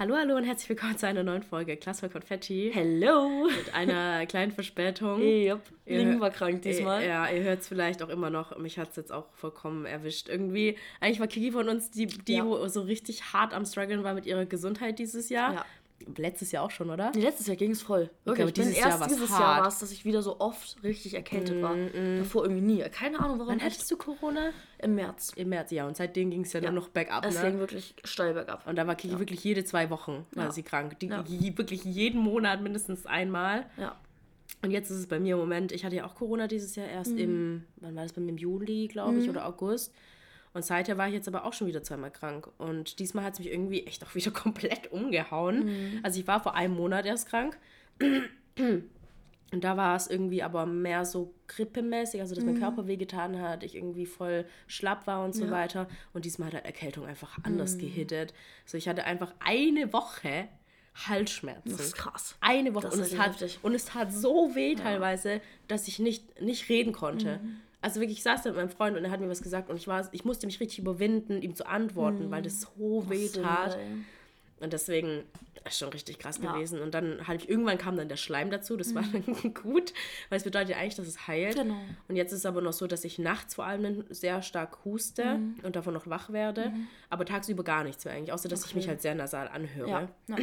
Hallo, 0.00 0.16
hallo 0.16 0.34
und 0.36 0.44
herzlich 0.44 0.70
willkommen 0.70 0.96
zu 0.96 1.06
einer 1.06 1.22
neuen 1.22 1.42
Folge 1.42 1.76
Klasse 1.76 2.08
Konfetti. 2.08 2.70
Hello! 2.72 3.44
Mit 3.54 3.74
einer 3.74 4.24
kleinen 4.26 4.50
Verspätung. 4.50 5.20
Yep. 5.20 5.60
Hör- 5.84 6.20
war 6.20 6.30
krank 6.30 6.62
diesmal. 6.62 7.04
Ja, 7.06 7.28
ihr 7.28 7.42
hört 7.42 7.60
es 7.60 7.68
vielleicht 7.68 8.02
auch 8.02 8.08
immer 8.08 8.30
noch. 8.30 8.56
Mich 8.56 8.78
hat 8.78 8.88
es 8.90 8.96
jetzt 8.96 9.12
auch 9.12 9.26
vollkommen 9.34 9.84
erwischt. 9.84 10.30
Irgendwie, 10.30 10.78
eigentlich 11.00 11.20
war 11.20 11.26
Kiki 11.26 11.52
von 11.52 11.68
uns 11.68 11.90
die, 11.90 12.06
die 12.06 12.36
Ja. 12.36 12.68
so 12.70 12.80
richtig 12.80 13.34
hart 13.34 13.52
am 13.52 13.66
struggeln 13.66 14.02
war 14.02 14.14
mit 14.14 14.24
ihrer 14.24 14.46
Gesundheit 14.46 14.98
dieses 14.98 15.28
Jahr. 15.28 15.52
Ja. 15.52 15.64
Letztes 16.16 16.50
Jahr 16.52 16.64
auch 16.64 16.70
schon, 16.70 16.90
oder? 16.90 17.12
Nee, 17.14 17.20
letztes 17.22 17.46
Jahr 17.46 17.56
ging 17.56 17.70
es 17.72 17.82
voll. 17.82 18.10
Wirklich, 18.24 18.46
bin 18.46 18.54
dieses 18.54 18.76
erst 18.78 18.98
Jahr 19.00 19.08
dieses 19.08 19.30
hart. 19.30 19.40
Jahr 19.40 19.60
war 19.62 19.68
es, 19.68 19.78
dass 19.78 19.92
ich 19.92 20.04
wieder 20.04 20.22
so 20.22 20.40
oft 20.40 20.82
richtig 20.82 21.14
erkältet 21.14 21.60
war. 21.62 21.76
Davor 22.18 22.44
irgendwie 22.44 22.62
nie. 22.62 22.82
Keine 22.90 23.18
Ahnung, 23.20 23.38
warum. 23.38 23.52
Wann 23.52 23.62
hattest 23.62 23.90
du 23.90 23.96
Corona? 23.96 24.50
Im 24.78 24.94
März. 24.94 25.32
Im 25.36 25.50
März, 25.50 25.70
ja. 25.70 25.86
Und 25.86 25.96
seitdem 25.96 26.30
ging 26.30 26.42
es 26.42 26.52
ja, 26.52 26.60
Ja. 26.60 26.70
nur 26.70 26.80
noch 26.82 26.88
bergab. 26.88 27.24
Es 27.26 27.36
Ne? 27.42 27.50
ging 27.50 27.58
wirklich 27.60 27.94
steil 28.04 28.34
bergab. 28.34 28.66
Und 28.66 28.76
da 28.76 28.86
war 28.86 28.94
Kiki 28.94 29.18
wirklich 29.18 29.44
jede 29.44 29.64
zwei 29.64 29.90
Wochen 29.90 30.26
war 30.32 30.46
Ja. 30.46 30.52
sie 30.52 30.62
krank. 30.62 30.98
Die, 31.00 31.06
Ja. 31.06 31.24
Wirklich 31.28 31.84
jeden 31.84 32.20
Monat 32.20 32.62
mindestens 32.62 33.06
einmal. 33.06 33.66
Ja. 33.76 33.96
Und 34.62 34.70
jetzt 34.72 34.90
ist 34.90 34.98
es 34.98 35.06
bei 35.06 35.20
mir 35.20 35.34
im 35.34 35.40
Moment, 35.40 35.72
ich 35.72 35.84
hatte 35.84 35.96
ja 35.96 36.04
auch 36.06 36.14
Corona 36.14 36.46
dieses 36.46 36.76
Jahr 36.76 36.86
Mhm. 36.86 36.92
erst 36.94 37.12
im, 37.18 37.64
wann 37.76 37.94
war 37.96 38.02
das 38.02 38.12
bei 38.12 38.20
mir, 38.20 38.30
im 38.30 38.38
Juli, 38.38 38.88
glaube 38.88 39.18
ich, 39.18 39.28
oder 39.30 39.46
August. 39.46 39.94
Und 40.52 40.64
seither 40.64 40.98
war 40.98 41.06
ich 41.08 41.14
jetzt 41.14 41.28
aber 41.28 41.44
auch 41.44 41.52
schon 41.52 41.66
wieder 41.68 41.82
zweimal 41.82 42.10
krank. 42.10 42.48
Und 42.58 42.98
diesmal 42.98 43.24
hat 43.24 43.34
es 43.34 43.38
mich 43.38 43.50
irgendwie 43.52 43.86
echt 43.86 44.04
auch 44.04 44.14
wieder 44.14 44.30
komplett 44.32 44.90
umgehauen. 44.92 45.66
Mhm. 45.66 46.00
Also 46.02 46.18
ich 46.20 46.26
war 46.26 46.42
vor 46.42 46.54
einem 46.54 46.74
Monat 46.74 47.06
erst 47.06 47.28
krank. 47.28 47.56
Und 49.52 49.64
da 49.64 49.76
war 49.76 49.96
es 49.96 50.06
irgendwie 50.06 50.42
aber 50.42 50.64
mehr 50.66 51.04
so 51.04 51.34
grippemäßig, 51.48 52.20
also 52.20 52.34
dass 52.34 52.44
Mhm. 52.44 52.52
mein 52.52 52.60
Körper 52.60 52.86
wehgetan 52.86 53.40
hat, 53.40 53.64
ich 53.64 53.74
irgendwie 53.74 54.06
voll 54.06 54.44
schlapp 54.68 55.06
war 55.06 55.24
und 55.24 55.34
so 55.34 55.42
Ja. 55.42 55.48
Mhm. 55.48 55.52
weiter. 55.52 55.88
Und 56.12 56.24
diesmal 56.24 56.48
hat 56.48 56.54
halt 56.54 56.66
Erkältung 56.66 57.06
einfach 57.06 57.38
anders 57.42 57.78
gehittet. 57.78 58.32
So, 58.64 58.76
ich 58.78 58.88
hatte 58.88 59.04
einfach 59.04 59.32
eine 59.40 59.92
Woche 59.92 60.48
Halsschmerzen. 60.94 61.70
Das 61.70 61.80
ist 61.80 61.96
krass. 61.96 62.36
Eine 62.40 62.74
Woche. 62.74 62.88
Und 62.88 63.00
es, 63.00 63.16
hat, 63.16 63.58
und 63.62 63.74
es 63.74 63.84
tat 63.86 64.12
so 64.12 64.54
weh 64.54 64.74
teilweise, 64.74 65.40
dass 65.68 65.86
ich 65.88 65.98
nicht, 66.00 66.40
nicht 66.40 66.68
reden 66.68 66.92
konnte. 66.92 67.38
Mhm. 67.42 67.56
Also 67.82 68.00
wirklich, 68.00 68.18
ich 68.18 68.22
saß 68.24 68.42
da 68.42 68.50
mit 68.50 68.56
meinem 68.58 68.68
Freund 68.70 68.96
und 68.96 69.04
er 69.04 69.10
hat 69.10 69.20
mir 69.20 69.28
was 69.28 69.42
gesagt 69.42 69.70
und 69.70 69.76
ich, 69.76 69.88
war, 69.88 70.06
ich 70.12 70.24
musste 70.24 70.46
mich 70.46 70.60
richtig 70.60 70.78
überwinden, 70.80 71.40
ihm 71.42 71.54
zu 71.54 71.66
antworten, 71.66 72.30
weil 72.30 72.42
das 72.42 72.60
so 72.60 73.04
weh 73.08 73.28
Mhm. 73.28 73.42
Tat. 73.42 73.78
Und 74.60 74.74
deswegen 74.74 75.22
ist 75.66 75.78
schon 75.78 75.88
richtig 75.88 76.18
krass 76.18 76.38
Ja. 76.42 76.52
gewesen. 76.52 76.80
Und 76.82 76.92
dann 76.92 77.26
halt 77.26 77.48
irgendwann 77.48 77.78
kam 77.78 77.96
dann 77.96 78.10
der 78.10 78.16
Schleim 78.18 78.50
dazu. 78.50 78.76
Das 78.76 78.94
war 78.94 79.02
dann 79.10 79.24
gut, 79.54 79.94
weil 80.28 80.36
es 80.36 80.44
bedeutet 80.44 80.70
ja 80.70 80.76
eigentlich, 80.76 80.96
dass 80.96 81.06
es 81.06 81.26
heilt. 81.26 81.54
Genau. 81.56 81.76
Und 82.08 82.16
jetzt 82.16 82.32
ist 82.32 82.40
es 82.40 82.46
aber 82.46 82.60
noch 82.60 82.74
so, 82.74 82.86
dass 82.86 83.04
ich 83.04 83.18
nachts 83.18 83.54
vor 83.54 83.64
allem 83.64 84.04
sehr 84.10 84.42
stark 84.42 84.84
huste 84.84 85.36
Mhm. 85.36 85.54
und 85.62 85.76
davon 85.76 85.94
noch 85.94 86.06
wach 86.08 86.30
werde. 86.30 86.72
Aber 87.08 87.24
tagsüber 87.24 87.64
gar 87.64 87.84
nichts 87.84 88.04
mehr 88.04 88.12
eigentlich, 88.12 88.32
außer 88.34 88.48
dass 88.50 88.66
ich 88.66 88.74
mich 88.74 88.86
halt 88.88 89.00
sehr 89.00 89.14
nasal 89.14 89.48
anhöre. 89.48 89.88
Ja, 89.88 90.08
ja. 90.28 90.36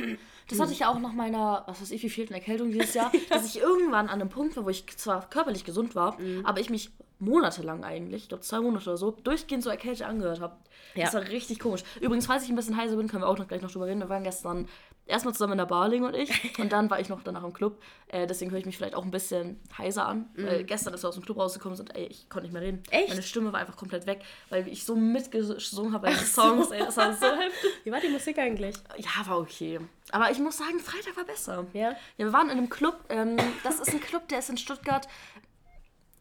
Das 0.49 0.59
hatte 0.59 0.71
ich 0.71 0.79
ja 0.79 0.89
auch 0.89 0.99
nach 0.99 1.13
meiner, 1.13 1.63
was 1.67 1.79
weiß 1.81 1.91
ich, 1.91 2.01
wie 2.01 2.09
vielten 2.09 2.33
Erkältung 2.33 2.71
dieses 2.71 2.95
Jahr, 2.95 3.11
dass 3.29 3.45
ich 3.45 3.59
irgendwann 3.61 4.07
an 4.09 4.19
einem 4.21 4.29
Punkt 4.29 4.57
war, 4.57 4.65
wo 4.65 4.69
ich 4.69 4.87
zwar 4.97 5.29
körperlich 5.29 5.63
gesund 5.63 5.93
war, 5.93 6.19
Mhm. 6.19 6.43
aber 6.43 6.59
ich 6.59 6.71
mich 6.71 6.89
monatelang 7.19 7.83
eigentlich, 7.83 8.23
ich 8.23 8.29
glaube 8.29 8.43
zwei 8.43 8.59
Monate 8.59 8.89
oder 8.89 8.97
so, 8.97 9.11
durchgehend 9.11 9.63
so 9.63 9.69
erkältet 9.69 10.05
angehört 10.05 10.39
habe. 10.39 10.55
Ja. 10.95 11.05
Das 11.05 11.13
war 11.13 11.21
richtig 11.21 11.59
komisch. 11.59 11.83
Übrigens, 11.99 12.27
falls 12.27 12.43
ich 12.43 12.49
ein 12.49 12.55
bisschen 12.55 12.77
heiser 12.77 12.95
bin, 12.95 13.07
können 13.07 13.23
wir 13.23 13.27
auch 13.27 13.37
noch 13.37 13.47
gleich 13.47 13.61
noch 13.61 13.71
drüber 13.71 13.87
reden. 13.87 13.99
Wir 13.99 14.09
waren 14.09 14.23
gestern 14.23 14.67
erstmal 15.07 15.33
zusammen 15.33 15.53
in 15.53 15.57
der 15.59 15.65
Barling 15.65 16.03
und 16.03 16.15
ich 16.15 16.29
und 16.59 16.71
dann 16.71 16.89
war 16.89 16.99
ich 16.99 17.09
noch 17.09 17.23
danach 17.23 17.43
im 17.43 17.53
Club. 17.53 17.81
Äh, 18.07 18.27
deswegen 18.27 18.51
höre 18.51 18.59
ich 18.59 18.65
mich 18.65 18.77
vielleicht 18.77 18.95
auch 18.95 19.03
ein 19.03 19.11
bisschen 19.11 19.59
heiser 19.77 20.05
an, 20.05 20.29
weil 20.35 20.63
gestern, 20.63 20.93
als 20.93 21.03
wir 21.03 21.09
aus 21.09 21.15
dem 21.15 21.23
Club 21.23 21.37
rausgekommen 21.37 21.75
sind, 21.75 21.95
ey, 21.95 22.05
ich 22.05 22.29
konnte 22.29 22.45
nicht 22.45 22.53
mehr 22.53 22.61
reden. 22.61 22.77
Mhm. 22.77 22.91
Echt? 22.91 23.09
Meine 23.09 23.23
Stimme 23.23 23.51
war 23.51 23.59
einfach 23.59 23.75
komplert 23.75 24.05
weg, 24.05 24.21
weil 24.49 24.67
ich 24.67 24.85
so 24.85 24.95
mitgesungen 24.95 25.93
habe 25.93 26.07
bei 26.07 26.13
den 26.13 26.25
Songs, 26.25 26.71
ey, 26.71 26.79
das 26.79 26.97
war 26.97 27.13
so 27.13 27.25
heftig. 27.25 27.71
Wie 27.83 27.91
war 27.91 27.99
die 27.99 28.09
Musik 28.09 28.37
eigentlich? 28.37 28.75
Ja, 28.97 29.27
war 29.27 29.39
okay. 29.39 29.79
Aber 30.11 30.31
ich 30.31 30.39
muss 30.39 30.57
sagen, 30.57 30.79
Freitag 30.79 31.17
war 31.17 31.25
besser. 31.25 31.65
Ja? 31.73 31.89
Ja, 31.89 32.25
wir 32.25 32.33
waren 32.33 32.49
in 32.49 32.57
einem 32.57 32.69
Club. 32.69 32.97
Ähm, 33.09 33.37
das 33.63 33.79
ist 33.79 33.89
ein 33.89 33.99
Club, 33.99 34.27
der 34.29 34.39
ist 34.39 34.49
in 34.49 34.57
Stuttgart, 34.57 35.07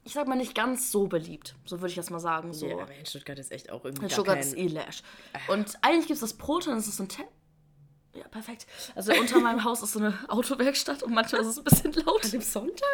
ich 0.06 0.12
sag 0.14 0.26
mal, 0.28 0.36
nicht 0.36 0.54
ganz 0.54 0.90
so 0.92 1.06
beliebt. 1.08 1.54
So 1.66 1.80
würde 1.80 1.88
ich 1.90 1.96
das 1.96 2.08
mal 2.10 2.20
sagen. 2.20 2.52
So. 2.52 2.66
Ja, 2.66 2.78
aber 2.78 2.94
in 2.94 3.04
Stuttgart 3.04 3.38
ist 3.38 3.52
echt 3.52 3.70
auch 3.70 3.84
irgendwie 3.84 4.04
in 4.04 4.08
gar 4.08 4.14
Stuttgart 4.14 4.36
kein... 4.38 4.46
ist 4.46 4.56
eh 4.56 4.68
Lash. 4.68 5.02
Und 5.48 5.76
eigentlich 5.82 6.06
gibt 6.06 6.14
es 6.14 6.20
das 6.20 6.34
Proton, 6.34 6.76
das 6.76 6.86
ist 6.86 6.96
so 6.96 7.02
ein 7.02 7.08
Te 7.08 7.22
Ja, 8.14 8.26
perfekt. 8.28 8.66
Also 8.94 9.12
unter 9.12 9.40
meinem 9.40 9.64
Haus 9.64 9.82
ist 9.82 9.92
so 9.92 9.98
eine 9.98 10.14
Autowerkstatt 10.28 11.02
und 11.02 11.12
manchmal 11.12 11.40
ist 11.42 11.48
es 11.48 11.58
ein 11.58 11.64
bisschen 11.64 11.92
laut. 12.06 12.24
An 12.24 12.30
dem 12.30 12.40
Sonntag? 12.40 12.88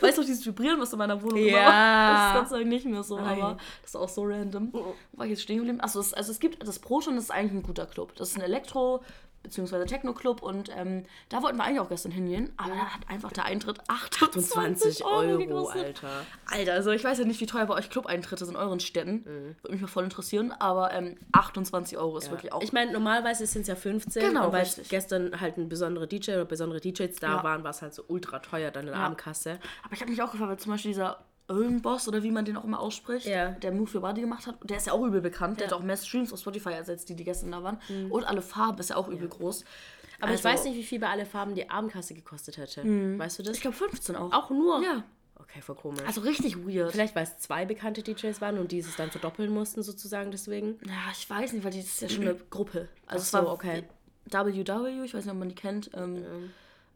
Weißt 0.00 0.16
du, 0.18 0.22
dieses 0.22 0.46
Vibrieren, 0.46 0.80
was 0.80 0.92
in 0.92 0.98
meiner 0.98 1.20
Wohnung 1.22 1.38
Ja. 1.44 1.66
war? 1.66 2.34
Das 2.34 2.44
ist 2.44 2.50
Gott 2.50 2.58
sei 2.60 2.64
nicht 2.64 2.86
mehr 2.86 3.02
so, 3.02 3.18
Ei. 3.18 3.22
aber 3.22 3.58
das 3.82 3.90
ist 3.90 3.96
auch 3.96 4.08
so 4.08 4.22
random. 4.24 4.68
Wo 4.72 4.94
war 5.12 5.26
ich 5.26 5.30
jetzt 5.32 5.42
stehen 5.42 5.56
geblieben? 5.56 5.80
Achso, 5.80 6.00
es, 6.00 6.14
also 6.14 6.30
es 6.32 6.38
gibt, 6.38 6.66
das 6.66 6.78
Proton 6.78 7.18
ist 7.18 7.30
eigentlich 7.30 7.52
ein 7.52 7.62
guter 7.62 7.86
Club. 7.86 8.14
Das 8.16 8.30
ist 8.30 8.36
ein 8.36 8.42
Elektro- 8.42 9.02
bzw. 9.42 9.84
Techno-Club 9.86 10.42
und 10.42 10.70
ähm, 10.76 11.04
da 11.28 11.42
wollten 11.42 11.56
wir 11.56 11.64
eigentlich 11.64 11.80
auch 11.80 11.88
gestern 11.88 12.12
hingehen, 12.12 12.52
aber 12.56 12.70
da 12.74 12.86
hat 12.94 13.08
einfach 13.08 13.32
der 13.32 13.44
Eintritt 13.46 13.78
28 13.88 15.04
28 15.04 15.04
Euro, 15.04 15.38
gekostet. 15.38 15.84
Alter. 16.04 16.26
Alter, 16.46 16.72
also 16.74 16.90
ich 16.90 17.02
weiß 17.04 17.18
ja 17.18 17.24
nicht, 17.24 17.40
wie 17.40 17.46
teuer 17.46 17.66
bei 17.66 17.74
euch 17.74 17.90
Club-Eintritte 17.90 18.44
sind 18.44 18.54
in 18.54 18.60
euren 18.60 18.80
Städten. 18.80 19.24
Mhm. 19.24 19.56
Würde 19.62 19.72
mich 19.72 19.80
mal 19.80 19.88
voll 19.88 20.04
interessieren, 20.04 20.52
aber 20.58 20.92
ähm, 20.92 21.16
28 21.32 21.96
Euro 21.98 22.18
ist 22.18 22.30
wirklich 22.30 22.52
auch... 22.52 22.62
Ich 22.62 22.72
meine, 22.72 22.92
normalerweise 22.92 23.46
sind 23.46 23.62
es 23.62 23.68
ja 23.68 23.74
15. 23.76 24.22
Genau, 24.22 24.46
und 24.46 24.52
weil 24.52 24.62
richtig. 24.62 24.88
gestern 24.88 25.40
halt 25.40 25.56
ein 25.56 25.68
besonderer 25.68 26.06
DJ 26.06 26.32
oder 26.32 26.44
besondere 26.44 26.80
DJs 26.80 27.16
da 27.20 27.36
Ja. 27.36 27.44
waren, 27.44 27.64
war 27.64 27.70
es 27.70 27.82
halt 27.82 27.94
so 27.94 28.04
ultra 28.08 28.40
teuer 28.40 28.70
dann 28.70 28.82
in 28.86 28.92
der 28.92 28.96
Ja. 29.00 29.06
Abendkasse. 29.06 29.58
Aber 29.84 29.94
ich 29.94 30.00
habe 30.00 30.10
mich 30.10 30.20
auch 30.22 30.30
gefragt, 30.32 30.50
weil 30.50 30.58
zum 30.58 30.72
Beispiel 30.72 30.90
dieser 30.92 31.18
Boss 31.82 32.06
oder 32.08 32.22
wie 32.22 32.30
man 32.30 32.44
den 32.44 32.56
auch 32.56 32.64
immer 32.64 32.80
ausspricht, 32.80 33.26
Ja. 33.26 33.50
der 33.50 33.72
Move 33.72 33.90
Your 33.94 34.00
Body 34.02 34.20
gemacht 34.22 34.46
hat, 34.46 34.56
der 34.62 34.76
ist 34.76 34.86
ja 34.86 34.92
auch 34.92 35.04
übel 35.04 35.20
bekannt. 35.20 35.60
Der 35.60 35.66
hat 35.68 35.72
auch 35.74 35.82
mehr 35.82 35.96
Streams 35.96 36.32
auf 36.32 36.38
Spotify 36.40 36.70
als 36.70 36.88
jetzt 36.88 37.08
die, 37.08 37.14
die 37.16 37.24
gestern 37.24 37.52
da 37.52 37.62
waren. 37.62 37.78
Und 38.10 38.24
alle 38.24 38.42
Farben 38.42 38.78
ist 38.78 38.90
ja 38.90 38.96
auch 38.96 39.08
übel 39.08 39.28
groß. 39.28 39.64
Mhm. 39.64 39.66
Aber 40.22 40.32
ich 40.34 40.44
Also, 40.44 40.48
weiß 40.50 40.64
nicht, 40.64 40.76
wie 40.76 40.82
viel 40.84 41.00
bei 41.00 41.08
alle 41.08 41.24
Farben 41.26 41.54
die 41.54 41.68
Abendkasse 41.70 42.14
gekostet 42.14 42.58
hätte. 42.58 42.82
Weißt 43.18 43.38
du 43.38 43.42
das? 43.42 43.56
Ich 43.56 43.62
glaube 43.62 43.76
15 43.76 44.16
auch. 44.16 44.32
auch 44.32 44.50
nur? 44.50 44.82
Ja. 44.82 45.02
Okay, 45.36 45.62
voll 45.62 45.74
komisch. 45.76 46.02
Also 46.06 46.20
richtig 46.20 46.58
weird. 46.66 46.92
Vielleicht, 46.92 47.16
weil 47.16 47.22
es 47.24 47.38
zwei 47.38 47.64
bekannte 47.64 48.02
DJs 48.02 48.40
waren 48.42 48.58
und 48.58 48.70
die 48.72 48.78
es 48.80 48.94
dann 48.96 49.10
verdoppeln 49.10 49.50
mussten, 49.52 49.82
sozusagen 49.82 50.30
deswegen. 50.30 50.78
Ja, 50.86 50.92
ich 51.12 51.28
weiß 51.28 51.54
nicht, 51.54 51.64
weil 51.64 51.70
die 51.72 51.80
ist 51.80 52.00
ja 52.02 52.08
schon 52.10 52.22
eine 52.24 52.34
Gruppe. 52.50 52.88
Also 53.06 53.08
Ach 53.08 53.16
es 53.16 53.30
so, 53.30 53.38
war 53.38 53.52
okay. 53.52 53.84
WW, 54.30 55.02
ich 55.04 55.14
weiß 55.14 55.24
nicht, 55.24 55.32
ob 55.32 55.38
man 55.38 55.48
die 55.48 55.54
kennt. 55.54 55.90
Ähm, 55.94 56.50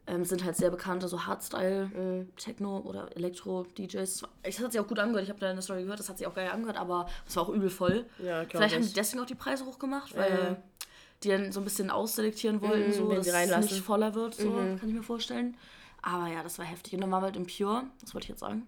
ähm, 0.07 0.25
sind 0.25 0.45
halt 0.45 0.57
sehr 0.57 0.71
bekannte, 0.71 1.09
so 1.09 1.27
Hardstyle, 1.27 1.87
Mhm. 1.87 2.29
Techno 2.37 2.79
oder 2.81 3.15
Elektro-DJs. 3.17 4.23
Es 4.43 4.59
hat 4.61 4.73
sich 4.73 4.81
auch 4.81 4.87
gut 4.87 4.99
angehört, 4.99 5.25
ich 5.25 5.31
habe 5.31 5.41
deine 5.41 5.63
Story 5.63 5.83
gehört, 5.83 5.99
das 6.01 6.09
hat 6.09 6.19
sich 6.19 6.27
auch 6.27 6.35
geil 6.35 6.51
angehört, 6.51 6.77
aber 6.77 7.07
es 7.27 7.37
war 7.37 7.45
auch 7.45 7.49
übel 7.49 7.71
voll. 7.71 8.05
Ja, 8.19 8.45
Vielleicht 8.45 8.75
haben 8.75 8.83
ich. 8.83 8.89
die 8.89 8.95
deswegen 8.95 9.23
auch 9.23 9.27
die 9.27 9.35
Preise 9.35 9.65
hochgemacht, 9.65 10.15
weil 10.17 10.31
Ja. 10.31 10.57
die 11.23 11.29
dann 11.31 11.53
so 11.53 11.61
ein 11.61 11.65
bisschen 11.65 11.91
ausselektieren 11.91 12.61
wollten, 12.61 12.93
so, 12.93 13.05
Mhm, 13.05 13.11
wen 13.11 13.17
dass 13.17 13.25
sie 13.25 13.31
es 13.31 13.57
nicht 13.71 13.81
voller 13.81 14.15
wird, 14.15 14.35
so 14.35 14.53
kann 14.79 14.89
ich 14.89 14.95
mir 14.95 15.03
vorstellen. 15.03 15.57
Aber 16.03 16.27
ja, 16.29 16.43
das 16.43 16.59
war 16.59 16.67
heftig. 16.67 16.93
Und 16.95 17.01
dann 17.01 17.11
waren 17.11 17.23
wir 17.23 17.27
halt 17.27 17.37
im 17.37 17.47
Pure, 17.47 17.85
was 18.03 18.13
wollte 18.13 18.27
ich 18.27 18.29
jetzt 18.29 18.41
sagen? 18.41 18.67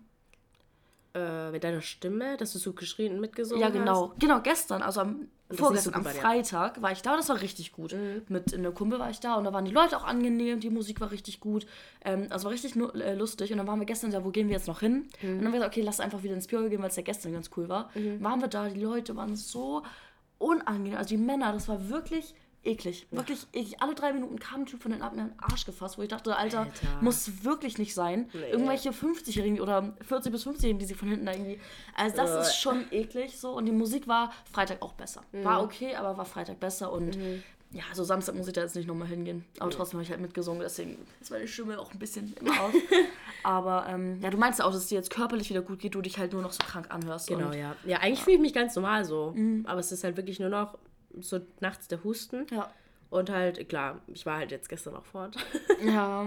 Äh, 1.14 1.50
mit 1.50 1.64
deiner 1.64 1.80
Stimme, 1.82 2.36
dass 2.36 2.52
du 2.52 2.58
so 2.58 2.72
geschrien 2.74 3.12
und 3.14 3.20
mitgesungen 3.20 3.60
Ja, 3.62 3.70
genau. 3.70 4.10
hast. 4.12 4.20
Genau, 4.20 4.40
gestern, 4.40 4.82
also 4.82 5.00
am 5.00 5.28
vorgestern, 5.50 5.94
am. 5.94 6.04
Freitag 6.04 6.82
war 6.82 6.92
ich 6.92 7.02
da 7.02 7.12
und 7.12 7.18
das 7.18 7.28
war 7.28 7.40
richtig 7.40 7.72
gut. 7.72 7.94
Mit 8.28 8.54
einem 8.54 8.74
Kumpel 8.74 8.98
war 8.98 9.10
ich 9.10 9.20
da 9.20 9.34
und 9.34 9.44
da 9.44 9.52
waren 9.52 9.64
die 9.64 9.70
Leute 9.70 9.96
auch 9.96 10.04
angenehm, 10.04 10.60
die 10.60 10.70
Musik 10.70 11.00
war 11.00 11.10
richtig 11.10 11.40
gut. 11.40 11.66
Ähm, 12.04 12.26
also 12.30 12.44
war 12.44 12.52
richtig 12.52 12.76
äh, 12.76 13.14
lustig. 13.14 13.52
Und 13.52 13.58
dann 13.58 13.66
waren 13.66 13.78
wir 13.78 13.86
gestern 13.86 14.10
ja, 14.12 14.24
wo 14.24 14.30
gehen 14.30 14.48
wir 14.48 14.56
jetzt 14.56 14.68
noch 14.68 14.80
hin? 14.80 15.08
Und 15.22 15.28
dann 15.28 15.36
haben 15.38 15.52
wir 15.52 15.52
gesagt, 15.52 15.74
okay, 15.74 15.82
lass 15.82 16.00
einfach 16.00 16.22
wieder 16.22 16.34
ins 16.34 16.46
Pure 16.46 16.68
gehen, 16.68 16.82
weil 16.82 16.90
es 16.90 16.96
ja 16.96 17.02
gestern 17.02 17.32
ganz 17.32 17.50
cool 17.56 17.68
war. 17.68 17.90
Waren 18.20 18.40
wir 18.40 18.48
da, 18.48 18.68
die 18.68 18.80
Leute 18.80 19.16
waren 19.16 19.36
so 19.36 19.82
unangenehm. 20.38 20.98
Also 20.98 21.10
die 21.10 21.16
Männer, 21.16 21.52
das 21.52 21.68
war 21.68 21.88
wirklich 21.88 22.34
eklig. 22.66 23.06
Wirklich 23.10 23.46
eklig. 23.52 23.80
Alle 23.82 23.94
drei 23.94 24.12
Minuten 24.12 24.38
kam 24.38 24.62
ein 24.62 24.66
Typ 24.66 24.82
von 24.82 24.92
den 24.92 25.02
ab 25.02 25.14
mir 25.14 25.22
in 25.22 25.28
den 25.28 25.38
Arsch 25.40 25.64
gefasst, 25.64 25.96
wo 25.98 26.02
ich 26.02 26.08
dachte, 26.08 26.36
Alter, 26.36 26.60
Alter. 26.60 26.72
muss 27.00 27.44
wirklich 27.44 27.78
nicht 27.78 27.94
sein. 27.94 28.28
Irgendwelche 28.50 28.90
50-Jährigen 28.90 29.60
oder 29.60 29.94
40 30.02 30.32
bis 30.32 30.46
50-Jährigen, 30.46 30.78
die 30.78 30.86
sich 30.86 30.96
von 30.96 31.08
hinten 31.08 31.26
da 31.26 31.32
irgendwie. 31.32 31.58
Also 31.96 32.16
das 32.16 32.30
Äh. 32.30 32.40
ist 32.40 32.56
schon 32.60 32.84
eklig 32.90 33.38
so. 33.38 33.52
Und 33.52 33.66
die 33.66 33.72
Musik 33.72 34.06
war 34.08 34.32
Freitag 34.52 34.82
auch 34.82 34.92
besser. 34.94 35.22
War 35.32 35.62
okay, 35.62 35.94
aber 35.94 36.16
war 36.18 36.24
Freitag 36.24 36.60
besser. 36.60 36.92
Und 36.92 37.16
ja, 37.72 37.82
so 37.94 38.04
Samstag 38.04 38.34
muss 38.36 38.46
ich 38.46 38.52
da 38.52 38.60
jetzt 38.62 38.76
nicht 38.76 38.86
nochmal 38.86 39.08
hingehen. 39.08 39.44
Aber 39.58 39.70
trotzdem 39.70 39.94
habe 39.98 40.04
ich 40.04 40.10
halt 40.10 40.20
mitgesungen, 40.20 40.60
deswegen 40.62 40.96
ist 41.20 41.30
meine 41.32 41.48
Stimme 41.48 41.78
auch 41.78 41.92
ein 41.92 41.98
bisschen 41.98 42.32
im 42.40 42.48
Aus. 42.58 42.72
aber 43.42 43.86
ähm, 43.88 44.20
ja, 44.22 44.30
du 44.30 44.38
meinst 44.38 44.60
ja 44.60 44.64
auch, 44.64 44.70
dass 44.72 44.82
es 44.82 44.86
dir 44.88 44.94
jetzt 44.94 45.10
körperlich 45.10 45.50
wieder 45.50 45.62
gut 45.62 45.80
geht, 45.80 45.94
du 45.94 46.00
dich 46.00 46.16
halt 46.18 46.32
nur 46.32 46.42
noch 46.42 46.52
so 46.52 46.60
krank 46.64 46.86
anhörst. 46.90 47.28
Genau, 47.28 47.52
ja. 47.52 47.74
Ja, 47.84 47.98
eigentlich 47.98 48.22
fühle 48.22 48.36
ich 48.36 48.42
mich 48.42 48.54
ganz 48.54 48.74
normal 48.76 49.04
so. 49.04 49.34
Aber 49.64 49.80
es 49.80 49.92
ist 49.92 50.04
halt 50.04 50.16
wirklich 50.16 50.38
nur 50.40 50.48
noch 50.48 50.78
so 51.20 51.40
nachts 51.60 51.88
der 51.88 52.02
Husten. 52.04 52.46
Ja. 52.50 52.70
Und 53.08 53.30
halt, 53.30 53.68
klar, 53.68 54.00
ich 54.08 54.26
war 54.26 54.38
halt 54.38 54.50
jetzt 54.50 54.68
gestern 54.68 54.96
auch 54.96 55.04
fort. 55.04 55.36
Ja. 55.84 56.22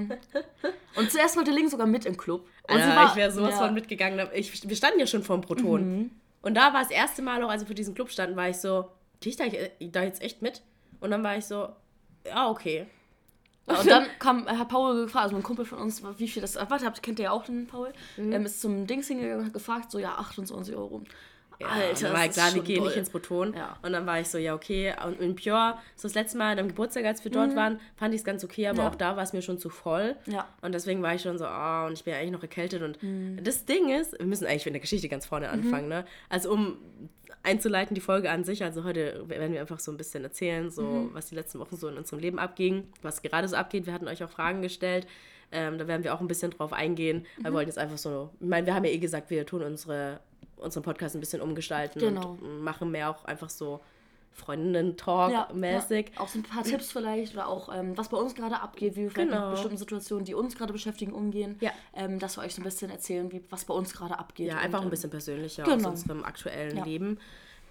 Und 0.96 1.12
zuerst 1.12 1.36
wollte 1.36 1.52
Link 1.52 1.70
sogar 1.70 1.88
mit 1.88 2.06
im 2.06 2.16
Club. 2.18 2.48
Und 2.68 2.78
sie 2.78 2.88
war, 2.88 3.10
ich 3.10 3.16
wäre 3.16 3.32
sowas 3.32 3.52
ja. 3.52 3.66
von 3.66 3.74
mitgegangen. 3.74 4.28
Ich, 4.34 4.68
wir 4.68 4.76
standen 4.76 5.00
ja 5.00 5.08
schon 5.08 5.24
vorm 5.24 5.42
Proton. 5.42 6.12
Und 6.42 6.54
da 6.56 6.74
war 6.74 6.82
das 6.82 6.92
erste 6.92 7.22
Mal 7.22 7.44
auch, 7.44 7.50
als 7.50 7.64
wir 7.64 7.68
vor 7.68 7.76
diesem 7.76 7.96
Club 7.96 8.10
standen, 8.10 8.36
war 8.36 8.50
ich 8.50 8.58
so, 8.58 8.90
gehe 9.20 9.32
ich 9.32 9.36
da, 9.36 9.46
da 9.80 10.04
jetzt 10.04 10.22
echt 10.22 10.42
mit? 10.42 10.62
Und 11.02 11.12
dann 11.12 11.24
war 11.24 11.38
ich 11.38 11.46
so, 11.46 11.70
ja, 12.26 12.50
okay. 12.50 12.88
Ja, 13.68 13.80
und 13.80 13.90
dann 13.90 14.06
kam, 14.18 14.48
hat 14.48 14.70
Paul 14.70 15.06
gefragt, 15.06 15.26
also 15.26 15.36
ein 15.36 15.44
Kumpel 15.44 15.66
von 15.66 15.80
uns, 15.80 16.02
wie 16.18 16.28
viel 16.28 16.42
das, 16.42 16.56
warte, 16.56 16.86
habt, 16.86 17.04
kennt 17.04 17.20
ihr 17.20 17.26
ja 17.26 17.32
auch 17.32 17.46
den 17.46 17.68
Paul, 17.68 17.94
mhm. 18.18 18.32
ähm, 18.32 18.46
ist 18.46 18.62
zum 18.62 18.88
Dings 18.88 19.08
hingegangen 19.08 19.40
und 19.40 19.46
hat 19.46 19.54
gefragt, 19.54 19.92
so, 19.92 20.00
ja, 20.00 20.16
28 20.16 20.76
Euro. 20.76 21.04
Ja, 21.60 21.68
Alter, 21.68 22.08
dann 22.08 22.14
war 22.14 22.26
ich 22.26 22.32
klar, 22.32 22.54
wir 22.54 22.62
gehen 22.62 22.84
nicht 22.84 22.96
ins 22.96 23.10
Beton. 23.10 23.54
Ja. 23.54 23.78
Und 23.82 23.92
dann 23.92 24.06
war 24.06 24.20
ich 24.20 24.30
so, 24.30 24.38
ja, 24.38 24.56
okay. 24.56 24.94
Und 25.06 25.20
in 25.20 25.36
Pure, 25.36 25.78
so 25.96 26.08
das 26.08 26.16
letzte 26.16 26.38
Mal 26.38 26.58
am 26.58 26.68
Geburtstag, 26.70 27.06
als 27.06 27.24
wir 27.24 27.32
dort 27.32 27.52
mhm. 27.52 27.56
waren, 27.56 27.80
fand 27.98 28.14
ich 28.14 28.22
es 28.22 28.26
ganz 28.26 28.44
okay, 28.44 28.68
aber 28.68 28.84
ja. 28.84 28.90
auch 28.90 28.96
da 28.96 29.18
war 29.18 29.24
es 29.24 29.34
mir 29.34 29.42
schon 29.42 29.58
zu 29.58 29.70
voll. 29.70 30.16
Ja. 30.26 30.48
Und 30.62 30.74
deswegen 30.74 31.02
war 31.02 31.16
ich 31.16 31.22
schon 31.22 31.38
so, 31.38 31.46
oh, 31.46 31.86
und 31.88 31.94
ich 31.94 32.04
bin 32.04 32.14
ja 32.14 32.20
eigentlich 32.20 32.32
noch 32.32 32.42
erkältet. 32.42 32.82
Und 32.82 33.04
mhm. 33.04 33.44
das 33.44 33.66
Ding 33.66 33.90
ist, 33.90 34.18
wir 34.18 34.26
müssen 34.26 34.46
eigentlich 34.46 34.68
in 34.68 34.74
der 34.74 34.80
Geschichte 34.80 35.10
ganz 35.10 35.26
vorne 35.26 35.50
anfangen, 35.50 35.86
mhm. 35.86 35.90
ne? 35.90 36.06
Also 36.30 36.52
um 36.52 36.78
einzuleiten, 37.44 37.96
die 37.96 38.02
Folge 38.02 38.30
an 38.30 38.44
sich. 38.44 38.64
Also 38.64 38.84
heute 38.84 39.24
werden 39.28 39.54
wir 39.54 39.62
einfach 39.62 39.80
so 39.80 39.92
ein 39.92 39.98
bisschen 39.98 40.24
erzählen, 40.24 40.70
so 40.70 40.84
mhm. 40.84 41.14
was 41.14 41.28
die 41.28 41.36
letzten 41.36 41.60
Wochen 41.60 41.76
so 41.76 41.88
in 41.88 41.98
unserem 41.98 42.20
Leben 42.20 42.40
abging, 42.40 42.88
was 43.02 43.22
gerade 43.22 43.48
so 43.48 43.56
abgeht. 43.56 43.86
Wir 43.86 43.94
hatten 43.94 44.08
euch 44.08 44.24
auch 44.24 44.30
Fragen 44.30 44.62
gestellt. 44.62 45.08
Ähm, 45.52 45.78
da 45.78 45.88
werden 45.88 46.04
wir 46.04 46.14
auch 46.14 46.22
ein 46.22 46.28
bisschen 46.28 46.52
drauf 46.52 46.74
eingehen. 46.74 47.26
Mhm. 47.38 47.44
Wir 47.44 47.54
wollten 47.54 47.70
jetzt 47.70 47.80
einfach 47.80 47.98
so, 47.98 48.30
ich 48.40 48.48
meine, 48.48 48.68
wir 48.68 48.76
haben 48.76 48.86
ja 48.86 48.92
eh 48.92 49.00
gesagt, 49.00 49.30
wir 49.30 49.46
tun 49.46 49.64
unsere, 49.64 50.20
unseren 50.60 50.84
Podcast 50.84 51.16
ein 51.16 51.20
bisschen 51.20 51.42
umgestalten 51.42 52.00
genau. 52.00 52.38
und 52.42 52.62
machen 52.62 52.92
mehr 52.92 53.10
auch 53.10 53.26
einfach 53.26 53.50
so 53.50 53.82
Freundinnen-Talk-mäßig. 54.34 56.12
Ja, 56.16 56.22
Auch 56.22 56.28
so 56.28 56.40
ein 56.40 56.44
paar 56.44 56.64
Tipps 56.64 56.92
vielleicht 56.92 57.34
oder 57.34 57.48
auch, 57.48 57.74
ähm, 57.74 57.98
was 57.98 58.10
bei 58.10 58.18
uns 58.18 58.36
gerade 58.36 58.60
abgeht, 58.62 58.96
wie 58.96 59.04
wir 59.04 59.10
genau. 59.10 59.42
mit 59.42 59.52
bestimmten 59.52 59.78
Situationen, 59.78 60.26
die 60.26 60.34
uns 60.34 60.56
gerade 60.56 60.74
beschäftigen, 60.74 61.14
umgehen. 61.14 61.58
Ja. 61.60 61.72
Ähm, 61.94 62.20
dass 62.20 62.38
wir 62.38 62.44
euch 62.44 62.56
so 62.56 62.62
ein 62.62 62.64
bisschen 62.64 62.90
erzählen, 62.90 63.32
wie, 63.32 63.44
was 63.50 63.66
bei 63.66 63.74
uns 63.74 63.94
gerade 63.94 64.18
abgeht. 64.18 64.48
Ja, 64.48 64.58
einfach 64.58 64.80
und, 64.80 64.88
ein 64.88 64.90
bisschen 64.92 65.10
persönlicher 65.10 65.64
genau. 65.64 65.90
aus 65.90 66.02
unserem 66.02 66.24
aktuellen 66.24 66.78
ja. 66.78 66.86
Leben. 66.86 67.20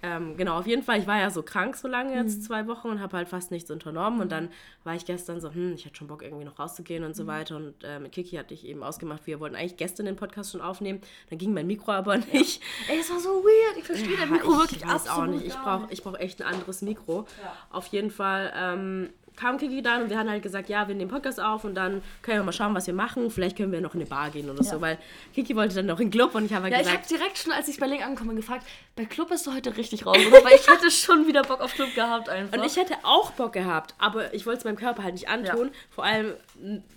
Ähm, 0.01 0.37
genau, 0.37 0.57
auf 0.57 0.67
jeden 0.67 0.83
Fall, 0.83 0.99
ich 0.99 1.07
war 1.07 1.19
ja 1.19 1.29
so 1.29 1.43
krank 1.43 1.75
so 1.75 1.87
lange 1.87 2.15
jetzt, 2.15 2.37
mhm. 2.37 2.41
zwei 2.43 2.67
Wochen 2.67 2.87
und 2.87 3.01
habe 3.01 3.17
halt 3.17 3.27
fast 3.27 3.51
nichts 3.51 3.69
unternommen. 3.69 4.17
Mhm. 4.17 4.21
Und 4.21 4.31
dann 4.31 4.49
war 4.83 4.95
ich 4.95 5.05
gestern 5.05 5.41
so, 5.41 5.53
hm, 5.53 5.73
ich 5.73 5.85
hätte 5.85 5.97
schon 5.97 6.07
Bock 6.07 6.23
irgendwie 6.23 6.45
noch 6.45 6.59
rauszugehen 6.59 7.03
und 7.03 7.15
so 7.15 7.23
mhm. 7.23 7.27
weiter. 7.27 7.55
Und 7.57 7.83
äh, 7.83 7.99
mit 7.99 8.11
Kiki 8.11 8.37
hatte 8.37 8.53
ich 8.53 8.65
eben 8.65 8.83
ausgemacht, 8.83 9.27
wir 9.27 9.39
wollten 9.39 9.55
eigentlich 9.55 9.77
gestern 9.77 10.05
den 10.05 10.15
Podcast 10.15 10.51
schon 10.51 10.61
aufnehmen. 10.61 11.01
Dann 11.29 11.37
ging 11.37 11.53
mein 11.53 11.67
Mikro 11.67 11.91
aber 11.91 12.17
nicht. 12.17 12.61
Ja. 12.61 12.93
Ey, 12.93 12.99
es 12.99 13.09
war 13.09 13.19
so 13.19 13.43
weird. 13.43 13.77
Ich 13.77 13.85
verstehe 13.85 14.11
ja, 14.11 14.19
dein 14.21 14.31
Mikro 14.31 14.53
ich 14.53 14.59
wirklich 14.59 14.87
weiß 14.87 15.09
auch 15.09 15.25
nicht. 15.25 15.45
Ich 15.45 15.55
brauche 15.55 15.87
ich 15.89 16.03
brauch 16.03 16.17
echt 16.17 16.41
ein 16.41 16.53
anderes 16.53 16.81
Mikro. 16.81 17.25
Ja. 17.43 17.55
Auf 17.69 17.87
jeden 17.87 18.11
Fall. 18.11 18.53
Ähm, 18.55 19.09
kam 19.39 19.57
Kiki 19.57 19.81
dann 19.81 20.03
und 20.03 20.09
wir 20.09 20.19
haben 20.19 20.29
halt 20.29 20.43
gesagt, 20.43 20.69
ja, 20.69 20.87
wir 20.87 20.95
nehmen 20.95 21.09
Podcast 21.09 21.39
auf 21.39 21.63
und 21.63 21.75
dann 21.75 22.01
können 22.21 22.39
wir 22.39 22.43
mal 22.43 22.51
schauen, 22.51 22.75
was 22.75 22.87
wir 22.87 22.93
machen. 22.93 23.31
Vielleicht 23.31 23.57
können 23.57 23.71
wir 23.71 23.79
noch 23.79 23.93
in 23.93 24.01
eine 24.01 24.09
Bar 24.09 24.29
gehen 24.29 24.49
oder 24.49 24.61
ja. 24.63 24.69
so, 24.69 24.81
weil 24.81 24.97
Kiki 25.33 25.55
wollte 25.55 25.75
dann 25.75 25.85
noch 25.85 25.99
in 25.99 26.07
den 26.07 26.11
Club 26.11 26.35
und 26.35 26.45
ich 26.45 26.53
habe 26.53 26.63
halt 26.63 26.73
ja, 26.73 26.79
gesagt... 26.79 27.05
ich 27.05 27.11
habe 27.11 27.19
direkt 27.19 27.37
schon, 27.37 27.53
als 27.53 27.67
ich 27.67 27.79
bei 27.79 27.87
Link 27.87 28.05
angekommen 28.05 28.35
gefragt, 28.35 28.65
bei 28.95 29.05
Club 29.05 29.29
bist 29.29 29.47
du 29.47 29.53
heute 29.53 29.77
richtig 29.77 30.05
raus, 30.05 30.17
oder? 30.17 30.43
Weil 30.43 30.55
ich 30.55 30.67
hätte 30.67 30.91
schon 30.91 31.25
wieder 31.27 31.43
Bock 31.43 31.61
auf 31.61 31.73
Club 31.73 31.93
gehabt 31.95 32.27
einfach. 32.27 32.57
Und 32.57 32.65
ich 32.65 32.75
hätte 32.75 32.95
auch 33.03 33.31
Bock 33.31 33.53
gehabt, 33.53 33.95
aber 33.97 34.33
ich 34.33 34.45
wollte 34.45 34.59
es 34.59 34.65
meinem 34.65 34.75
Körper 34.75 35.03
halt 35.03 35.13
nicht 35.13 35.29
antun. 35.29 35.67
Ja. 35.67 35.73
Vor 35.89 36.03
allem, 36.03 36.33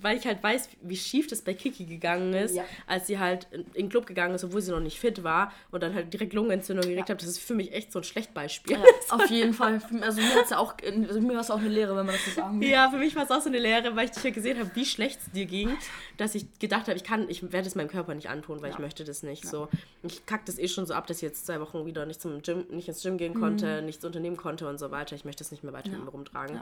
weil 0.01 0.17
ich 0.17 0.27
halt 0.27 0.43
weiß, 0.43 0.69
wie 0.83 0.97
schief 0.97 1.27
das 1.27 1.43
bei 1.43 1.55
Kiki 1.55 1.85
gegangen 1.85 2.33
ist, 2.35 2.57
ja. 2.57 2.65
als 2.87 3.07
sie 3.07 3.19
halt 3.19 3.47
in 3.53 3.65
den 3.75 3.89
Club 3.89 4.07
gegangen 4.07 4.35
ist, 4.35 4.45
obwohl 4.45 4.61
sie 4.61 4.71
noch 4.71 4.81
nicht 4.81 4.99
fit 4.99 5.23
war 5.23 5.53
und 5.71 5.83
dann 5.83 5.95
halt 5.95 6.13
direkt 6.13 6.33
Lungenentzündung 6.33 6.85
gekriegt 6.87 7.09
ja. 7.09 7.15
hat. 7.15 7.23
Das 7.23 7.29
ist 7.29 7.39
für 7.39 7.55
mich 7.55 7.73
echt 7.73 7.93
so 7.93 8.01
ein 8.01 8.05
Schlechtbeispiel. 8.05 8.77
Ja, 8.77 8.85
auf 9.11 9.31
jeden 9.31 9.55
Fall. 9.55 9.81
Also 10.01 10.21
mir, 10.21 10.35
hat's 10.35 10.51
ja 10.51 10.59
auch, 10.59 10.75
also 10.85 11.21
mir 11.21 11.35
war 11.35 11.41
es 11.41 11.51
auch 11.51 11.59
eine 11.59 11.69
Lehre, 11.69 11.97
wenn 11.97 12.07
man 12.07 12.15
das 12.15 12.25
so 12.25 12.31
sagen 12.41 12.61
will. 12.61 12.69
Ja, 12.69 12.91
für 12.91 12.99
mich 12.99 13.15
war 13.15 13.25
es 13.25 13.31
auch 13.31 13.41
so 13.41 13.49
eine 13.49 13.59
Lehre, 13.59 13.95
weil 13.95 14.07
ich 14.07 14.11
dich 14.13 14.25
ja 14.25 14.31
gesehen 14.31 14.59
habe, 14.59 14.71
wie 14.75 14.85
schlecht 14.85 15.21
es 15.21 15.33
dir 15.33 15.47
ging, 15.47 15.77
dass 16.17 16.35
ich 16.35 16.47
gedacht 16.59 16.89
habe, 16.89 16.97
ich 16.97 17.05
kann, 17.05 17.29
ich 17.29 17.53
werde 17.53 17.69
es 17.69 17.75
meinem 17.75 17.89
Körper 17.89 18.15
nicht 18.15 18.29
antun, 18.29 18.63
weil 18.63 18.71
ich 18.71 18.79
möchte 18.79 19.05
das 19.05 19.23
nicht. 19.23 19.47
So, 19.47 19.69
ich 20.03 20.27
kacke 20.27 20.45
das 20.47 20.59
eh 20.59 20.69
schon 20.69 20.87
so 20.87 20.95
ab, 20.95 21.07
dass 21.07 21.19
ich 21.19 21.23
jetzt 21.23 21.47
zwei 21.47 21.61
Wochen 21.61 21.87
wieder 21.87 22.07
nicht 22.07 22.21
zum 22.21 22.43
Gym, 22.43 22.65
nicht 22.71 22.89
ins 22.89 23.03
Gym 23.03 23.19
gehen 23.19 23.35
konnte, 23.35 23.81
mhm. 23.81 23.87
nichts 23.87 24.05
unternehmen 24.05 24.37
konnte 24.37 24.69
und 24.69 24.79
so 24.79 24.91
weiter. 24.91 25.15
Ich 25.15 25.25
möchte 25.25 25.45
das 25.45 25.51
nicht 25.51 25.63
mehr 25.63 25.73
weiter 25.73 25.93
rumtragen. 26.13 26.61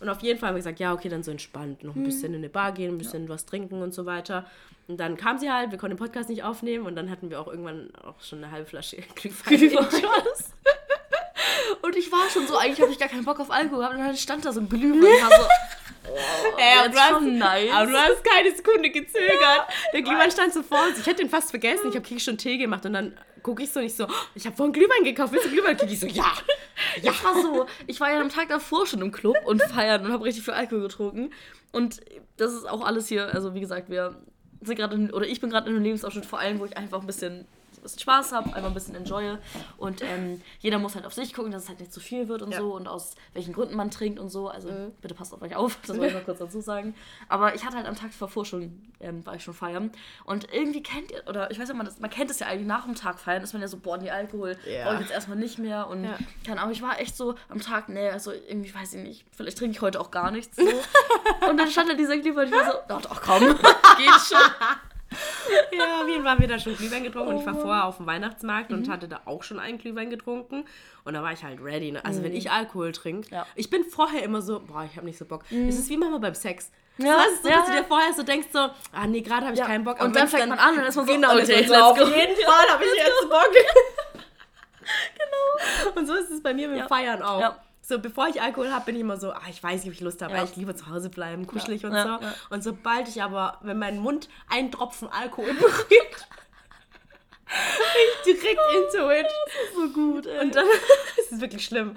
Und 0.00 0.08
auf 0.08 0.22
jeden 0.22 0.38
Fall 0.38 0.48
haben 0.48 0.56
wir 0.56 0.60
gesagt, 0.60 0.80
ja, 0.80 0.92
okay, 0.92 1.08
dann 1.08 1.22
so 1.22 1.30
entspannt, 1.30 1.82
noch 1.82 1.94
ein 1.94 2.00
mhm. 2.00 2.06
bisschen 2.06 2.34
in 2.34 2.40
eine 2.40 2.48
Bar 2.48 2.72
gehen, 2.72 2.94
ein 2.94 2.98
bisschen 2.98 3.24
ja. 3.24 3.28
was 3.28 3.46
trinken 3.46 3.82
und 3.82 3.94
so 3.94 4.06
weiter. 4.06 4.46
Und 4.88 4.98
dann 4.98 5.16
kam 5.16 5.38
sie 5.38 5.50
halt, 5.50 5.70
wir 5.70 5.78
konnten 5.78 5.96
den 5.96 6.04
Podcast 6.04 6.28
nicht 6.28 6.44
aufnehmen 6.44 6.86
und 6.86 6.96
dann 6.96 7.10
hatten 7.10 7.30
wir 7.30 7.40
auch 7.40 7.48
irgendwann 7.48 7.90
auch 8.04 8.20
schon 8.22 8.42
eine 8.42 8.52
halbe 8.52 8.68
Flasche 8.68 8.96
Glühwein. 9.14 9.80
und 11.82 11.96
ich 11.96 12.12
war 12.12 12.28
schon 12.30 12.46
so, 12.46 12.56
eigentlich 12.56 12.80
habe 12.80 12.92
ich 12.92 12.98
gar 12.98 13.08
keinen 13.08 13.24
Bock 13.24 13.40
auf 13.40 13.50
Alkohol 13.50 13.78
gehabt 13.78 13.94
und 13.94 14.00
dann 14.00 14.16
stand 14.16 14.44
da 14.44 14.52
so 14.52 14.60
ein 14.60 14.68
Glühwein. 14.68 15.02
War 15.02 15.30
so, 15.30 15.46
Oh, 16.08 16.56
Ey, 16.56 16.78
aber, 16.78 16.88
du 16.88 16.98
hast, 16.98 17.22
nice. 17.22 17.70
aber 17.72 17.90
du 17.90 17.98
hast 17.98 18.24
keine 18.24 18.54
Sekunde 18.54 18.90
gezögert. 18.90 19.40
Ja. 19.40 19.66
Der 19.92 20.02
Glühwein 20.02 20.30
stand 20.30 20.52
so 20.52 20.62
vor 20.62 20.78
uns. 20.86 21.00
Ich 21.00 21.06
hätte 21.06 21.22
den 21.22 21.30
fast 21.30 21.50
vergessen. 21.50 21.88
Ich 21.88 21.96
habe 21.96 22.02
Kiki 22.02 22.20
schon 22.20 22.38
Tee 22.38 22.58
gemacht 22.58 22.86
und 22.86 22.92
dann 22.92 23.18
gucke 23.42 23.62
ich 23.62 23.72
so 23.72 23.80
nicht 23.80 23.96
so, 23.96 24.06
ich 24.34 24.46
habe 24.46 24.56
vorhin 24.56 24.72
Glühwein 24.72 25.04
gekauft, 25.04 25.32
willst 25.32 25.46
du 25.46 25.50
Glühwein? 25.50 25.76
Kiki 25.76 25.96
so, 25.96 26.06
ja. 26.06 26.32
Ja. 27.02 27.12
Ich 27.12 27.24
war 27.24 27.34
so, 27.40 27.66
ich 27.86 28.00
war 28.00 28.10
ja 28.10 28.20
am 28.20 28.28
Tag 28.28 28.48
davor 28.48 28.86
schon 28.86 29.00
im 29.02 29.12
Club 29.12 29.36
und 29.44 29.62
feiern 29.62 30.04
und 30.04 30.12
habe 30.12 30.24
richtig 30.24 30.44
viel 30.44 30.54
Alkohol 30.54 30.82
getrunken. 30.82 31.30
Und 31.72 32.00
das 32.36 32.52
ist 32.52 32.68
auch 32.68 32.84
alles 32.84 33.08
hier, 33.08 33.34
also 33.34 33.54
wie 33.54 33.60
gesagt, 33.60 33.90
wir 33.90 34.16
sind 34.62 34.76
gerade, 34.76 34.96
oder 35.12 35.26
ich 35.26 35.40
bin 35.40 35.50
gerade 35.50 35.68
in 35.68 35.76
einem 35.76 35.84
Lebensabschnitt 35.84 36.26
vor 36.26 36.38
allem, 36.38 36.58
wo 36.58 36.64
ich 36.64 36.76
einfach 36.76 37.00
ein 37.00 37.06
bisschen 37.06 37.46
bisschen 37.86 38.00
Spaß 38.00 38.32
habe, 38.32 38.54
einfach 38.54 38.68
ein 38.68 38.74
bisschen 38.74 38.94
enjoye. 38.94 39.38
Und 39.78 40.02
ähm, 40.02 40.42
jeder 40.60 40.78
muss 40.78 40.94
halt 40.94 41.06
auf 41.06 41.14
sich 41.14 41.32
gucken, 41.32 41.52
dass 41.52 41.64
es 41.64 41.68
halt 41.68 41.80
nicht 41.80 41.92
zu 41.92 42.00
viel 42.00 42.28
wird 42.28 42.42
und 42.42 42.52
ja. 42.52 42.58
so 42.58 42.74
und 42.74 42.88
aus 42.88 43.14
welchen 43.32 43.52
Gründen 43.52 43.76
man 43.76 43.90
trinkt 43.90 44.18
und 44.18 44.28
so. 44.28 44.48
Also 44.48 44.70
mhm. 44.70 44.92
bitte 45.00 45.14
passt 45.14 45.32
auf 45.32 45.42
euch 45.42 45.54
auf, 45.54 45.78
das 45.86 45.96
wollte 45.96 46.08
ich 46.08 46.14
mal 46.14 46.24
kurz 46.24 46.38
dazu 46.38 46.60
sagen. 46.60 46.94
Aber 47.28 47.54
ich 47.54 47.64
hatte 47.64 47.76
halt 47.76 47.86
am 47.86 47.96
Tag 47.96 48.10
davor 48.18 48.44
schon, 48.44 48.82
ähm, 49.00 49.24
war 49.24 49.34
ich 49.34 49.44
schon 49.44 49.54
feiern. 49.54 49.90
Und 50.24 50.52
irgendwie 50.52 50.82
kennt 50.82 51.10
ihr, 51.10 51.22
oder 51.28 51.50
ich 51.50 51.58
weiß 51.58 51.68
nicht, 51.68 51.76
man, 51.76 51.86
das, 51.86 52.00
man 52.00 52.10
kennt 52.10 52.30
es 52.30 52.38
ja 52.38 52.46
eigentlich 52.48 52.66
nach 52.66 52.84
dem 52.84 52.94
Tag 52.94 53.18
feiern, 53.18 53.42
ist 53.42 53.52
man 53.52 53.62
ja 53.62 53.68
so, 53.68 53.78
boah, 53.78 53.98
nee, 53.98 54.10
Alkohol 54.10 54.56
ja. 54.66 54.84
brauche 54.84 54.94
ich 54.96 55.00
jetzt 55.02 55.12
erstmal 55.12 55.38
nicht 55.38 55.58
mehr. 55.58 55.88
Und 55.88 56.04
ja. 56.04 56.18
keine 56.44 56.60
Ahnung, 56.60 56.72
ich 56.72 56.82
war 56.82 57.00
echt 57.00 57.16
so 57.16 57.34
am 57.48 57.60
Tag, 57.60 57.88
nee, 57.88 58.08
also 58.08 58.32
irgendwie 58.32 58.74
weiß 58.74 58.94
ich 58.94 59.02
nicht, 59.02 59.24
vielleicht 59.32 59.58
trinke 59.58 59.76
ich 59.76 59.80
heute 59.80 60.00
auch 60.00 60.10
gar 60.10 60.30
nichts. 60.30 60.56
So. 60.56 60.62
und 61.48 61.56
dann 61.56 61.70
stand 61.70 61.90
da 61.90 61.94
dieser 61.94 62.18
Glühwein 62.18 62.46
und 62.46 62.54
ich 62.54 62.58
war 62.60 62.72
so, 62.72 62.78
doch, 62.88 63.02
doch, 63.02 63.22
komm, 63.22 63.42
geht 63.98 64.20
schon 64.26 64.38
ja, 65.72 66.02
auf 66.02 66.08
jeden 66.08 66.22
Fall 66.22 66.32
haben 66.32 66.40
wir 66.40 66.48
da 66.48 66.58
schon 66.58 66.76
Glühwein 66.76 67.04
getrunken 67.04 67.28
oh. 67.28 67.34
und 67.34 67.40
ich 67.40 67.46
war 67.46 67.56
oh. 67.56 67.62
vorher 67.62 67.84
auf 67.84 67.96
dem 67.98 68.06
Weihnachtsmarkt 68.06 68.70
mhm. 68.70 68.78
und 68.78 68.88
hatte 68.88 69.08
da 69.08 69.20
auch 69.24 69.42
schon 69.42 69.58
einen 69.58 69.78
Glühwein 69.78 70.10
getrunken 70.10 70.64
und 71.04 71.14
da 71.14 71.22
war 71.22 71.32
ich 71.32 71.44
halt 71.44 71.62
ready. 71.62 71.92
Ne? 71.92 72.04
Also 72.04 72.20
mhm. 72.20 72.24
wenn 72.24 72.34
ich 72.34 72.50
Alkohol 72.50 72.92
trinke, 72.92 73.30
ja. 73.30 73.46
ich 73.54 73.70
bin 73.70 73.84
vorher 73.84 74.22
immer 74.22 74.42
so, 74.42 74.60
boah, 74.60 74.84
ich 74.90 74.96
habe 74.96 75.06
nicht 75.06 75.18
so 75.18 75.24
Bock. 75.24 75.44
Mhm. 75.50 75.68
Es 75.68 75.78
ist 75.78 75.88
wie 75.88 75.96
manchmal 75.96 76.20
beim 76.20 76.34
Sex. 76.34 76.70
Ja, 76.98 77.22
ist 77.24 77.42
so, 77.42 77.48
ja, 77.50 77.58
dass 77.58 77.66
du 77.66 77.72
dir 77.72 77.84
vorher 77.84 78.12
so 78.14 78.22
denkst, 78.22 78.48
so, 78.52 78.58
ah 78.58 79.06
nee, 79.06 79.20
gerade 79.20 79.44
habe 79.44 79.52
ich 79.52 79.60
ja. 79.60 79.66
keinen 79.66 79.84
Bock. 79.84 80.00
Und 80.02 80.16
dann 80.16 80.28
fängt 80.28 80.48
man 80.48 80.58
an 80.58 80.78
und 80.78 80.84
ist 80.84 80.96
man 80.96 81.06
so, 81.06 81.12
genau, 81.12 81.34
okay, 81.34 81.66
so, 81.66 81.74
auf 81.74 81.98
jeden 81.98 82.36
Fall 82.46 82.68
habe 82.72 82.84
ich 82.84 82.94
jetzt 82.96 83.28
Bock. 83.28 83.50
genau. 85.14 85.98
Und 85.98 86.06
so 86.06 86.14
ist 86.14 86.30
es 86.30 86.42
bei 86.42 86.54
mir 86.54 86.68
mit 86.68 86.78
dem 86.78 86.88
Feiern 86.88 87.22
auch. 87.22 87.40
Ja. 87.40 87.65
So, 87.88 88.00
bevor 88.00 88.26
ich 88.26 88.42
Alkohol 88.42 88.72
habe, 88.72 88.86
bin 88.86 88.96
ich 88.96 89.02
immer 89.02 89.16
so, 89.16 89.30
ah, 89.30 89.42
ich 89.48 89.62
weiß 89.62 89.84
nicht, 89.84 89.86
ob 89.86 89.92
ich 89.92 90.00
Lust 90.00 90.20
habe, 90.20 90.32
ja. 90.32 90.40
weil 90.40 90.46
ich 90.46 90.56
lieber 90.56 90.74
zu 90.74 90.88
Hause 90.88 91.08
bleiben, 91.08 91.46
kuschelig 91.46 91.82
ja. 91.82 91.88
und 91.88 91.94
so. 91.94 92.26
Ja. 92.26 92.34
Und 92.50 92.64
sobald 92.64 93.06
ich 93.06 93.22
aber, 93.22 93.60
wenn 93.62 93.78
mein 93.78 94.00
Mund 94.00 94.28
einen 94.48 94.72
Tropfen 94.72 95.08
Alkohol 95.08 95.54
berührt, 95.54 96.26
bin 97.46 98.34
ich 98.34 98.40
direkt 98.40 98.60
into 98.74 99.08
it. 99.12 99.26
Das 99.26 99.68
ist 99.68 99.74
so 99.76 99.88
gut, 99.90 100.26
ey. 100.26 100.40
Und 100.40 100.56
dann, 100.56 100.66
das 101.16 101.30
ist 101.30 101.40
wirklich 101.40 101.64
schlimm. 101.64 101.94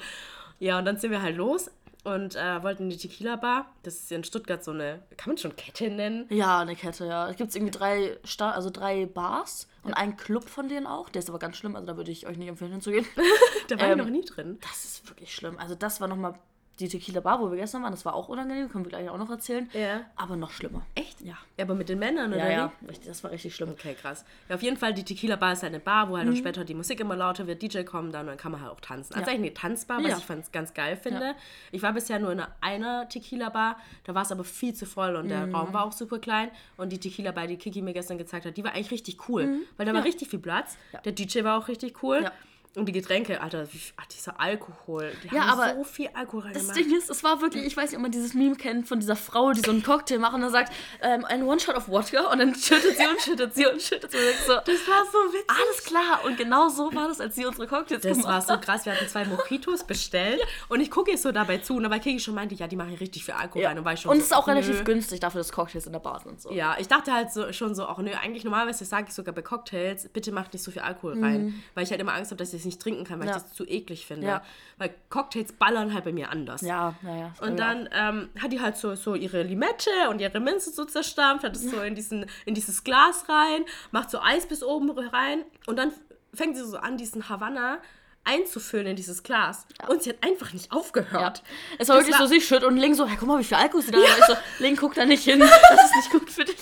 Ja, 0.60 0.78
und 0.78 0.86
dann 0.86 0.98
sind 0.98 1.10
wir 1.10 1.24
halt 1.24 1.38
los 1.38 1.72
und 2.04 2.36
äh, 2.36 2.64
wollten 2.64 2.84
in 2.84 2.90
die 2.90 2.98
Tequila 2.98 3.36
Bar. 3.36 3.66
Das 3.84 3.96
ist 3.96 4.12
in 4.12 4.24
Stuttgart 4.24 4.64
so 4.64 4.72
eine, 4.72 5.04
kann 5.18 5.32
man 5.32 5.38
schon 5.38 5.56
Kette 5.56 5.90
nennen? 5.90 6.26
Ja, 6.30 6.60
eine 6.60 6.76
Kette, 6.76 7.06
ja. 7.06 7.30
Es 7.30 7.36
gibt 7.36 7.54
irgendwie 7.56 7.72
drei, 7.72 8.18
Star 8.26 8.54
also 8.54 8.70
drei 8.70 9.06
Bars 9.06 9.68
und 9.84 9.92
ja. 9.92 9.98
einen 9.98 10.16
Club 10.16 10.48
von 10.48 10.70
denen 10.70 10.88
auch. 10.88 11.10
Der 11.10 11.22
ist 11.22 11.30
aber 11.30 11.40
ganz 11.40 11.58
schlimm, 11.58 11.76
also 11.76 11.86
da 11.86 11.98
würde 11.98 12.12
ich 12.12 12.28
euch 12.28 12.38
nicht 12.38 12.48
empfehlen 12.48 12.72
hinzugehen. 12.72 13.06
da 13.68 13.80
war 13.80 13.88
ähm, 13.88 14.00
ich 14.00 14.06
noch 14.06 14.12
nie 14.12 14.26
drin. 14.26 14.58
Das 14.62 14.86
ist 14.86 15.10
wirklich 15.10 15.34
schlimm. 15.34 15.58
Also 15.58 15.76
das 15.76 16.00
war 16.00 16.08
nochmal 16.08 16.36
die 16.80 16.88
Tequila 16.88 17.20
Bar, 17.20 17.42
wo 17.42 17.52
wir 17.52 17.58
gestern 17.58 17.84
waren, 17.84 17.92
das 17.92 18.06
war 18.06 18.14
auch 18.14 18.30
unangenehm, 18.30 18.70
können 18.70 18.86
wir 18.86 18.90
gleich 18.90 19.10
auch 19.10 19.18
noch 19.18 19.30
erzählen. 19.30 19.70
Ja. 19.74 20.02
Aber 20.16 20.36
noch 20.36 20.52
schlimmer. 20.52 20.86
Echt? 20.96 21.22
Ja. 21.22 21.38
ja 21.58 21.66
aber 21.66 21.76
mit 21.76 21.90
den 21.90 22.00
Männern, 22.00 22.32
oder? 22.32 22.50
Ja, 22.50 22.50
ja. 22.50 22.72
Das 23.06 23.24
war 23.24 23.32
richtig 23.32 23.56
schlimm. 23.56 23.70
Okay, 23.72 23.96
krass. 24.00 24.24
Ja, 24.48 24.56
auf 24.56 24.64
jeden 24.64 24.78
Fall, 24.78 24.94
die 24.94 25.04
Tequila 25.04 25.36
Bar 25.36 25.54
ist 25.54 25.64
halt 25.64 25.74
eine 25.74 25.82
Bar, 25.82 26.10
wo 26.10 26.18
halt 26.18 26.28
mhm. 26.28 26.34
auch 26.34 26.38
später 26.38 26.64
die 26.64 26.74
Musik 26.74 27.00
immer 27.00 27.16
lauter 27.16 27.48
wird, 27.48 27.62
DJ 27.62 27.84
kommen 27.84 28.12
dann 28.12 28.22
und 28.22 28.28
dann 28.28 28.38
kann 28.38 28.52
man 28.52 28.62
halt 28.62 28.72
auch 28.72 28.80
tanzen. 28.80 29.14
Also 29.14 29.30
ja. 29.30 29.36
eigentlich 29.36 29.52
eine 29.52 29.54
Tanzbar, 29.54 30.04
was 30.04 30.12
ja. 30.12 30.36
ich 30.40 30.52
ganz 30.52 30.74
geil 30.74 30.96
finde. 30.96 31.36
Ich 31.72 31.84
war 31.84 31.94
bisher 31.94 32.20
nur 32.20 32.32
in 32.32 32.40
einer, 32.40 32.56
einer 32.62 33.10
Tequila 33.10 33.50
Bar, 33.50 33.78
da 34.06 34.16
war 34.16 34.22
es 34.22 34.32
aber 34.32 34.44
viel 34.44 34.74
zu 34.74 34.86
voll 34.86 35.16
und 35.16 35.28
der 35.30 35.48
mhm. 35.48 35.56
Raum 35.56 35.74
war 35.74 35.86
auch 35.86 35.92
super 35.94 36.20
klein. 36.20 36.50
Und 36.78 36.92
die 36.92 37.00
Tequila 37.00 37.32
Bar, 37.32 37.48
die 37.48 37.58
Kiki 37.58 37.82
mir 37.82 37.94
gestern 37.94 38.18
gezeigt 38.18 38.46
hat, 38.46 38.56
die 38.56 38.64
war 38.64 38.74
eigentlich 38.74 38.92
richtig 38.92 39.28
cool, 39.28 39.46
mhm. 39.46 39.60
weil 39.78 39.86
da 39.86 39.94
war 39.94 40.04
richtig 40.04 40.30
viel 40.30 40.40
Platz. 40.40 40.78
Der 41.04 41.12
DJ 41.12 41.44
war 41.44 41.58
auch 41.58 41.68
richtig 41.68 42.02
cool. 42.04 42.22
Ja. 42.24 42.32
Und 42.76 42.86
die 42.86 42.92
Getränke, 42.92 43.42
Alter, 43.42 43.68
ach, 43.98 44.06
dieser 44.06 44.40
Alkohol. 44.40 45.12
Die 45.24 45.36
ja, 45.36 45.48
haben 45.48 45.60
aber 45.60 45.76
so 45.76 45.84
viel 45.84 46.08
Alkohol 46.14 46.44
reingemacht. 46.44 46.70
Das 46.70 46.76
Ding 46.76 46.96
ist, 46.96 47.10
es 47.10 47.24
war 47.24 47.42
wirklich, 47.42 47.66
ich 47.66 47.76
weiß 47.76 47.90
nicht, 47.90 47.98
ob 47.98 48.04
man 48.04 48.12
dieses 48.12 48.36
Meme 48.36 48.56
kennt 48.56 48.88
von 48.88 49.00
dieser 49.00 49.16
Frau, 49.16 49.54
die 49.54 49.62
so 49.62 49.72
einen 49.72 49.82
Cocktail 49.82 50.20
macht 50.20 50.36
und 50.36 50.42
dann 50.42 50.52
sagt, 50.52 50.72
ähm, 51.02 51.26
ein 51.26 51.42
One-Shot 51.42 51.76
of 51.76 51.90
Wodka 51.90 52.32
und 52.32 52.38
dann 52.38 52.54
schüttet 52.54 52.96
sie 52.96 53.08
und 53.08 53.20
schüttet 53.20 53.56
sie 53.56 53.66
und 53.66 53.82
schüttet 53.82 54.12
sie. 54.12 54.18
Und 54.18 54.36
so, 54.46 54.54
das 54.54 54.88
war 54.88 55.04
so 55.12 55.34
witzig. 55.34 55.50
Alles 55.50 55.84
klar. 55.84 56.24
Und 56.26 56.38
genau 56.38 56.70
so 56.70 56.94
war 56.94 57.08
das, 57.08 57.20
als 57.20 57.36
sie 57.36 57.46
unsere 57.48 57.66
Cocktails 57.66 58.04
das 58.04 58.18
gemacht 58.18 58.38
Das 58.38 58.48
war 58.48 58.58
so 58.58 58.62
krass. 58.62 58.86
Wir 58.86 58.94
hatten 58.94 59.08
zwei 59.08 59.26
Mojitos 59.26 59.84
bestellt 59.84 60.40
und 60.70 60.80
ich 60.80 60.92
gucke 60.92 61.10
ihr 61.10 61.18
so 61.18 61.32
dabei 61.32 61.58
zu 61.58 61.76
und 61.76 61.84
dabei 61.84 61.98
Kiki 61.98 62.20
schon 62.20 62.36
meinte, 62.36 62.54
ja, 62.54 62.68
die 62.68 62.76
machen 62.76 62.94
richtig 62.94 63.26
viel 63.26 63.34
Alkohol 63.34 63.64
ja. 63.64 63.70
rein. 63.70 63.80
Und, 63.80 63.86
war 63.86 63.94
ich 63.94 64.02
schon 64.02 64.12
und 64.12 64.18
so, 64.18 64.22
es 64.22 64.28
ist 64.28 64.38
auch 64.38 64.46
nö. 64.46 64.54
relativ 64.54 64.84
günstig 64.84 65.20
dafür, 65.20 65.40
dass 65.40 65.52
Cocktails 65.52 65.88
in 65.88 65.94
der 65.94 66.00
Bar 66.00 66.22
sind. 66.24 66.40
So. 66.40 66.52
Ja, 66.52 66.78
ich 66.80 66.88
dachte 66.88 67.12
halt 67.12 67.34
so, 67.34 67.52
schon 67.52 67.74
so, 67.74 67.88
auch 67.88 67.98
nö, 67.98 68.12
eigentlich 68.12 68.44
normalerweise 68.44 68.86
sage 68.86 69.08
ich 69.10 69.16
sogar 69.16 69.34
bei 69.34 69.42
Cocktails, 69.42 70.08
bitte 70.10 70.32
macht 70.32 70.54
nicht 70.54 70.64
so 70.64 70.70
viel 70.70 70.84
Alkohol 70.84 71.20
rein. 71.20 71.46
Mhm. 71.46 71.64
Weil 71.74 71.84
ich 71.84 71.90
halt 71.90 72.00
immer 72.00 72.14
Angst 72.14 72.30
habe, 72.30 72.38
dass 72.38 72.54
ich 72.54 72.59
es 72.60 72.66
nicht 72.66 72.82
trinken 72.82 73.04
kann, 73.04 73.20
weil 73.20 73.28
ja. 73.28 73.36
ich 73.36 73.42
das 73.42 73.54
zu 73.54 73.66
eklig 73.66 74.06
finde. 74.06 74.28
Ja. 74.28 74.44
Weil 74.78 74.94
Cocktails 75.10 75.54
ballern 75.54 75.94
halt 75.94 76.04
bei 76.06 76.14
mir 76.14 76.30
anders. 76.30 76.62
Ja, 76.62 76.96
naja. 77.02 77.34
Und 77.42 77.60
dann 77.60 77.90
ähm, 77.94 78.30
hat 78.42 78.52
die 78.52 78.62
halt 78.62 78.78
so, 78.78 78.96
so 78.96 79.16
ihre 79.16 79.44
Limette 79.44 79.90
und 80.10 80.20
ihre 80.22 80.40
Minze 80.40 80.72
so 80.72 80.86
zerstampft, 80.86 81.44
hat 81.44 81.56
es 81.56 81.70
so 81.70 81.82
in, 81.82 81.96
diesen, 81.96 82.26
in 82.46 82.54
dieses 82.54 82.84
Glas 82.84 83.26
rein, 83.30 83.66
macht 83.92 84.10
so 84.10 84.20
Eis 84.22 84.48
bis 84.48 84.64
oben 84.64 84.90
rein 84.92 85.44
und 85.68 85.78
dann 85.78 85.92
fängt 86.34 86.56
sie 86.56 86.66
so 86.66 86.78
an, 86.78 86.98
diesen 86.98 87.30
Havanna 87.30 87.80
einzufüllen 88.24 88.88
in 88.88 88.96
dieses 88.96 89.24
Glas. 89.24 89.66
Ja. 89.82 89.88
Und 89.88 90.04
sie 90.04 90.12
hat 90.12 90.18
einfach 90.24 90.54
nicht 90.54 90.72
aufgehört. 90.72 91.40
Ja. 91.40 91.44
Es 91.80 91.90
war 91.90 91.98
das 91.98 92.06
wirklich 92.06 92.20
war 92.20 92.28
so, 92.28 92.34
sie 92.34 92.42
schütt 92.42 92.64
und 92.64 92.78
Ling 92.78 92.94
so, 92.94 93.08
hey, 93.08 93.18
guck 93.20 93.28
mal, 93.28 93.40
wie 93.40 93.44
viel 93.44 93.58
Alkohol 93.58 93.82
sie 93.82 93.92
da 93.92 93.98
hat. 93.98 94.20
Ich 94.20 94.26
so, 94.26 94.36
Ling, 94.60 94.76
guck 94.76 94.94
da 94.94 95.06
nicht 95.06 95.24
hin. 95.24 95.40
Das 95.40 95.86
ist 95.86 95.96
nicht 95.96 96.12
gut 96.12 96.30
für 96.30 96.46
dich. 96.46 96.58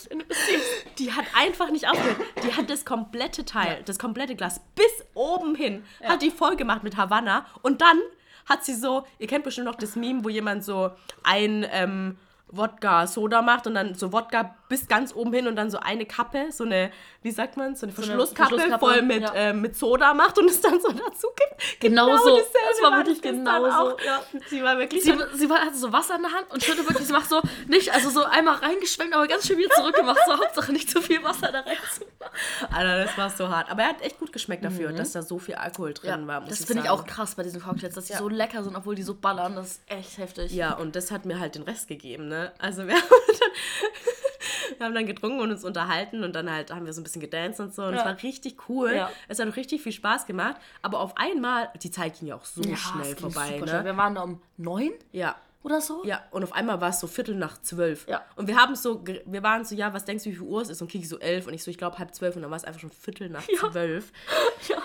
Die 0.97 1.11
hat 1.11 1.25
einfach 1.35 1.69
nicht 1.69 1.87
aufgehört. 1.87 2.17
Die 2.43 2.53
hat 2.53 2.69
das 2.69 2.85
komplette 2.85 3.45
Teil, 3.45 3.77
ja. 3.77 3.83
das 3.83 3.99
komplette 3.99 4.35
Glas 4.35 4.61
bis 4.75 5.05
oben 5.13 5.55
hin, 5.55 5.83
hat 6.03 6.21
die 6.21 6.31
voll 6.31 6.55
gemacht 6.55 6.83
mit 6.83 6.97
Havanna. 6.97 7.45
Und 7.61 7.81
dann 7.81 7.99
hat 8.45 8.63
sie 8.63 8.75
so, 8.75 9.05
ihr 9.19 9.27
kennt 9.27 9.43
bestimmt 9.43 9.67
noch 9.67 9.75
das 9.75 9.95
Meme, 9.95 10.23
wo 10.23 10.29
jemand 10.29 10.63
so 10.63 10.91
ein... 11.23 11.65
Ähm, 11.71 12.17
Wodka-Soda 12.49 13.41
macht 13.41 13.67
und 13.67 13.75
dann 13.75 13.95
so 13.95 14.13
Wodka 14.13 14.55
bis 14.69 14.87
ganz 14.87 15.13
oben 15.15 15.33
hin 15.33 15.47
und 15.47 15.55
dann 15.55 15.69
so 15.69 15.79
eine 15.79 16.05
Kappe, 16.05 16.51
so 16.51 16.63
eine, 16.63 16.91
wie 17.21 17.31
sagt 17.31 17.57
man, 17.57 17.75
so 17.75 17.85
eine 17.85 17.93
Verschlusskappe, 17.93 18.57
so 18.57 18.63
eine 18.63 18.79
voll 18.79 19.01
mit, 19.01 19.21
ja. 19.21 19.33
äh, 19.33 19.53
mit 19.53 19.75
Soda 19.75 20.13
macht 20.13 20.37
und 20.37 20.49
es 20.49 20.61
dann 20.61 20.81
so 20.81 20.91
dazu 20.91 21.27
gibt. 21.35 21.79
Genau, 21.79 22.05
genau 22.05 22.17
so. 22.17 22.37
Das 22.37 22.81
war 22.81 22.97
wirklich 22.97 23.21
genau 23.21 23.69
so. 23.69 23.97
Ja. 24.05 24.21
Sie 24.49 24.63
war 24.63 24.77
wirklich. 24.77 25.03
Sie, 25.03 25.13
sie 25.35 25.49
war, 25.49 25.59
hatte 25.59 25.75
so 25.75 25.91
Wasser 25.91 26.15
in 26.15 26.21
der 26.21 26.31
Hand 26.31 26.51
und 26.51 26.63
schüttet 26.63 26.87
wirklich, 26.87 27.07
sie 27.07 27.13
macht 27.13 27.29
so 27.29 27.41
nicht, 27.67 27.93
also 27.93 28.09
so 28.09 28.23
einmal 28.23 28.55
reingeschwenkt, 28.55 29.15
aber 29.15 29.27
ganz 29.27 29.47
schön 29.47 29.57
wieder 29.57 29.73
zurückgemacht. 29.75 30.19
So 30.25 30.37
Hauptsache 30.37 30.71
nicht 30.71 30.89
zu 30.89 31.01
viel 31.01 31.23
Wasser 31.23 31.51
da 31.51 31.61
rein 31.61 31.77
zu 31.93 32.05
machen. 32.19 32.73
Alter, 32.73 33.05
das 33.05 33.17
war 33.17 33.29
so 33.29 33.49
hart. 33.49 33.69
Aber 33.69 33.83
er 33.83 33.89
hat 33.89 34.01
echt 34.01 34.19
gut 34.19 34.33
geschmeckt 34.33 34.63
dafür, 34.63 34.91
mhm. 34.91 34.97
dass 34.97 35.11
da 35.11 35.21
so 35.21 35.39
viel 35.39 35.55
Alkohol 35.55 35.93
drin 35.93 36.21
ja, 36.21 36.27
war. 36.27 36.41
das 36.41 36.65
finde 36.65 36.83
ich 36.83 36.89
auch 36.89 37.05
krass 37.05 37.35
bei 37.35 37.43
diesen 37.43 37.61
Cocktails, 37.61 37.95
dass 37.95 38.05
die 38.05 38.13
so 38.13 38.29
lecker 38.29 38.63
sind, 38.63 38.75
obwohl 38.75 38.95
die 38.95 39.03
so 39.03 39.13
ballern. 39.13 39.55
Das 39.55 39.71
ist 39.71 39.81
echt 39.87 40.17
heftig. 40.17 40.51
Ja, 40.51 40.73
und 40.73 40.95
das 40.95 41.11
hat 41.11 41.25
mir 41.25 41.39
halt 41.39 41.55
den 41.55 41.63
Rest 41.63 41.87
gegeben, 41.87 42.27
ne? 42.27 42.36
Also 42.57 42.87
wir 42.87 42.95
haben 42.95 43.03
dann, 43.09 44.77
wir 44.77 44.85
haben 44.85 44.95
dann 44.95 45.05
getrunken 45.05 45.39
und 45.39 45.51
uns 45.51 45.63
unterhalten 45.63 46.23
und 46.23 46.33
dann 46.33 46.51
halt 46.51 46.71
haben 46.71 46.85
wir 46.85 46.93
so 46.93 47.01
ein 47.01 47.03
bisschen 47.03 47.21
gedanced 47.21 47.59
und 47.59 47.73
so. 47.73 47.83
Und 47.83 47.93
ja. 47.93 47.99
es 47.99 48.05
war 48.05 48.23
richtig 48.23 48.69
cool. 48.69 48.93
Ja. 48.93 49.09
Es 49.27 49.39
hat 49.39 49.47
auch 49.47 49.55
richtig 49.55 49.81
viel 49.81 49.91
Spaß 49.91 50.25
gemacht. 50.25 50.57
Aber 50.81 50.99
auf 50.99 51.17
einmal, 51.17 51.69
die 51.81 51.91
Zeit 51.91 52.19
ging 52.19 52.27
ja 52.27 52.35
auch 52.35 52.45
so 52.45 52.61
ja, 52.61 52.75
schnell 52.75 53.15
vorbei. 53.15 53.59
Ne? 53.59 53.67
Schnell. 53.67 53.85
Wir 53.85 53.97
waren 53.97 54.15
da 54.15 54.21
um 54.21 54.41
neun. 54.57 54.91
Ja. 55.11 55.35
Oder 55.63 55.81
so? 55.81 56.05
Ja, 56.05 56.23
und 56.31 56.43
auf 56.43 56.53
einmal 56.53 56.79
war 56.79 56.89
es 56.89 56.99
so 57.01 57.07
Viertel 57.07 57.35
nach 57.35 57.61
zwölf. 57.61 58.07
Ja. 58.07 58.23
Und 58.35 58.47
wir 58.47 58.55
haben 58.55 58.75
so, 58.75 59.03
wir 59.03 59.43
waren 59.43 59.65
so, 59.65 59.75
ja, 59.75 59.93
was 59.93 60.05
denkst 60.05 60.23
du, 60.23 60.29
wie 60.29 60.35
viel 60.35 60.45
Uhr 60.45 60.61
es 60.61 60.69
ist? 60.69 60.81
Und 60.81 60.87
Kiki 60.89 61.05
so 61.05 61.19
elf 61.19 61.45
und 61.45 61.53
ich 61.53 61.61
so, 61.61 61.69
ich 61.69 61.77
glaube 61.77 61.97
halb 61.97 62.15
zwölf 62.15 62.35
und 62.37 62.43
dann 62.43 62.51
war 62.51 62.55
es 62.55 62.63
einfach 62.63 62.79
schon 62.79 62.91
Viertel 62.91 63.29
nach 63.29 63.45
zwölf. 63.59 64.13
Ja. 64.69 64.77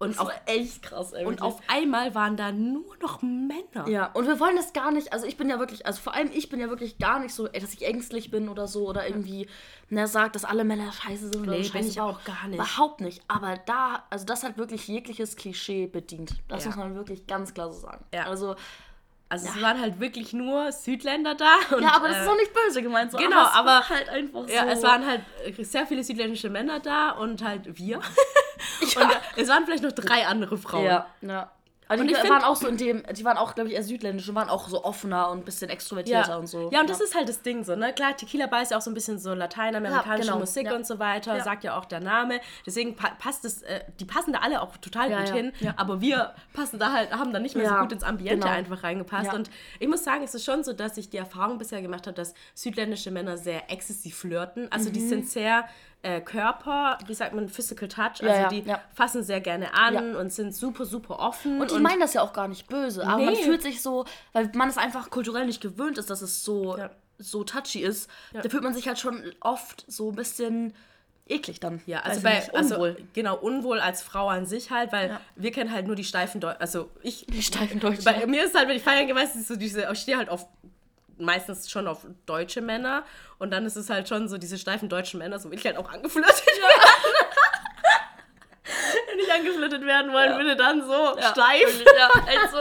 Und 0.00 0.18
auch 0.18 0.32
echt 0.46 0.80
krass, 0.80 1.12
ey, 1.12 1.26
Und 1.26 1.42
auf 1.42 1.60
einmal 1.68 2.14
waren 2.14 2.34
da 2.34 2.52
nur 2.52 2.96
noch 3.02 3.20
Männer. 3.20 3.86
Ja, 3.86 4.06
und 4.14 4.26
wir 4.26 4.40
wollen 4.40 4.56
das 4.56 4.72
gar 4.72 4.92
nicht, 4.92 5.12
also 5.12 5.26
ich 5.26 5.36
bin 5.36 5.50
ja 5.50 5.58
wirklich, 5.58 5.84
also 5.84 6.00
vor 6.00 6.14
allem 6.14 6.30
ich 6.32 6.48
bin 6.48 6.58
ja 6.58 6.70
wirklich 6.70 6.96
gar 6.96 7.20
nicht 7.20 7.34
so, 7.34 7.46
ey, 7.48 7.60
dass 7.60 7.74
ich 7.74 7.84
ängstlich 7.84 8.30
bin 8.30 8.48
oder 8.48 8.66
so 8.66 8.88
oder 8.88 9.06
irgendwie, 9.06 9.46
ne, 9.90 10.08
sagt, 10.08 10.36
dass 10.36 10.46
alle 10.46 10.64
Männer 10.64 10.90
scheiße 10.90 11.28
sind 11.28 11.42
oder 11.42 11.52
nee, 11.52 11.68
bin 11.68 11.86
ich 11.86 12.00
auch 12.00 12.24
gar 12.24 12.48
nicht. 12.48 12.54
Überhaupt 12.54 13.02
nicht. 13.02 13.22
Aber 13.28 13.58
da, 13.66 14.04
also 14.08 14.24
das 14.24 14.42
hat 14.42 14.56
wirklich 14.56 14.88
jegliches 14.88 15.36
Klischee 15.36 15.86
bedient. 15.86 16.32
Das 16.48 16.64
ja. 16.64 16.70
muss 16.70 16.78
man 16.78 16.94
wirklich 16.94 17.26
ganz 17.26 17.52
klar 17.52 17.70
so 17.70 17.80
sagen. 17.80 18.02
Ja. 18.14 18.24
Also 18.24 18.56
also 19.30 19.46
ja. 19.46 19.52
es 19.54 19.62
waren 19.62 19.80
halt 19.80 20.00
wirklich 20.00 20.32
nur 20.32 20.72
Südländer 20.72 21.36
da. 21.36 21.54
Und, 21.70 21.82
ja, 21.82 21.92
aber 21.94 22.08
das 22.08 22.18
äh, 22.18 22.22
ist 22.22 22.28
auch 22.28 22.36
nicht 22.36 22.52
böse 22.52 22.82
gemeint. 22.82 23.12
So. 23.12 23.18
Genau, 23.18 23.38
aber, 23.38 23.54
aber 23.54 23.88
halt 23.88 24.08
einfach 24.08 24.48
so. 24.48 24.52
Ja, 24.52 24.64
es 24.66 24.82
waren 24.82 25.06
halt 25.06 25.22
sehr 25.58 25.86
viele 25.86 26.02
südländische 26.02 26.50
Männer 26.50 26.80
da 26.80 27.12
und 27.12 27.42
halt 27.42 27.78
wir. 27.78 28.00
ja. 28.94 29.02
Und 29.02 29.16
es 29.36 29.48
waren 29.48 29.64
vielleicht 29.64 29.84
noch 29.84 29.92
drei 29.92 30.26
andere 30.26 30.58
Frauen. 30.58 30.84
Ja, 30.84 31.06
ja. 31.20 31.50
Aber 31.90 32.04
die 32.04 32.14
waren 32.14 32.44
auch 32.44 32.56
so 32.56 32.68
in 32.68 32.76
dem, 32.76 33.02
die 33.16 33.24
waren 33.24 33.36
auch, 33.36 33.54
glaube 33.54 33.70
ich, 33.70 33.74
eher 33.74 33.82
südländisch 33.82 34.28
und 34.28 34.34
waren 34.36 34.48
auch 34.48 34.68
so 34.68 34.84
offener 34.84 35.28
und 35.30 35.38
ein 35.38 35.44
bisschen 35.44 35.70
extrovertierter 35.70 36.30
ja. 36.30 36.36
und 36.36 36.46
so. 36.46 36.70
Ja, 36.70 36.80
und 36.80 36.86
ja. 36.88 36.92
das 36.94 37.00
ist 37.00 37.16
halt 37.16 37.28
das 37.28 37.42
Ding 37.42 37.64
so, 37.64 37.74
ne? 37.74 37.92
Klar, 37.92 38.16
Tequila 38.16 38.46
Bar 38.46 38.62
ist 38.62 38.70
ja 38.70 38.76
auch 38.76 38.82
so 38.82 38.90
ein 38.90 38.94
bisschen 38.94 39.18
so 39.18 39.34
lateinamerikanische 39.34 40.28
ja, 40.28 40.32
genau. 40.34 40.38
Musik 40.38 40.70
und 40.72 40.86
so 40.86 40.98
weiter, 41.00 41.40
sagt 41.42 41.64
ja 41.64 41.76
auch 41.76 41.84
der 41.84 42.00
Name. 42.00 42.40
Deswegen 42.64 42.94
pa 42.94 43.10
passt 43.18 43.44
es, 43.44 43.62
äh, 43.62 43.80
die 43.98 44.04
passen 44.04 44.32
da 44.32 44.38
alle 44.40 44.62
auch 44.62 44.76
total 44.76 45.10
gut 45.10 45.34
hin, 45.34 45.52
aber 45.76 46.00
wir 46.00 46.32
passen 46.52 46.78
da 46.78 46.92
halt, 46.92 47.10
haben 47.10 47.32
da 47.32 47.40
nicht 47.40 47.56
mehr 47.56 47.68
so 47.68 47.74
gut 47.76 47.92
ins 47.92 48.04
Ambiente 48.04 48.46
genau. 48.46 48.52
einfach 48.56 48.84
reingepasst. 48.84 49.34
Und 49.34 49.50
ich 49.78 49.88
muss 49.88 50.04
sagen, 50.04 50.22
es 50.22 50.34
ist 50.34 50.44
schon 50.44 50.62
so, 50.62 50.72
dass 50.72 50.96
ich 50.96 51.10
die 51.10 51.16
Erfahrung 51.16 51.58
bisher 51.58 51.82
gemacht 51.82 52.06
habe, 52.06 52.14
dass 52.14 52.34
südländische 52.54 53.10
Männer 53.10 53.36
sehr 53.36 53.70
exzessiv 53.70 54.16
flirten. 54.16 54.70
Also 54.70 54.90
mhm. 54.90 54.94
die 54.94 55.00
sind 55.00 55.28
sehr 55.28 55.64
äh, 56.02 56.20
Körper, 56.20 56.98
wie 57.06 57.14
sagt 57.14 57.34
man, 57.34 57.48
Physical 57.48 57.88
Touch. 57.88 58.22
Also 58.22 58.26
ja, 58.26 58.48
die 58.48 58.60
ja. 58.62 58.80
fassen 58.94 59.22
sehr 59.22 59.40
gerne 59.40 59.74
an 59.74 59.94
ja. 59.94 60.18
und 60.18 60.32
sind 60.32 60.54
super, 60.54 60.84
super 60.84 61.18
offen. 61.18 61.60
Und 61.60 61.70
die 61.70 61.78
meinen 61.78 62.00
das 62.00 62.14
ja 62.14 62.22
auch 62.22 62.32
gar 62.32 62.48
nicht 62.48 62.68
böse, 62.68 63.06
aber 63.06 63.18
nee. 63.18 63.24
man 63.26 63.36
fühlt 63.36 63.62
sich 63.62 63.82
so, 63.82 64.04
weil 64.32 64.50
man 64.54 64.68
es 64.68 64.78
einfach 64.78 65.10
kulturell 65.10 65.46
nicht 65.46 65.60
gewöhnt 65.60 65.98
ist, 65.98 66.10
dass 66.10 66.22
es 66.22 66.44
so, 66.44 66.76
so 67.18 67.44
touchy 67.44 67.80
ist, 67.80 68.08
da 68.32 68.48
fühlt 68.48 68.62
man 68.62 68.74
sich 68.74 68.88
halt 68.88 68.98
schon 68.98 69.22
oft 69.40 69.84
so 69.88 70.10
ein 70.10 70.16
bisschen 70.16 70.74
eklig 71.30 71.60
dann. 71.60 71.80
Ja, 71.86 72.00
also 72.00 72.22
bei 72.22 72.42
also, 72.52 72.74
unwohl. 72.74 72.96
genau 73.12 73.36
unwohl 73.36 73.80
als 73.80 74.02
Frau 74.02 74.28
an 74.28 74.46
sich 74.46 74.70
halt, 74.70 74.92
weil 74.92 75.10
ja. 75.10 75.20
wir 75.36 75.52
kennen 75.52 75.72
halt 75.72 75.86
nur 75.86 75.96
die 75.96 76.04
steifen 76.04 76.40
Deutschen, 76.40 76.60
also 76.60 76.90
ich 77.02 77.26
die 77.26 77.42
steifen 77.42 77.80
Deutschen. 77.80 78.04
Bei 78.04 78.26
mir 78.26 78.44
ist 78.44 78.56
halt, 78.56 78.68
wenn 78.68 78.76
ich 78.76 78.82
feiern 78.82 79.06
gehe, 79.06 79.14
meistens 79.14 79.48
so 79.48 79.56
diese 79.56 79.88
ich 79.92 79.98
stehe 80.00 80.16
halt 80.16 80.28
auf 80.28 80.46
meistens 81.20 81.70
schon 81.70 81.86
auf 81.86 82.06
deutsche 82.26 82.60
Männer 82.60 83.04
und 83.38 83.50
dann 83.50 83.66
ist 83.66 83.76
es 83.76 83.90
halt 83.90 84.08
schon 84.08 84.28
so 84.28 84.38
diese 84.38 84.58
steifen 84.58 84.88
deutschen 84.88 85.18
Männer, 85.18 85.38
so 85.38 85.50
will 85.50 85.58
ich 85.58 85.66
halt 85.66 85.76
auch 85.76 85.90
angeflirtet 85.90 86.46
werden. 86.46 87.14
Wenn 89.08 89.18
ich 89.18 89.32
angeflirtet 89.32 89.84
werden 89.84 90.12
wollen 90.12 90.30
ja. 90.30 90.36
würde, 90.36 90.56
dann 90.56 90.86
so 90.86 91.18
ja, 91.18 91.30
steif. 91.30 91.84
Ja, 91.98 92.10
also. 92.26 92.58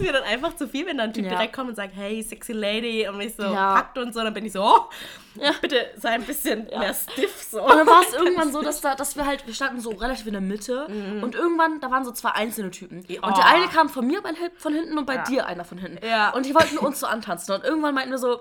Ist 0.00 0.06
mir 0.06 0.12
dann 0.12 0.22
einfach 0.24 0.56
zu 0.56 0.68
viel, 0.68 0.86
wenn 0.86 0.96
dann 0.96 1.10
ein 1.10 1.12
Typ 1.12 1.24
ja. 1.24 1.30
direkt 1.30 1.52
kommt 1.52 1.70
und 1.70 1.76
sagt, 1.76 1.94
hey, 1.94 2.22
sexy 2.22 2.52
lady, 2.52 3.06
und 3.08 3.18
mich 3.18 3.34
so 3.34 3.42
ja. 3.42 3.74
packt 3.74 3.98
und 3.98 4.14
so, 4.14 4.20
dann 4.20 4.32
bin 4.32 4.46
ich 4.46 4.52
so, 4.52 4.62
oh, 4.62 4.88
ja. 5.34 5.52
bitte 5.60 5.90
sei 5.96 6.10
ein 6.10 6.22
bisschen 6.22 6.64
mehr 6.66 6.94
stiff. 6.94 7.42
So. 7.50 7.62
Und 7.62 7.70
dann 7.70 7.86
war 7.86 8.02
es 8.02 8.12
irgendwann 8.18 8.52
so, 8.52 8.62
dass, 8.62 8.80
da, 8.80 8.94
dass 8.94 9.16
wir 9.16 9.26
halt, 9.26 9.46
wir 9.46 9.54
standen 9.54 9.80
so 9.80 9.90
relativ 9.90 10.26
in 10.26 10.32
der 10.32 10.40
Mitte 10.40 10.86
mhm. 10.88 11.22
und 11.22 11.34
irgendwann, 11.34 11.80
da 11.80 11.90
waren 11.90 12.04
so 12.04 12.12
zwei 12.12 12.30
einzelne 12.30 12.70
Typen. 12.70 13.04
Oh. 13.22 13.26
Und 13.26 13.36
der 13.36 13.46
eine 13.46 13.66
kam 13.68 13.88
von 13.88 14.06
mir 14.06 14.22
von 14.56 14.74
hinten 14.74 14.96
und 14.96 15.06
bei 15.06 15.18
dir 15.18 15.46
einer 15.46 15.64
von 15.64 15.78
hinten. 15.78 16.04
Ja. 16.06 16.30
Und 16.30 16.46
die 16.46 16.54
wollten 16.54 16.78
uns 16.78 17.00
so 17.00 17.06
antanzen. 17.06 17.54
Und 17.54 17.64
irgendwann 17.64 17.94
meinten 17.94 18.10
wir 18.10 18.18
so, 18.18 18.40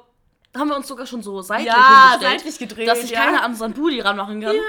haben 0.57 0.69
wir 0.69 0.75
uns 0.75 0.87
sogar 0.87 1.05
schon 1.05 1.21
so 1.21 1.41
seitlich 1.41 1.67
ja, 1.67 2.17
seitlich 2.19 2.57
gedreht, 2.57 2.87
dass 2.87 3.01
sich 3.01 3.11
ja. 3.11 3.23
keiner 3.23 3.43
an 3.43 3.51
unseren 3.51 3.73
Booty 3.73 3.99
ranmachen 4.01 4.41
kann. 4.41 4.55
Ja. 4.55 4.61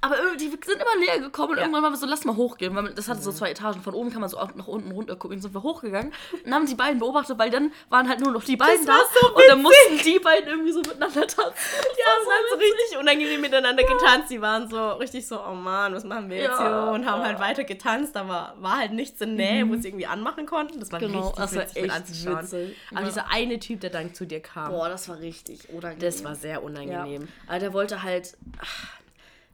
Aber 0.00 0.16
die 0.38 0.48
sind 0.48 0.62
immer 0.64 0.96
näher 0.98 1.18
gekommen 1.20 1.50
und 1.50 1.56
ja. 1.56 1.64
irgendwann 1.64 1.82
waren 1.82 1.92
wir 1.92 1.98
so, 1.98 2.06
lass 2.06 2.24
mal 2.24 2.36
hochgehen, 2.36 2.74
weil 2.74 2.94
das 2.94 3.08
hatte 3.08 3.20
so 3.20 3.32
zwei 3.32 3.50
Etagen. 3.50 3.82
Von 3.82 3.92
oben 3.92 4.10
kann 4.10 4.22
man 4.22 4.30
so 4.30 4.38
nach 4.54 4.66
unten 4.66 4.92
runter 4.92 5.14
gucken. 5.16 5.36
Dann 5.36 5.42
sind 5.42 5.54
wir 5.54 5.62
hochgegangen 5.62 6.12
und 6.44 6.54
haben 6.54 6.66
die 6.66 6.74
beiden 6.74 7.00
beobachtet, 7.00 7.38
weil 7.38 7.50
dann 7.50 7.70
waren 7.90 8.08
halt 8.08 8.20
nur 8.20 8.32
noch 8.32 8.44
die 8.44 8.56
beiden 8.56 8.86
da 8.86 8.98
so 9.20 9.28
und 9.28 9.42
dann 9.46 9.60
mussten 9.60 9.98
die 10.02 10.18
beiden 10.18 10.48
irgendwie 10.48 10.72
so 10.72 10.78
miteinander 10.78 11.26
tanzen. 11.26 11.42
Ja, 11.42 12.06
das 12.16 12.24
so 12.24 12.30
halt 12.30 12.44
so 12.50 12.56
richtig 12.56 12.98
unangenehm 12.98 13.40
miteinander 13.42 13.82
getanzt. 13.82 14.30
Die 14.30 14.40
waren 14.40 14.70
so 14.70 14.92
richtig 14.92 15.26
so, 15.26 15.38
oh 15.38 15.54
Mann, 15.54 15.92
was 15.92 16.04
machen 16.04 16.30
wir 16.30 16.38
jetzt 16.38 16.58
hier? 16.58 16.90
Und 16.94 17.04
haben 17.04 17.22
halt 17.22 17.40
weiter 17.40 17.64
getanzt, 17.64 18.16
aber 18.16 18.54
war 18.58 18.78
halt 18.78 18.92
nichts 18.92 19.20
in 19.20 19.34
Nähe, 19.34 19.66
mhm. 19.66 19.70
wo 19.70 19.76
sie 19.76 19.88
irgendwie 19.88 20.06
anmachen 20.06 20.46
konnten. 20.46 20.80
Das 20.80 20.90
war 20.92 20.98
genau, 20.98 21.28
richtig 21.28 21.36
das 21.36 21.54
war 21.54 21.62
witzig 21.62 21.82
echt 21.82 21.94
anzuschauen. 21.94 22.42
Witzig. 22.42 22.76
Aber 22.94 23.04
dieser 23.04 23.30
eine 23.30 23.58
Typ, 23.58 23.80
der 23.80 23.90
dann 23.90 24.14
zu 24.14 24.24
dir 24.24 24.40
kam. 24.40 24.70
Boah, 24.70 24.88
das 24.88 25.08
war 25.08 25.18
richtig 25.18 25.25
unangenehm. 25.72 26.00
Das 26.00 26.24
war 26.24 26.34
sehr 26.34 26.62
unangenehm. 26.62 27.22
Ja. 27.22 27.28
Aber 27.48 27.58
der 27.58 27.72
wollte 27.72 28.02
halt. 28.02 28.36
Ach, 28.60 29.00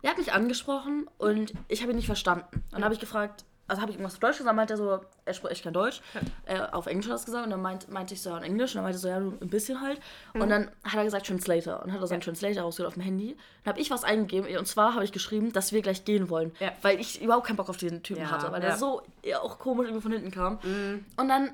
der 0.03 0.11
hat 0.11 0.19
mich 0.19 0.33
angesprochen 0.33 1.09
und 1.19 1.53
ich 1.69 1.83
habe 1.83 1.93
ihn 1.93 1.97
nicht 1.97 2.07
verstanden. 2.07 2.47
Und 2.53 2.73
dann 2.73 2.85
habe 2.85 2.95
ich 2.95 3.01
gefragt, 3.01 3.45
also 3.69 3.81
habe 3.81 3.91
ich 3.91 3.97
irgendwas 3.97 4.15
auf 4.15 4.21
Deutsch 4.21 4.39
gesagt, 4.39 4.57
meinte 4.57 4.75
er 4.75 4.77
so, 4.77 5.01
er 5.25 5.35
spricht 5.35 5.63
kein 5.63 5.73
Deutsch. 5.73 6.03
Ja. 6.47 6.67
Äh, 6.67 6.71
auf 6.73 6.87
Englisch 6.87 7.07
hat 7.07 7.13
er 7.13 7.17
es 7.17 7.25
gesagt 7.25 7.45
und 7.45 7.51
dann 7.51 7.63
meint, 7.63 7.89
meinte 7.89 8.13
ich 8.13 8.21
so, 8.21 8.37
in 8.37 8.43
Englisch. 8.43 8.73
Und 8.73 8.77
dann 8.77 8.85
meinte 8.85 8.99
er 8.99 9.01
so, 9.01 9.09
ja, 9.09 9.17
ein 9.17 9.49
bisschen 9.49 9.81
halt. 9.81 10.01
Mhm. 10.35 10.43
Und 10.43 10.49
dann 10.51 10.71
hat 10.85 10.95
er 10.95 11.05
gesagt 11.05 11.27
Translator 11.27 11.83
und 11.83 11.93
hat 11.93 12.01
er 12.01 12.07
seinen 12.07 12.21
ja. 12.21 12.25
Translator 12.25 12.65
rausgeholt 12.65 12.89
auf 12.89 12.95
dem 12.95 13.03
Handy. 13.03 13.37
Dann 13.65 13.73
habe 13.73 13.81
ich 13.81 13.91
was 13.91 14.05
eingegeben 14.05 14.55
und 14.57 14.67
zwar 14.67 14.95
habe 14.95 15.05
ich 15.05 15.13
geschrieben, 15.13 15.53
dass 15.53 15.73
wir 15.73 15.81
gleich 15.81 16.05
gehen 16.05 16.29
wollen. 16.29 16.53
Ja. 16.59 16.73
Weil 16.83 17.01
ich 17.01 17.23
überhaupt 17.23 17.47
keinen 17.47 17.57
Bock 17.57 17.71
auf 17.71 17.77
diesen 17.77 18.03
Typen 18.03 18.31
hatte, 18.31 18.51
weil 18.51 18.61
der 18.61 18.77
so 18.77 19.03
ja, 19.25 19.41
auch 19.41 19.59
komisch 19.59 19.87
irgendwie 19.87 20.03
von 20.03 20.13
hinten 20.13 20.33
kam. 20.33 20.59
Mhm. 20.63 21.07
Und 21.17 21.29
dann 21.29 21.53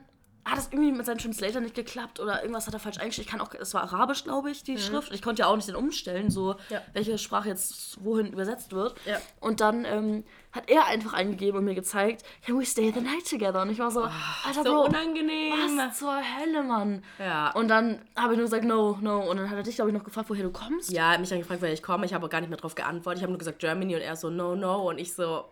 hat 0.50 0.59
es 0.59 0.69
irgendwie 0.71 0.93
mit 0.93 1.07
seinem 1.07 1.19
Translator 1.19 1.61
nicht 1.61 1.75
geklappt 1.75 2.21
oder 2.21 2.40
irgendwas 2.43 2.67
hat 2.67 2.75
er 2.75 2.81
falsch 2.81 2.99
eingestellt. 2.99 3.26
Ich 3.26 3.31
kann 3.31 3.40
auch, 3.40 3.52
es 3.55 3.75
war 3.75 3.83
Arabisch, 3.83 4.25
glaube 4.25 4.50
ich, 4.50 4.62
die 4.62 4.73
mhm. 4.73 4.78
Schrift. 4.78 5.12
Ich 5.12 5.23
konnte 5.23 5.40
ja 5.40 5.47
auch 5.47 5.57
nicht 5.57 5.69
den 5.69 5.76
umstellen, 5.76 6.31
so 6.31 6.57
ja. 6.71 6.83
welche 6.93 7.19
Sprache 7.19 7.49
jetzt 7.49 8.02
wohin 8.05 8.33
übersetzt 8.33 8.73
wird. 8.73 8.95
Ja. 9.05 9.21
Und 9.40 9.61
dann 9.61 9.85
ähm, 9.85 10.25
hat 10.52 10.71
er 10.71 10.87
einfach 10.87 11.12
eingegeben 11.12 11.59
und 11.59 11.64
mir 11.64 11.75
gezeigt, 11.75 12.25
can 12.45 12.59
we 12.59 12.64
stay 12.64 12.90
the 12.90 13.00
night 13.00 13.28
together? 13.28 13.62
Und 13.62 13.71
ich 13.71 13.78
war 13.78 13.90
so, 13.90 14.05
oh, 14.05 14.47
Alter, 14.47 14.62
so 14.64 14.73
Bro, 14.73 14.85
unangenehm. 14.87 15.52
was 15.76 15.99
zur 15.99 16.17
Hölle, 16.17 16.62
Mann? 16.62 17.05
Ja. 17.19 17.50
Und 17.52 17.69
dann 17.69 18.00
habe 18.17 18.33
ich 18.33 18.38
nur 18.38 18.47
gesagt, 18.47 18.64
no, 18.64 18.99
no. 19.00 19.31
Und 19.31 19.37
dann 19.37 19.50
hat 19.50 19.57
er 19.57 19.62
dich, 19.62 19.76
glaube 19.76 19.90
ich, 19.90 19.97
noch 19.97 20.05
gefragt, 20.05 20.31
woher 20.31 20.45
du 20.45 20.50
kommst. 20.50 20.90
Ja, 20.90 21.09
er 21.09 21.12
hat 21.12 21.21
mich 21.21 21.28
dann 21.28 21.38
gefragt, 21.38 21.61
woher 21.61 21.73
ich 21.73 21.83
komme. 21.83 22.07
Ich 22.07 22.14
habe 22.14 22.25
auch 22.25 22.31
gar 22.31 22.40
nicht 22.40 22.49
mehr 22.49 22.59
drauf 22.59 22.75
geantwortet. 22.75 23.19
Ich 23.19 23.23
habe 23.23 23.33
nur 23.33 23.38
gesagt, 23.38 23.59
Germany 23.59 23.95
und 23.95 24.00
er 24.00 24.17
so, 24.17 24.31
no, 24.31 24.57
no. 24.57 24.88
Und 24.88 24.99
ich 24.99 25.14
so, 25.14 25.45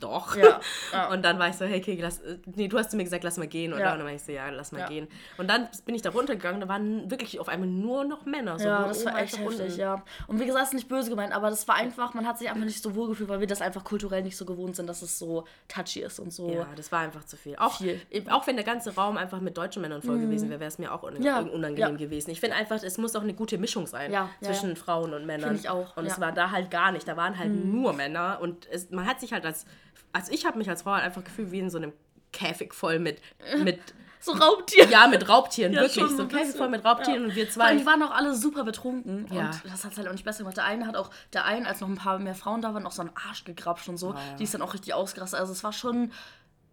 doch. 0.00 0.36
Ja, 0.36 0.60
ja. 0.92 1.10
Und 1.10 1.24
dann 1.24 1.38
war 1.38 1.48
ich 1.48 1.56
so, 1.56 1.64
hey, 1.64 1.80
Kiki, 1.80 2.00
lass, 2.00 2.20
nee, 2.54 2.68
du 2.68 2.78
hast 2.78 2.90
zu 2.90 2.96
mir 2.96 3.04
gesagt, 3.04 3.24
lass 3.24 3.36
mal 3.36 3.46
gehen, 3.46 3.72
oder? 3.72 3.82
Ja. 3.82 3.92
Und 3.92 3.98
dann 3.98 4.06
war 4.06 4.14
ich 4.14 4.22
so, 4.22 4.32
ja, 4.32 4.48
lass 4.48 4.72
mal 4.72 4.86
gehen. 4.88 5.08
Und 5.36 5.48
dann 5.48 5.68
bin 5.84 5.94
ich 5.94 6.02
da 6.02 6.10
runtergegangen, 6.10 6.60
da 6.60 6.68
waren 6.68 7.10
wirklich 7.10 7.38
auf 7.40 7.48
einmal 7.48 7.68
nur 7.68 8.04
noch 8.04 8.24
Männer. 8.24 8.58
So 8.58 8.66
ja, 8.66 8.86
das 8.86 9.04
war 9.04 9.18
echt 9.18 9.38
heftig, 9.38 9.76
ja. 9.76 10.02
Und 10.26 10.40
wie 10.40 10.46
gesagt, 10.46 10.66
ist 10.66 10.74
nicht 10.74 10.88
böse 10.88 11.10
gemeint, 11.10 11.32
aber 11.32 11.50
das 11.50 11.66
war 11.68 11.74
einfach, 11.74 12.14
man 12.14 12.26
hat 12.26 12.38
sich 12.38 12.48
einfach 12.48 12.64
nicht 12.64 12.82
so 12.82 12.94
wohl 12.94 13.08
gefühlt, 13.08 13.28
weil 13.28 13.40
wir 13.40 13.46
das 13.46 13.60
einfach 13.60 13.84
kulturell 13.84 14.22
nicht 14.22 14.36
so 14.38 14.44
gewohnt 14.44 14.76
sind, 14.76 14.86
dass 14.86 15.02
es 15.02 15.18
so 15.18 15.44
touchy 15.68 16.00
ist 16.00 16.20
und 16.20 16.32
so. 16.32 16.50
Ja, 16.50 16.68
das 16.76 16.90
war 16.92 17.00
einfach 17.00 17.24
zu 17.24 17.36
viel. 17.36 17.56
Auch, 17.56 17.78
viel. 17.78 18.00
auch 18.30 18.46
wenn 18.46 18.56
der 18.56 18.64
ganze 18.64 18.94
Raum 18.94 19.16
einfach 19.16 19.40
mit 19.40 19.56
deutschen 19.58 19.82
Männern 19.82 20.02
voll 20.02 20.16
mm. 20.16 20.22
gewesen 20.22 20.48
wäre, 20.48 20.60
wäre 20.60 20.68
es 20.68 20.78
mir 20.78 20.92
auch 20.92 21.02
un 21.02 21.20
ja. 21.22 21.40
unangenehm 21.40 21.96
gewesen. 21.96 22.30
Ich 22.30 22.40
finde 22.40 22.56
einfach, 22.56 22.82
es 22.82 22.98
muss 22.98 23.14
auch 23.16 23.22
eine 23.22 23.34
gute 23.34 23.58
Mischung 23.58 23.86
sein 23.86 24.14
zwischen 24.40 24.76
Frauen 24.76 25.12
und 25.12 25.26
Männern. 25.26 25.50
Finde 25.50 25.60
ich 25.60 25.68
auch. 25.68 25.96
Und 25.96 26.06
es 26.06 26.20
war 26.20 26.32
da 26.32 26.50
halt 26.50 26.70
gar 26.70 26.92
nicht. 26.92 27.06
Da 27.06 27.16
waren 27.16 27.38
halt 27.38 27.50
mm. 27.50 27.70
nur 27.70 27.92
Männer 27.92 28.38
und 28.40 28.66
es, 28.70 28.90
man 28.90 29.06
hat 29.06 29.20
sich 29.20 29.32
halt 29.32 29.44
als 29.44 29.66
also 30.12 30.32
ich 30.32 30.46
habe 30.46 30.58
mich 30.58 30.68
als 30.68 30.82
Frau 30.82 30.92
halt 30.92 31.04
einfach 31.04 31.24
gefühlt 31.24 31.52
wie 31.52 31.58
in 31.58 31.70
so 31.70 31.78
einem 31.78 31.92
Käfig 32.32 32.74
voll 32.74 32.98
mit, 32.98 33.20
mit 33.62 33.80
so 34.20 34.32
Raubtieren. 34.32 34.90
Ja, 34.90 35.06
mit 35.06 35.28
Raubtieren, 35.28 35.72
ja, 35.74 35.82
wirklich. 35.82 36.06
So 36.10 36.26
Käfig 36.26 36.56
voll 36.56 36.68
mit 36.68 36.84
Raubtieren 36.84 37.22
ja. 37.22 37.28
und 37.28 37.34
wir 37.34 37.50
zwei. 37.50 37.72
Und 37.72 37.78
die 37.78 37.86
waren 37.86 38.02
auch 38.02 38.10
alle 38.10 38.34
super 38.34 38.64
betrunken. 38.64 39.26
Ja. 39.32 39.46
Und 39.46 39.72
das 39.72 39.84
hat 39.84 39.92
es 39.92 39.98
halt 39.98 40.08
auch 40.08 40.12
nicht 40.12 40.24
besser 40.24 40.40
gemacht. 40.40 40.56
Der 40.56 40.64
eine 40.64 40.86
hat 40.86 40.96
auch, 40.96 41.10
der 41.32 41.44
eine, 41.44 41.66
als 41.66 41.80
noch 41.80 41.88
ein 41.88 41.96
paar 41.96 42.18
mehr 42.18 42.34
Frauen 42.34 42.62
da 42.62 42.74
waren, 42.74 42.86
auch 42.86 42.92
so 42.92 43.02
einen 43.02 43.12
Arsch 43.28 43.44
gegrapscht 43.44 43.88
und 43.88 43.96
so. 43.96 44.14
Ja, 44.14 44.20
die 44.38 44.44
ist 44.44 44.54
dann 44.54 44.62
auch 44.62 44.74
richtig 44.74 44.94
ausgerastet. 44.94 45.38
Also 45.38 45.52
es 45.52 45.62
war 45.64 45.72
schon 45.72 46.12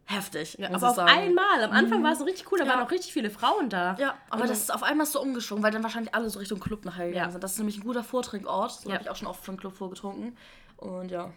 heftig. 0.06 0.58
Ja, 0.60 0.70
aber 0.74 0.90
auf 0.90 0.96
sagen. 0.96 1.10
einmal. 1.10 1.64
Am 1.64 1.72
Anfang 1.72 2.00
mhm. 2.00 2.04
war 2.04 2.12
es 2.14 2.20
so 2.20 2.26
richtig 2.26 2.52
cool, 2.52 2.60
da 2.60 2.66
ja. 2.66 2.72
waren 2.72 2.86
auch 2.86 2.92
richtig 2.92 3.12
viele 3.12 3.30
Frauen 3.30 3.70
da. 3.70 3.96
Ja, 4.00 4.16
aber 4.30 4.44
und 4.44 4.50
das 4.50 4.60
ist 4.60 4.74
auf 4.74 4.84
einmal 4.84 5.06
so 5.06 5.22
umgeschwungen, 5.22 5.64
weil 5.64 5.72
dann 5.72 5.84
wahrscheinlich 5.84 6.14
alle 6.14 6.30
so 6.30 6.40
Richtung 6.40 6.60
Club 6.60 6.86
nachher 6.86 7.08
gegangen 7.08 7.26
ja. 7.26 7.32
sind. 7.32 7.44
Das 7.44 7.54
ist 7.54 7.58
nämlich 7.58 7.78
ein 7.78 7.84
guter 7.84 8.04
Vortrinkort. 8.04 8.72
So 8.72 8.90
ja. 8.90 8.96
habe 8.96 9.04
ich 9.04 9.10
auch 9.10 9.16
schon 9.16 9.28
oft 9.28 9.44
vom 9.44 9.58
Club 9.58 9.76
vorgetrunken. 9.76 10.38
Und 10.78 11.12
ja. 11.12 11.32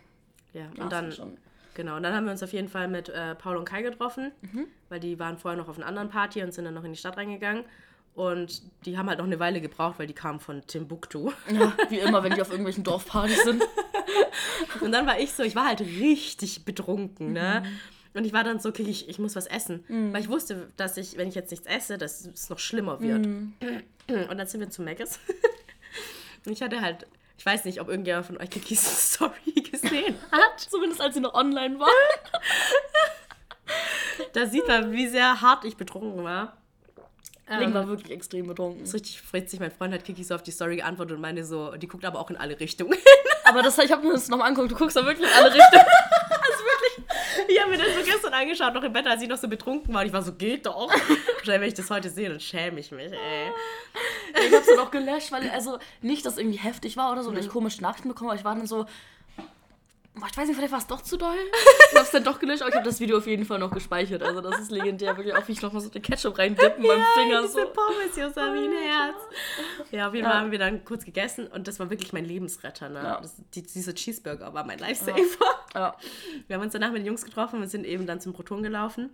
Ja, 0.53 0.65
und 0.79 0.93
dann 0.93 1.13
schon. 1.13 1.37
Genau, 1.79 1.95
und 1.95 2.03
dann 2.03 2.13
haben 2.13 2.25
wir 2.25 2.33
uns 2.33 2.43
auf 2.43 2.53
jeden 2.53 2.67
Fall 2.67 2.89
mit 2.89 3.09
äh, 3.09 3.37
Paul 3.37 3.57
und 3.57 3.65
Kai 3.65 3.83
getroffen, 3.83 4.33
mhm. 4.41 4.67
weil 4.89 4.99
die 4.99 5.21
waren 5.21 5.39
vorher 5.39 5.57
noch 5.57 5.69
auf 5.69 5.77
einer 5.77 5.87
anderen 5.87 6.09
Party 6.09 6.43
und 6.43 6.53
sind 6.53 6.65
dann 6.65 6.75
noch 6.75 6.83
in 6.83 6.93
die 6.93 6.99
Stadt 6.99 7.17
reingegangen. 7.17 7.63
Und 8.17 8.63
die 8.85 8.99
haben 8.99 9.09
halt 9.09 9.21
noch 9.21 9.27
eine 9.27 9.39
Weile 9.39 9.61
gebraucht, 9.61 10.01
weil 10.01 10.09
die 10.09 10.13
kamen 10.13 10.41
von 10.41 10.67
Timbuktu. 10.67 11.31
Ja, 11.49 11.73
wie 11.89 12.01
immer, 12.01 12.25
wenn 12.25 12.35
die 12.35 12.43
auf 12.43 12.51
irgendwelchen 12.51 12.83
Dorfpartys 12.83 13.45
sind. 13.45 13.63
und 14.81 14.91
dann 14.91 15.07
war 15.07 15.21
ich 15.21 15.33
so, 15.33 15.45
ich 15.45 15.55
war 15.55 15.67
halt 15.67 15.81
richtig 15.81 16.65
betrunken, 16.65 17.33
ne? 17.33 17.63
Mhm. 17.65 18.19
Und 18.19 18.25
ich 18.25 18.33
war 18.33 18.43
dann 18.43 18.59
so, 18.59 18.71
okay, 18.71 18.83
ich, 18.83 19.09
ich 19.09 19.21
muss 19.21 19.37
was 19.37 19.47
essen. 19.47 19.85
Mhm. 19.87 20.13
Weil 20.13 20.23
ich 20.23 20.29
wusste, 20.29 20.73
dass 20.77 20.97
ich, 20.97 21.17
wenn 21.17 21.29
ich 21.29 21.37
jetzt 21.37 21.53
nichts 21.53 21.69
esse, 21.69 21.97
dass 21.97 22.27
es 22.27 22.51
noch 22.51 22.59
schlimmer 22.59 23.01
wird. 23.01 23.25
Mhm. 23.25 23.53
Und 24.29 24.37
dann 24.37 24.49
sind 24.49 24.59
wir 24.59 24.69
zu 24.69 24.83
Megas. 24.83 25.21
und 26.45 26.51
ich 26.51 26.61
hatte 26.61 26.81
halt 26.81 27.07
ich 27.39 27.47
weiß 27.47 27.65
nicht, 27.65 27.81
ob 27.81 27.89
irgendjemand 27.89 28.27
von 28.27 28.37
euch 28.37 28.51
Kikis 28.51 28.83
Story 29.15 29.53
gesehen 29.55 30.19
hat. 30.33 30.61
Zumindest 30.61 31.01
als 31.01 31.15
sie 31.15 31.21
noch 31.21 31.35
online 31.35 31.79
war. 31.79 31.89
da 34.33 34.47
sieht 34.47 34.67
man, 34.67 34.93
wie 34.93 35.07
sehr 35.07 35.41
hart 35.41 35.65
ich 35.65 35.77
betrunken 35.77 36.25
war. 36.25 36.57
Link 37.49 37.63
ähm, 37.63 37.75
war 37.75 37.89
wirklich 37.89 38.11
extrem 38.11 38.49
betrunken. 38.49 38.81
Das 38.81 38.91
ist 38.91 38.95
richtig 38.97 39.23
fritzig. 39.23 39.61
Mein 39.61 39.71
Freund 39.71 39.95
hat 39.95 40.05
Kiki 40.05 40.23
so 40.23 40.35
auf 40.35 40.43
die 40.43 40.51
Story 40.51 40.77
geantwortet 40.77 41.15
und 41.15 41.23
meinte 41.23 41.45
so, 41.45 41.75
die 41.77 41.87
guckt 41.87 42.05
aber 42.05 42.19
auch 42.19 42.29
in 42.29 42.37
alle 42.37 42.59
Richtungen. 42.61 42.99
aber 43.45 43.63
das, 43.63 43.79
ich 43.79 43.91
habe 43.91 44.07
mir 44.07 44.13
das 44.13 44.29
nochmal 44.29 44.49
angeguckt, 44.49 44.73
du 44.73 44.77
guckst 44.77 44.97
da 44.97 45.07
wirklich 45.07 45.27
in 45.27 45.35
alle 45.35 45.55
Richtungen. 45.55 45.85
Ich 47.47 47.61
habe 47.61 47.71
mir 47.71 47.79
das 47.79 47.95
so 47.95 48.03
gestern 48.05 48.35
angeschaut, 48.35 48.75
noch 48.75 48.83
im 48.83 48.93
Bett, 48.93 49.07
als 49.07 49.23
ich 49.23 49.29
noch 49.29 49.39
so 49.39 49.49
betrunken 49.49 49.95
war. 49.95 50.03
Und 50.03 50.09
ich 50.09 50.13
war 50.13 50.23
so, 50.23 50.33
geht 50.33 50.67
doch. 50.67 50.91
Wahrscheinlich, 50.91 51.47
wenn 51.47 51.69
ich 51.69 51.75
das 51.75 51.89
heute 51.89 52.11
sehe, 52.11 52.29
dann 52.29 52.41
schäme 52.41 52.81
ich 52.81 52.91
mich, 52.91 53.13
ey. 53.13 53.53
Ich 54.35 54.55
hab's 54.55 54.67
dann 54.67 54.79
auch 54.79 54.91
gelöscht, 54.91 55.33
weil, 55.33 55.49
also, 55.51 55.79
nicht, 56.03 56.25
dass 56.27 56.39
irgendwie 56.39 56.59
heftig 56.59 56.97
war 56.97 57.13
oder 57.13 57.23
so, 57.23 57.31
oder 57.31 57.41
ich 57.41 57.47
mhm. 57.47 57.53
komische 57.53 57.83
Nachrichten 57.83 58.09
bekommen, 58.09 58.31
aber 58.31 58.39
ich 58.39 58.45
war 58.45 58.55
dann 58.55 58.67
so, 58.67 58.87
ich 60.27 60.37
weiß 60.37 60.49
nicht, 60.49 60.57
vielleicht 60.57 60.73
war 60.73 60.81
es 60.81 60.87
doch 60.87 61.03
zu 61.03 61.17
doll. 61.17 61.37
Ich 61.91 61.99
hab's 61.99 62.11
dann 62.11 62.23
doch 62.25 62.39
gelöscht, 62.39 62.61
aber 62.61 62.69
ich 62.69 62.75
habe 62.75 62.85
das 62.85 63.01
Video 63.01 63.17
auf 63.17 63.27
jeden 63.27 63.47
Fall 63.47 63.59
noch 63.59 63.71
gespeichert. 63.71 64.23
Also 64.23 64.43
das 64.43 64.61
ist 64.61 64.71
legendär, 64.71 65.17
wirklich 65.17 65.35
auch 65.35 65.49
wie 65.49 65.53
ich 65.53 65.63
nochmal 65.63 65.81
so 65.81 65.89
den 65.89 66.03
Ketchup 66.03 66.37
reindippen 66.39 66.85
ja, 66.85 66.93
beim 66.93 67.03
Finger. 67.15 67.43
Diese 67.43 67.55
so. 67.55 67.67
Pommes, 67.69 68.15
Josamin 68.15 68.73
Herz. 68.73 69.17
Ja, 69.91 70.09
auf 70.09 70.15
jeden 70.15 70.27
Fall 70.27 70.35
ja. 70.35 70.41
haben 70.41 70.51
wir 70.51 70.59
dann 70.59 70.85
kurz 70.85 71.07
gegessen 71.07 71.47
und 71.47 71.67
das 71.67 71.81
war 71.81 71.89
wirklich 71.89 72.13
mein 72.13 72.27
Lebensretter. 72.27 72.91
Ne? 72.91 73.03
Ja. 73.03 73.21
Das, 73.23 73.37
die, 73.55 73.63
diese 73.63 73.95
Cheeseburger 73.95 74.53
war 74.53 74.65
mein 74.65 74.79
Lifesaver. 74.79 75.19
Ja. 75.75 75.97
Wir 76.47 76.57
haben 76.57 76.63
uns 76.63 76.73
danach 76.73 76.91
mit 76.91 76.99
den 76.99 77.07
Jungs 77.07 77.25
getroffen 77.25 77.63
und 77.63 77.69
sind 77.69 77.85
eben 77.85 78.07
dann 78.07 78.21
zum 78.21 78.33
Proton 78.35 78.63
gelaufen. 78.63 79.11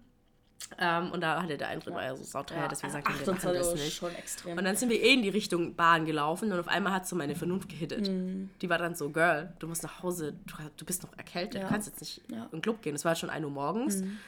Ähm, 0.79 1.13
und 1.13 1.21
da 1.21 1.43
hatte 1.43 1.57
der 1.57 1.69
Eintritt 1.69 1.91
ja. 1.91 1.97
war 1.97 2.05
ja 2.05 2.17
so 2.17 2.25
sauteuer, 2.25 2.59
ja, 2.59 2.69
dass 2.69 2.83
wir 2.83 2.89
gesagt 2.89 3.09
haben, 3.09 3.19
wir 3.21 3.33
machen 3.33 3.55
das 3.55 3.75
nicht. 3.75 3.95
Schon 3.95 4.15
extrem. 4.15 4.59
Und 4.59 4.65
dann 4.65 4.77
sind 4.77 4.91
wir 4.91 5.01
eh 5.01 5.15
in 5.15 5.23
die 5.23 5.29
Richtung 5.29 5.75
Bahn 5.75 6.05
gelaufen 6.05 6.53
und 6.53 6.59
auf 6.59 6.69
einmal 6.69 6.93
hat 6.93 7.07
so 7.07 7.17
meine 7.17 7.35
Vernunft 7.35 7.69
gehittet. 7.69 8.09
Mhm. 8.09 8.51
Die 8.61 8.69
war 8.69 8.79
dann 8.79 8.95
so, 8.95 9.11
Girl, 9.11 9.53
du 9.59 9.69
musst 9.69 9.83
nach 9.83 10.03
Hause, 10.03 10.35
du, 10.47 10.55
du 10.77 10.85
bist 10.85 11.03
noch 11.03 11.17
erkältet, 11.17 11.55
ja. 11.55 11.63
du 11.63 11.69
kannst 11.69 11.89
jetzt 11.89 12.01
nicht 12.01 12.23
ja. 12.29 12.45
in 12.45 12.51
den 12.51 12.63
Club 12.63 12.83
gehen. 12.83 12.95
Es 12.95 13.05
war 13.05 13.15
schon 13.15 13.31
1 13.31 13.45
Uhr 13.45 13.51
morgens. 13.51 14.01
Mhm. 14.01 14.19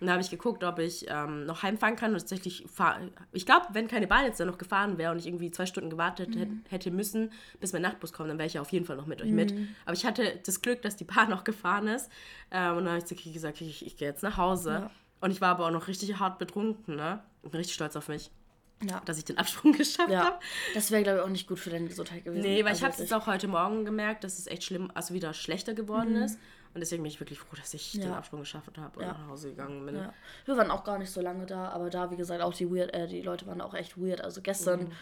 Und 0.00 0.08
da 0.08 0.14
habe 0.14 0.22
ich 0.22 0.30
geguckt, 0.30 0.64
ob 0.64 0.80
ich 0.80 1.06
ähm, 1.08 1.46
noch 1.46 1.62
heimfahren 1.62 1.96
kann. 1.96 2.12
Und 2.12 2.18
tatsächlich 2.18 2.66
fahr 2.70 3.00
Ich 3.32 3.46
glaube, 3.46 3.66
wenn 3.72 3.86
keine 3.88 4.06
Bahn 4.06 4.24
jetzt 4.24 4.40
dann 4.40 4.48
noch 4.48 4.58
gefahren 4.58 4.98
wäre 4.98 5.12
und 5.12 5.18
ich 5.18 5.26
irgendwie 5.26 5.50
zwei 5.50 5.66
Stunden 5.66 5.88
gewartet 5.88 6.34
mhm. 6.34 6.62
hätte 6.68 6.90
müssen, 6.90 7.30
bis 7.60 7.72
mein 7.72 7.82
Nachtbus 7.82 8.12
kommt, 8.12 8.28
dann 8.28 8.38
wäre 8.38 8.46
ich 8.46 8.54
ja 8.54 8.60
auf 8.60 8.72
jeden 8.72 8.84
Fall 8.84 8.96
noch 8.96 9.06
mit 9.06 9.22
euch 9.22 9.30
mhm. 9.30 9.36
mit. 9.36 9.54
Aber 9.84 9.94
ich 9.94 10.04
hatte 10.04 10.40
das 10.44 10.60
Glück, 10.60 10.82
dass 10.82 10.96
die 10.96 11.04
Bahn 11.04 11.30
noch 11.30 11.44
gefahren 11.44 11.86
ist. 11.86 12.10
Ähm, 12.50 12.76
und 12.76 12.84
dann 12.84 12.88
habe 12.88 12.98
ich 12.98 13.04
zu 13.04 13.14
Kiki 13.14 13.32
gesagt, 13.32 13.60
ich, 13.60 13.86
ich 13.86 13.96
gehe 13.96 14.08
jetzt 14.08 14.22
nach 14.22 14.36
Hause. 14.36 14.70
Ja. 14.70 14.90
Und 15.24 15.30
ich 15.30 15.40
war 15.40 15.52
aber 15.52 15.64
auch 15.64 15.70
noch 15.70 15.88
richtig 15.88 16.18
hart 16.18 16.38
betrunken, 16.38 16.96
ne? 16.96 17.22
Ich 17.42 17.50
bin 17.50 17.56
richtig 17.56 17.76
stolz 17.76 17.96
auf 17.96 18.08
mich. 18.08 18.30
Ja. 18.86 19.00
Dass 19.06 19.16
ich 19.16 19.24
den 19.24 19.38
Absprung 19.38 19.72
geschafft 19.78 20.10
ja. 20.10 20.22
habe. 20.22 20.38
Das 20.74 20.90
wäre, 20.90 21.02
glaube 21.02 21.20
ich, 21.20 21.24
auch 21.24 21.30
nicht 21.30 21.48
gut 21.48 21.58
für 21.58 21.70
deine 21.70 21.88
Gesundheit 21.88 22.26
gewesen. 22.26 22.42
Nee, 22.42 22.58
weil 22.58 22.72
also 22.72 22.80
ich 22.80 22.84
habe 22.84 22.92
es 22.92 22.98
jetzt 22.98 23.14
auch 23.14 23.26
heute 23.26 23.48
Morgen 23.48 23.86
gemerkt, 23.86 24.22
dass 24.22 24.38
es 24.38 24.46
echt 24.46 24.64
schlimm, 24.64 24.90
also 24.92 25.14
wieder 25.14 25.32
schlechter 25.32 25.72
geworden 25.72 26.16
mhm. 26.16 26.24
ist. 26.24 26.38
Und 26.74 26.80
deswegen 26.80 27.02
bin 27.02 27.10
ich 27.10 27.20
wirklich 27.20 27.38
froh, 27.38 27.56
dass 27.56 27.72
ich 27.72 27.94
ja. 27.94 28.02
den 28.02 28.12
Absprung 28.12 28.40
geschafft 28.40 28.76
habe 28.76 29.00
und 29.00 29.06
nach 29.06 29.26
Hause 29.26 29.48
gegangen 29.48 29.86
bin. 29.86 29.98
Wir 30.44 30.56
waren 30.58 30.70
auch 30.70 30.84
gar 30.84 30.98
nicht 30.98 31.10
so 31.10 31.22
lange 31.22 31.46
da, 31.46 31.70
aber 31.70 31.88
da, 31.88 32.10
wie 32.10 32.16
gesagt, 32.16 32.42
auch 32.42 32.52
die 32.52 32.70
weird, 32.70 32.92
äh, 32.92 33.06
die 33.06 33.22
Leute 33.22 33.46
waren 33.46 33.62
auch 33.62 33.72
echt 33.72 33.96
weird. 33.96 34.20
Also 34.20 34.42
gestern 34.42 34.80
mhm. 34.80 34.92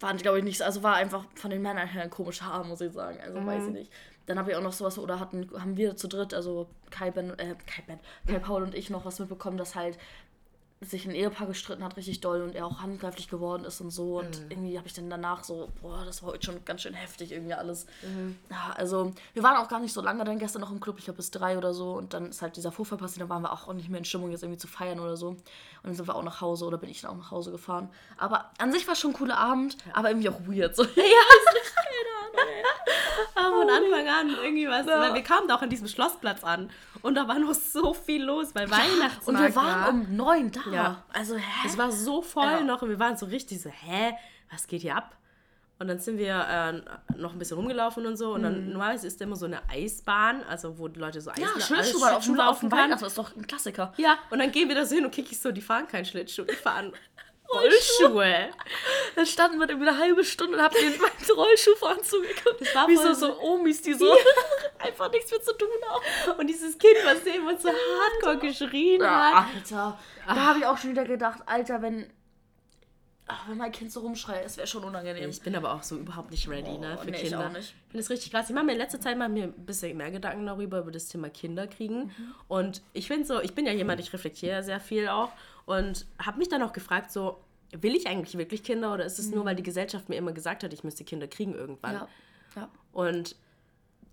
waren, 0.00 0.18
glaube 0.18 0.40
ich, 0.40 0.44
nicht 0.44 0.58
so, 0.58 0.64
also 0.64 0.82
war 0.82 0.96
einfach 0.96 1.24
von 1.36 1.50
den 1.50 1.62
Männern 1.62 1.88
her 1.88 2.02
ein 2.02 2.10
komischer 2.10 2.44
Haar, 2.44 2.64
muss 2.64 2.82
ich 2.82 2.92
sagen. 2.92 3.18
Also 3.22 3.40
mhm. 3.40 3.46
weiß 3.46 3.64
ich 3.68 3.72
nicht. 3.72 3.92
Dann 4.28 4.38
habe 4.38 4.50
ich 4.50 4.56
auch 4.56 4.62
noch 4.62 4.74
sowas, 4.74 4.98
oder 4.98 5.20
hatten, 5.20 5.48
haben 5.58 5.78
wir 5.78 5.96
zu 5.96 6.06
dritt, 6.06 6.34
also 6.34 6.68
Kai 6.90 7.10
Ben, 7.10 7.30
äh, 7.38 7.56
Kai 7.66 7.82
Ben, 7.86 7.98
Kai 8.26 8.38
Paul 8.38 8.62
und 8.62 8.74
ich 8.74 8.90
noch 8.90 9.06
was 9.06 9.18
mitbekommen, 9.18 9.56
dass 9.56 9.74
halt 9.74 9.98
sich 10.80 11.06
ein 11.06 11.14
Ehepaar 11.14 11.48
gestritten 11.48 11.82
hat, 11.82 11.96
richtig 11.96 12.20
doll 12.20 12.40
und 12.42 12.54
er 12.54 12.64
auch 12.64 12.80
handgreiflich 12.80 13.28
geworden 13.28 13.64
ist 13.64 13.80
und 13.80 13.90
so. 13.90 14.18
Und 14.18 14.44
mhm. 14.44 14.50
irgendwie 14.50 14.78
habe 14.78 14.86
ich 14.86 14.94
dann 14.94 15.10
danach 15.10 15.42
so, 15.42 15.68
boah, 15.82 16.04
das 16.04 16.22
war 16.22 16.30
heute 16.30 16.46
schon 16.46 16.64
ganz 16.64 16.82
schön 16.82 16.94
heftig, 16.94 17.32
irgendwie 17.32 17.54
alles. 17.54 17.86
Mhm. 18.02 18.36
Ja, 18.48 18.72
also 18.76 19.12
wir 19.34 19.42
waren 19.42 19.56
auch 19.56 19.68
gar 19.68 19.80
nicht 19.80 19.92
so 19.92 20.00
lange 20.00 20.22
dann 20.24 20.38
gestern 20.38 20.60
noch 20.60 20.70
im 20.70 20.78
Club, 20.78 20.98
ich 20.98 21.04
glaube 21.04 21.16
bis 21.16 21.32
drei 21.32 21.58
oder 21.58 21.74
so. 21.74 21.92
Und 21.94 22.14
dann 22.14 22.26
ist 22.26 22.42
halt 22.42 22.56
dieser 22.56 22.70
Vorfall 22.70 22.98
passiert, 22.98 23.22
dann 23.22 23.28
waren 23.28 23.42
wir 23.42 23.52
auch 23.52 23.72
nicht 23.72 23.88
mehr 23.88 23.98
in 23.98 24.04
Stimmung, 24.04 24.30
jetzt 24.30 24.44
irgendwie 24.44 24.58
zu 24.58 24.68
feiern 24.68 25.00
oder 25.00 25.16
so. 25.16 25.30
Und 25.30 25.40
dann 25.82 25.94
sind 25.94 26.06
wir 26.06 26.14
auch 26.14 26.22
nach 26.22 26.40
Hause 26.40 26.64
oder 26.64 26.78
bin 26.78 26.90
ich 26.90 27.00
dann 27.00 27.10
auch 27.10 27.16
nach 27.16 27.30
Hause 27.32 27.50
gefahren. 27.50 27.90
Aber 28.16 28.50
an 28.58 28.72
sich 28.72 28.86
war 28.86 28.94
schon 28.94 29.10
ein 29.10 29.14
cooler 29.14 29.38
Abend, 29.38 29.76
aber 29.94 30.10
irgendwie 30.10 30.28
auch 30.28 30.40
weird. 30.46 30.76
So. 30.76 30.84
Ja. 30.96 31.04
Aber 33.34 33.62
von 33.62 33.70
Anfang 33.70 34.08
an 34.08 34.36
irgendwie 34.42 34.68
was. 34.68 34.86
Ja. 34.86 35.00
Weil 35.00 35.14
wir 35.14 35.22
kamen 35.22 35.48
da 35.48 35.56
auch 35.56 35.62
an 35.62 35.70
diesem 35.70 35.88
Schlossplatz 35.88 36.44
an 36.44 36.70
und 37.02 37.14
da 37.14 37.28
war 37.28 37.38
noch 37.38 37.54
so 37.54 37.94
viel 37.94 38.24
los, 38.24 38.54
weil 38.54 38.70
Weihnachtsmarkt 38.70 39.28
Und 39.28 39.38
wir 39.38 39.54
waren 39.54 39.80
war. 39.82 39.88
um 39.90 40.16
neun 40.16 40.50
da. 40.50 40.67
Ja. 40.72 41.04
Also, 41.12 41.36
hä? 41.36 41.66
Es 41.66 41.76
war 41.76 41.90
so 41.90 42.22
voll 42.22 42.44
ja. 42.44 42.60
noch 42.60 42.82
und 42.82 42.88
wir 42.88 42.98
waren 42.98 43.16
so 43.16 43.26
richtig 43.26 43.60
so, 43.60 43.70
hä, 43.70 44.12
was 44.50 44.66
geht 44.66 44.82
hier 44.82 44.96
ab? 44.96 45.16
Und 45.80 45.86
dann 45.86 46.00
sind 46.00 46.18
wir 46.18 46.34
äh, 46.34 47.16
noch 47.16 47.32
ein 47.32 47.38
bisschen 47.38 47.56
rumgelaufen 47.56 48.04
und 48.04 48.16
so. 48.16 48.34
Und 48.34 48.42
dann 48.42 48.64
mhm. 48.64 48.72
normalerweise 48.72 49.06
ist 49.06 49.20
da 49.20 49.24
immer 49.24 49.36
so 49.36 49.46
eine 49.46 49.60
Eisbahn, 49.68 50.42
also 50.42 50.76
wo 50.78 50.88
die 50.88 50.98
Leute 50.98 51.20
so 51.20 51.30
Eis 51.30 51.38
ja, 51.38 51.48
Schlittschuhbahn 51.60 52.14
auf, 52.14 52.26
laufen 52.26 52.68
können. 52.68 52.90
Das 52.90 53.02
ist 53.02 53.16
doch 53.16 53.36
ein 53.36 53.46
Klassiker. 53.46 53.92
Ja, 53.96 54.18
und 54.30 54.40
dann 54.40 54.50
gehen 54.50 54.68
wir 54.68 54.74
da 54.74 54.84
so 54.84 54.96
hin 54.96 55.04
und 55.04 55.12
kick 55.12 55.30
ich 55.30 55.38
so, 55.38 55.52
die 55.52 55.60
fahren 55.60 55.86
keinen 55.86 56.04
Schlittschuh, 56.04 56.42
die 56.42 56.56
fahren 56.56 56.92
Rollschuhe. 57.52 58.50
Dann 59.14 59.26
standen 59.26 59.58
wir 59.58 59.66
da 59.66 59.74
eine 59.74 59.98
halbe 59.98 60.24
Stunde 60.24 60.56
und 60.56 60.62
haben 60.62 60.74
den 60.74 60.98
meinen 61.00 61.36
Rollschuhfahren 61.36 62.02
zugeguckt. 62.02 62.60
Das 62.60 62.74
war 62.74 62.88
wie 62.88 62.96
so, 62.96 63.12
so 63.14 63.40
Omis, 63.40 63.82
die 63.82 63.94
so 63.94 64.06
ja. 64.06 64.14
einfach 64.78 65.10
nichts 65.10 65.30
mehr 65.30 65.40
zu 65.40 65.56
tun 65.56 65.68
haben. 65.88 66.38
Und 66.38 66.46
dieses 66.46 66.78
Kind, 66.78 66.96
was 67.04 67.24
eben 67.26 67.58
so 67.58 67.68
hardcore 67.68 68.38
geschrien 68.38 69.02
hat. 69.02 69.46
Alter, 69.54 69.98
da 70.26 70.34
habe 70.34 70.58
ich 70.58 70.66
auch 70.66 70.78
schon 70.78 70.90
wieder 70.90 71.04
gedacht, 71.04 71.40
Alter, 71.46 71.82
wenn 71.82 72.10
Ach, 73.30 73.46
wenn 73.46 73.58
mein 73.58 73.72
Kind 73.72 73.92
so 73.92 74.00
rumschreit, 74.00 74.44
es 74.46 74.56
wäre 74.56 74.66
schon 74.66 74.82
unangenehm. 74.84 75.28
Ich 75.28 75.42
bin 75.42 75.54
aber 75.54 75.74
auch 75.74 75.82
so 75.82 75.98
überhaupt 75.98 76.30
nicht 76.30 76.48
ready, 76.48 76.70
oh, 76.70 76.78
ne, 76.78 76.96
für 76.96 77.10
nee, 77.10 77.18
Kinder. 77.18 77.50
Ich, 77.58 77.58
ich 77.58 77.74
finde 77.90 77.98
es 77.98 78.08
richtig 78.08 78.32
krass. 78.32 78.48
Ich 78.48 78.54
mache 78.54 78.64
mir 78.64 78.72
in 78.72 78.78
letzter 78.78 79.02
Zeit 79.02 79.18
mal 79.18 79.28
mir 79.28 79.44
ein 79.44 79.66
bisschen 79.66 79.94
mehr 79.98 80.10
Gedanken 80.10 80.46
darüber, 80.46 80.78
über 80.78 80.90
das 80.90 81.08
Thema 81.08 81.28
Kinder 81.28 81.66
kriegen. 81.66 82.04
Mhm. 82.04 82.34
Und 82.48 82.82
ich 82.94 83.06
finde 83.06 83.26
so, 83.26 83.42
ich 83.42 83.54
bin 83.54 83.66
ja 83.66 83.72
jemand, 83.72 84.00
ich 84.00 84.14
reflektiere 84.14 84.62
sehr 84.62 84.80
viel 84.80 85.08
auch 85.08 85.30
und 85.68 86.06
habe 86.18 86.38
mich 86.38 86.48
dann 86.48 86.62
auch 86.62 86.72
gefragt, 86.72 87.12
so, 87.12 87.36
will 87.72 87.94
ich 87.94 88.06
eigentlich 88.06 88.38
wirklich 88.38 88.62
Kinder 88.62 88.94
oder 88.94 89.04
ist 89.04 89.18
es 89.18 89.28
mhm. 89.28 89.34
nur, 89.34 89.44
weil 89.44 89.54
die 89.54 89.62
Gesellschaft 89.62 90.08
mir 90.08 90.16
immer 90.16 90.32
gesagt 90.32 90.64
hat, 90.64 90.72
ich 90.72 90.82
müsste 90.82 91.04
Kinder 91.04 91.28
kriegen 91.28 91.54
irgendwann? 91.54 91.92
Ja. 91.92 92.08
ja. 92.56 92.68
Und 92.90 93.36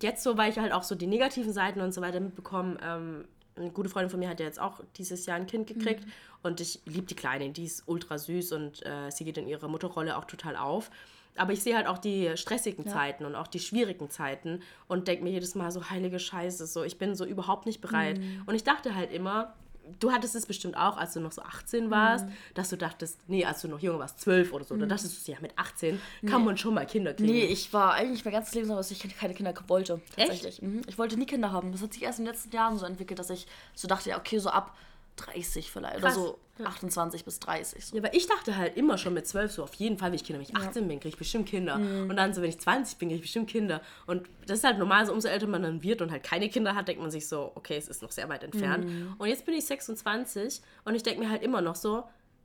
jetzt 0.02 0.22
so, 0.22 0.38
weil 0.38 0.52
ich 0.52 0.60
halt 0.60 0.74
auch 0.74 0.84
so 0.84 0.96
die 0.96 1.08
negativen 1.08 1.54
Seiten 1.54 1.80
und 1.80 1.94
so 1.94 2.02
weiter 2.02 2.20
mitbekomme, 2.20 2.78
ähm, 2.84 3.26
eine 3.56 3.72
gute 3.72 3.88
Freundin 3.88 4.10
von 4.10 4.20
mir 4.20 4.28
hat 4.28 4.41
ja 4.41 4.46
jetzt 4.46 4.60
auch 4.60 4.82
dieses 4.98 5.26
Jahr 5.26 5.38
ein 5.38 5.48
Kind 5.48 5.68
gekriegt 5.68 6.06
mhm. 6.06 6.12
und 6.44 6.60
ich 6.60 6.82
liebe 6.84 7.08
die 7.08 7.15
Kleine, 7.15 7.50
die 7.52 7.63
ist 7.63 7.84
ultra 7.86 8.18
süß 8.18 8.52
und 8.52 8.86
äh, 8.86 9.10
sie 9.10 9.24
geht 9.24 9.38
in 9.38 9.48
ihre 9.48 9.70
Mutterrolle 9.70 10.18
auch 10.18 10.26
total 10.26 10.58
auf. 10.58 10.91
Aber 11.38 11.54
ich 11.54 11.63
sehe 11.63 11.78
halt 11.78 11.88
auch 11.88 12.00
die 12.00 12.36
stressigen 12.36 12.84
ja. 12.86 12.91
Zeiten 12.91 13.24
und 13.24 13.36
auch 13.36 13.48
die 13.48 13.60
schwierigen 13.60 14.10
Zeiten 14.10 14.62
und 14.89 15.08
denke 15.08 15.24
mir 15.24 15.32
jedes 15.32 15.56
Mal 15.56 15.72
so, 15.72 15.89
heilige 15.89 16.20
Scheiße, 16.20 16.68
so, 16.68 16.84
ich 16.84 16.98
bin 16.98 17.15
so 17.15 17.24
überhaupt 17.24 17.65
nicht 17.65 17.80
bereit. 17.80 18.20
Mhm. 18.20 18.44
Und 18.46 18.56
ich 18.56 18.65
dachte 18.65 18.94
halt 18.94 19.13
immer, 19.13 19.54
du 20.00 20.12
hattest 20.12 20.36
es 20.36 20.45
bestimmt 20.45 20.78
auch, 20.78 20.98
als 20.98 21.13
du 21.13 21.19
noch 21.19 21.32
so 21.32 21.41
18 21.41 21.89
warst, 21.91 22.26
mhm. 22.26 22.32
dass 22.54 22.69
du 22.69 22.78
dachtest, 22.78 23.19
nee, 23.28 23.45
als 23.45 23.62
du 23.62 23.67
noch 23.67 23.80
jung 23.80 24.00
warst, 24.00 24.21
12 24.21 24.54
oder 24.54 24.65
so, 24.65 24.76
mhm. 24.76 24.82
da 24.82 24.86
dachtest 24.88 25.28
du, 25.28 25.32
ja, 25.32 25.38
mit 25.41 25.58
18 25.58 26.00
nee. 26.21 26.30
kann 26.30 26.43
man 26.43 26.58
schon 26.58 26.74
mal 26.74 26.86
Kinder 26.86 27.13
kriegen. 27.13 27.32
Nee, 27.32 27.45
ich 27.45 27.74
war 27.74 27.93
eigentlich 27.93 28.26
mein 28.26 28.34
ganzes 28.34 28.54
Leben 28.56 28.67
so, 28.67 28.76
dass 28.76 28.91
ich 28.91 29.00
keine 29.17 29.34
Kinder 29.34 29.54
wollte. 29.67 30.02
Tatsächlich. 30.15 30.62
Mhm. 30.62 30.82
Ich 30.88 30.98
wollte 30.98 31.17
nie 31.17 31.26
Kinder 31.26 31.52
haben. 31.52 31.71
Das 31.71 31.82
hat 31.82 31.93
sich 31.93 32.04
erst 32.04 32.19
in 32.19 32.26
den 32.26 32.34
letzten 32.34 32.56
Jahren 32.56 32.78
so 32.78 32.86
entwickelt, 32.86 33.19
dass 33.19 33.30
ich 33.30 33.48
so 33.74 33.88
dachte, 33.88 34.10
ja, 34.10 34.17
okay, 34.17 34.39
so 34.39 34.50
ab 34.50 34.76
30 35.15 35.71
vielleicht. 35.71 35.99
Krass. 35.99 36.17
Oder 36.17 36.28
so 36.28 36.39
ja. 36.58 36.67
28 36.67 37.25
bis 37.25 37.39
30. 37.39 37.86
So. 37.86 37.95
Ja, 37.95 38.04
aber 38.04 38.13
ich 38.13 38.28
dachte 38.28 38.56
halt 38.56 38.78
immer 38.78 38.97
schon 38.97 39.13
mit 39.13 39.28
12 39.28 39.51
so, 39.51 39.63
auf 39.63 39.73
jeden 39.75 39.97
Fall, 39.97 40.10
wenn 40.10 40.15
ich 40.15 40.23
Kinder, 40.23 40.39
wenn 40.39 40.47
ich 40.47 40.56
18 40.56 40.84
ja. 40.84 40.88
bin, 40.88 40.99
kriege 40.99 41.10
ich 41.10 41.17
bestimmt 41.17 41.49
Kinder. 41.49 41.78
Mhm. 41.78 42.10
Und 42.10 42.15
dann 42.15 42.34
so, 42.34 42.41
wenn 42.41 42.49
ich 42.49 42.60
20 42.60 42.97
bin, 42.97 43.10
kriege 43.10 43.17
ich 43.17 43.23
bestimmt 43.23 43.49
Kinder. 43.49 43.82
Und 44.06 44.28
das 44.47 44.60
ist 44.60 44.63
halt 44.63 44.78
normal, 44.78 45.06
so 45.06 45.13
umso 45.13 45.28
älter 45.28 45.47
man 45.47 45.63
dann 45.63 45.84
wird 45.84 46.01
und 46.01 46.12
halt 46.12 46.23
keine 46.23 46.49
Kinder 46.49 46.75
hat, 46.75 46.88
denkt 46.88 47.01
man 47.01 47.12
sich 47.12 47.28
so, 47.28 47.51
okay, 47.56 47.75
es 47.75 47.88
ist 47.88 48.01
noch 48.01 48.12
sehr 48.12 48.30
weit 48.30 48.43
entfernt. 48.43 48.86
Mhm. 48.86 49.15
Und 49.17 49.28
jetzt 49.28 49.45
bin 49.45 49.54
ich 49.54 49.65
26 49.65 50.62
und 50.86 50.95
ich 50.95 51.04
denke 51.04 51.21
mir 51.21 51.30
halt 51.30 51.43
immer 51.43 51.62
noch 51.62 51.75
so, 51.75 52.04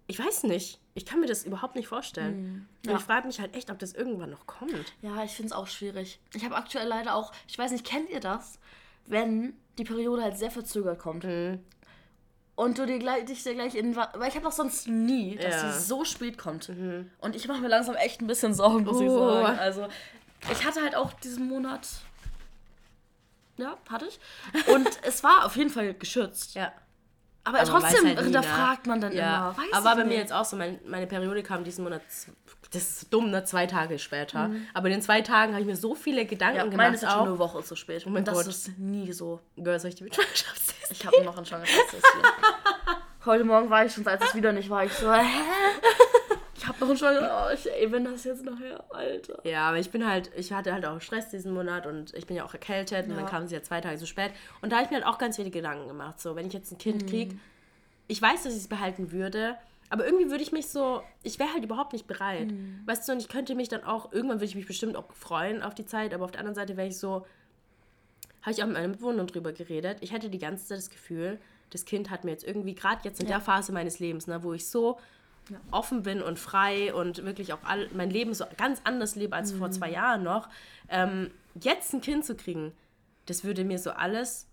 ich 0.08 0.18
weiß 0.18 0.42
nicht. 0.44 0.80
Ich 0.94 1.06
kann 1.06 1.20
mir 1.20 1.26
das 1.26 1.44
überhaupt 1.44 1.76
nicht 1.76 1.86
vorstellen. 1.86 2.42
Mhm. 2.42 2.66
Ja. 2.84 2.92
Und 2.92 2.98
ich 2.98 3.04
frage 3.04 3.28
mich 3.28 3.38
halt 3.38 3.54
echt, 3.54 3.70
ob 3.70 3.78
das 3.78 3.92
irgendwann 3.92 4.30
noch 4.30 4.46
kommt. 4.46 4.92
Ja, 5.02 5.22
ich 5.22 5.30
finde 5.30 5.46
es 5.46 5.52
auch 5.52 5.68
schwierig. 5.68 6.18
Ich 6.34 6.44
habe 6.44 6.56
aktuell 6.56 6.88
leider 6.88 7.14
auch, 7.14 7.30
ich 7.46 7.56
weiß 7.56 7.70
nicht, 7.70 7.86
kennt 7.86 8.10
ihr 8.10 8.18
das? 8.18 8.58
Wenn 9.06 9.54
die 9.78 9.84
Periode 9.84 10.22
halt 10.22 10.36
sehr 10.36 10.50
verzögert 10.50 10.98
kommt. 10.98 11.22
Mhm 11.22 11.60
und 12.60 12.76
du 12.76 12.84
dir 12.84 12.98
gleich, 12.98 13.24
dich 13.24 13.42
dir 13.42 13.54
gleich 13.54 13.74
in. 13.74 13.96
Weil 13.96 14.28
ich 14.28 14.34
habe 14.34 14.44
doch 14.44 14.52
sonst 14.52 14.86
nie, 14.86 15.36
dass 15.36 15.62
ja. 15.62 15.72
sie 15.72 15.80
so 15.80 16.04
spät 16.04 16.36
kommt. 16.36 16.68
Mhm. 16.68 17.10
Und 17.18 17.34
ich 17.34 17.48
mache 17.48 17.60
mir 17.60 17.68
langsam 17.68 17.94
echt 17.94 18.20
ein 18.20 18.26
bisschen 18.26 18.52
Sorgen, 18.52 18.84
muss 18.84 18.98
oh. 18.98 19.02
ich 19.02 19.10
sagen. 19.10 19.58
Also, 19.58 19.88
ich 20.52 20.66
hatte 20.66 20.82
halt 20.82 20.94
auch 20.94 21.14
diesen 21.14 21.48
Monat. 21.48 21.88
Ja, 23.56 23.78
hatte 23.88 24.06
ich. 24.06 24.20
Und 24.74 24.88
es 25.04 25.24
war 25.24 25.46
auf 25.46 25.56
jeden 25.56 25.70
Fall 25.70 25.94
geschützt. 25.94 26.54
Ja. 26.54 26.70
Aber, 27.50 27.60
aber 27.60 27.68
trotzdem 27.68 28.06
halt 28.06 28.20
hinterfragt 28.20 28.86
man 28.86 29.00
dann 29.00 29.12
ja. 29.12 29.50
immer. 29.50 29.56
Weiß 29.56 29.72
aber 29.72 29.96
bei 29.96 30.04
mir 30.04 30.18
jetzt 30.18 30.32
auch 30.32 30.44
so, 30.44 30.56
mein, 30.56 30.78
meine 30.86 31.08
Periode 31.08 31.42
kam 31.42 31.64
diesen 31.64 31.82
Monat, 31.82 32.00
das 32.70 32.82
ist 32.82 33.12
dumm, 33.12 33.30
ne? 33.30 33.44
Zwei 33.44 33.66
Tage 33.66 33.98
später. 33.98 34.48
Mhm. 34.48 34.66
Aber 34.72 34.86
in 34.86 34.92
den 34.94 35.02
zwei 35.02 35.20
Tagen 35.22 35.52
habe 35.52 35.62
ich 35.62 35.66
mir 35.66 35.76
so 35.76 35.96
viele 35.96 36.24
Gedanken 36.24 36.56
ja, 36.56 36.62
gemacht. 36.62 36.76
Meine 36.76 36.94
ist 36.94 37.04
auch. 37.04 37.10
schon 37.10 37.28
eine 37.28 37.38
Woche 37.38 37.64
zu 37.64 37.74
spät. 37.74 38.04
Oh 38.06 38.10
mein 38.10 38.24
das 38.24 38.34
Gott. 38.34 38.46
ist 38.46 38.78
nie 38.78 39.12
so. 39.12 39.40
Girl, 39.56 39.80
soll 39.80 39.88
ich 39.88 39.96
die 39.96 40.04
Schwangerschaftstest 40.04 40.92
Ich 40.92 41.04
habe 41.04 41.24
noch 41.24 41.36
einen 41.36 41.46
Schwangerschaftstest 41.46 42.06
Heute 43.26 43.44
Morgen 43.44 43.68
war 43.68 43.84
ich 43.84 43.92
schon, 43.92 44.06
als 44.06 44.24
es 44.24 44.34
wieder 44.34 44.52
nicht 44.52 44.70
war, 44.70 44.84
ich 44.84 44.92
so, 44.92 45.12
hä? 45.12 45.24
Ich 46.70 46.80
habe 46.80 46.80
noch 46.80 46.88
einen 46.88 46.98
Schwangerschaftstest. 46.98 47.76
Oh, 47.76 47.78
ey, 47.78 47.92
wenn 47.92 48.04
das 48.04 48.24
jetzt 48.24 48.44
nachher, 48.44 48.84
Alter. 48.90 49.40
Ja, 49.44 49.68
aber 49.68 49.78
ich 49.78 49.90
bin 49.90 50.06
halt, 50.06 50.30
ich 50.36 50.52
hatte 50.52 50.72
halt 50.72 50.86
auch 50.86 51.00
Stress 51.00 51.30
diesen 51.30 51.52
Monat 51.52 51.86
und 51.86 52.14
ich 52.14 52.26
bin 52.26 52.36
ja 52.36 52.44
auch 52.44 52.54
erkältet 52.54 53.06
ja. 53.06 53.12
und 53.12 53.16
dann 53.16 53.26
kam 53.26 53.46
sie 53.46 53.54
ja 53.54 53.62
zwei 53.62 53.80
Tage 53.80 53.98
zu 53.98 54.06
spät. 54.06 54.30
Und 54.62 54.70
da 54.70 54.76
habe 54.76 54.84
ich 54.84 54.90
mir 54.90 54.98
halt 54.98 55.06
auch 55.06 55.18
ganz 55.18 55.36
viele 55.36 55.50
Gedanken 55.50 55.88
gemacht. 55.88 56.20
So, 56.20 56.36
wenn 56.36 56.46
ich 56.46 56.52
jetzt 56.52 56.70
ein 56.70 56.78
Kind 56.78 57.02
mhm. 57.02 57.06
kriege, 57.06 57.36
ich 58.06 58.22
weiß, 58.22 58.44
dass 58.44 58.52
ich 58.52 58.60
es 58.60 58.68
behalten 58.68 59.12
würde, 59.12 59.56
aber 59.88 60.06
irgendwie 60.06 60.30
würde 60.30 60.42
ich 60.42 60.52
mich 60.52 60.68
so, 60.68 61.02
ich 61.24 61.38
wäre 61.40 61.52
halt 61.52 61.64
überhaupt 61.64 61.92
nicht 61.92 62.06
bereit. 62.06 62.52
Mhm. 62.52 62.82
Weißt 62.86 63.08
du, 63.08 63.12
und 63.12 63.18
ich 63.18 63.28
könnte 63.28 63.56
mich 63.56 63.68
dann 63.68 63.82
auch, 63.82 64.12
irgendwann 64.12 64.38
würde 64.38 64.46
ich 64.46 64.54
mich 64.54 64.66
bestimmt 64.66 64.96
auch 64.96 65.12
freuen 65.12 65.62
auf 65.62 65.74
die 65.74 65.84
Zeit, 65.84 66.14
aber 66.14 66.24
auf 66.24 66.30
der 66.30 66.40
anderen 66.40 66.54
Seite 66.54 66.76
wäre 66.76 66.86
ich 66.86 66.96
so, 66.96 67.26
habe 68.42 68.52
ich 68.52 68.62
auch 68.62 68.66
mit 68.66 68.74
meiner 68.74 68.88
Mitbewohnerin 68.88 69.26
drüber 69.26 69.52
geredet. 69.52 69.98
Ich 70.00 70.12
hatte 70.12 70.30
die 70.30 70.38
ganze 70.38 70.66
Zeit 70.66 70.78
das 70.78 70.90
Gefühl, 70.90 71.38
das 71.70 71.84
Kind 71.84 72.10
hat 72.10 72.24
mir 72.24 72.30
jetzt 72.30 72.44
irgendwie, 72.44 72.74
gerade 72.74 73.00
jetzt 73.04 73.20
in 73.20 73.26
ja. 73.26 73.36
der 73.36 73.40
Phase 73.40 73.72
meines 73.72 73.98
Lebens, 73.98 74.26
ne, 74.26 74.42
wo 74.42 74.52
ich 74.52 74.66
so. 74.68 74.98
Offen 75.70 76.02
bin 76.02 76.22
und 76.22 76.38
frei 76.38 76.94
und 76.94 77.24
wirklich 77.24 77.52
auch 77.52 77.62
all, 77.62 77.88
mein 77.94 78.10
Leben 78.10 78.34
so 78.34 78.44
ganz 78.56 78.80
anders 78.84 79.14
lebe 79.14 79.36
als 79.36 79.52
mhm. 79.52 79.58
vor 79.58 79.70
zwei 79.70 79.90
Jahren 79.90 80.22
noch, 80.22 80.48
ähm, 80.88 81.30
jetzt 81.54 81.92
ein 81.92 82.00
Kind 82.00 82.24
zu 82.24 82.34
kriegen, 82.36 82.72
das 83.26 83.44
würde 83.44 83.64
mir 83.64 83.78
so 83.78 83.90
alles 83.90 84.46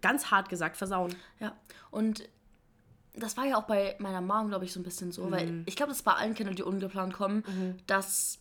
ganz 0.00 0.30
hart 0.30 0.48
gesagt 0.48 0.76
versauen. 0.76 1.14
Ja, 1.40 1.54
und 1.90 2.28
das 3.14 3.36
war 3.36 3.44
ja 3.44 3.56
auch 3.56 3.64
bei 3.64 3.96
meiner 3.98 4.20
Mom, 4.20 4.48
glaube 4.48 4.64
ich, 4.64 4.72
so 4.72 4.80
ein 4.80 4.82
bisschen 4.82 5.12
so, 5.12 5.24
mhm. 5.24 5.30
weil 5.30 5.62
ich 5.66 5.76
glaube, 5.76 5.90
das 5.90 5.98
ist 5.98 6.04
bei 6.04 6.14
allen 6.14 6.34
Kindern, 6.34 6.56
die 6.56 6.62
ungeplant 6.62 7.12
kommen, 7.12 7.44
mhm. 7.46 7.78
dass 7.86 8.38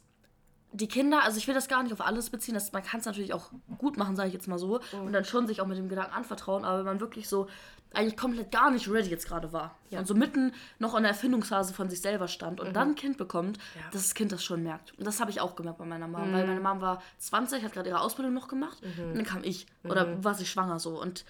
die 0.74 0.88
Kinder, 0.88 1.24
also 1.24 1.38
ich 1.38 1.48
will 1.48 1.54
das 1.54 1.68
gar 1.68 1.84
nicht 1.84 1.94
auf 1.94 2.02
alles 2.02 2.30
beziehen, 2.30 2.56
das, 2.56 2.72
man 2.72 2.84
kann 2.84 3.00
es 3.00 3.06
natürlich 3.06 3.34
auch 3.34 3.52
gut 3.78 3.98
machen, 3.98 4.16
sage 4.16 4.28
ich 4.28 4.34
jetzt 4.34 4.48
mal 4.48 4.58
so, 4.58 4.80
mhm. 4.92 5.06
und 5.06 5.14
dann 5.14 5.24
schon 5.24 5.48
sich 5.48 5.62
auch 5.62 5.68
mit 5.68 5.78
dem 5.78 5.88
Gedanken 5.88 6.14
anvertrauen, 6.14 6.66
aber 6.66 6.80
wenn 6.80 6.86
man 6.86 7.00
wirklich 7.00 7.30
so 7.30 7.48
eigentlich 7.94 8.18
komplett 8.18 8.52
gar 8.52 8.72
nicht 8.72 8.90
ready 8.90 9.10
jetzt 9.10 9.28
gerade 9.28 9.54
war 9.54 9.78
ja. 9.92 10.00
und 10.00 10.08
so 10.08 10.16
mitten 10.16 10.52
noch 10.80 10.96
in 10.96 11.04
der 11.04 11.12
Erfindungsphase 11.12 11.76
von 11.76 11.92
sich 11.92 12.02
selber 12.02 12.28
stand 12.28 12.60
und 12.60 12.70
mhm. 12.70 12.74
dann 12.74 12.90
ein 12.90 12.96
Kind 12.96 13.18
bekommt, 13.18 13.60
ja. 13.76 13.82
dass 13.92 14.02
das 14.02 14.16
Kind 14.16 14.32
das 14.32 14.44
schon 14.44 14.64
merkt. 14.64 14.98
Und 14.98 15.06
das 15.06 15.20
habe 15.20 15.30
ich 15.30 15.40
auch 15.40 15.56
gemerkt 15.56 15.78
bei 15.78 15.86
meiner 15.86 16.12
weil 16.12 16.26
mhm. 16.26 16.32
meine 16.32 16.60
Mom 16.60 16.82
war 16.82 17.04
20, 17.20 17.64
hat 17.64 17.74
gerade 17.74 17.90
ihre 17.90 18.02
Ausbildung 18.02 18.34
noch 18.34 18.48
gemacht 18.48 18.80
mhm. 18.82 19.12
und 19.12 19.16
dann 19.16 19.26
kam 19.26 19.44
ich 19.44 19.68
oder 19.84 20.08
mhm. 20.08 20.24
war 20.24 20.34
sie 20.34 20.48
schwanger 20.48 20.80
so 20.80 21.00
und 21.00 21.24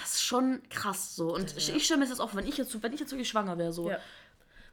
das 0.00 0.14
ist 0.14 0.22
schon 0.22 0.60
krass 0.70 1.16
so. 1.16 1.34
Und 1.34 1.52
ja. 1.52 1.74
ich 1.74 1.84
stelle 1.84 2.00
mir 2.00 2.08
das 2.08 2.20
auch, 2.20 2.34
wenn 2.34 2.46
ich 2.46 2.56
jetzt, 2.56 2.82
wenn 2.82 2.92
ich 2.92 3.00
jetzt 3.00 3.10
wirklich 3.12 3.28
schwanger 3.28 3.58
wäre, 3.58 3.72
so. 3.72 3.90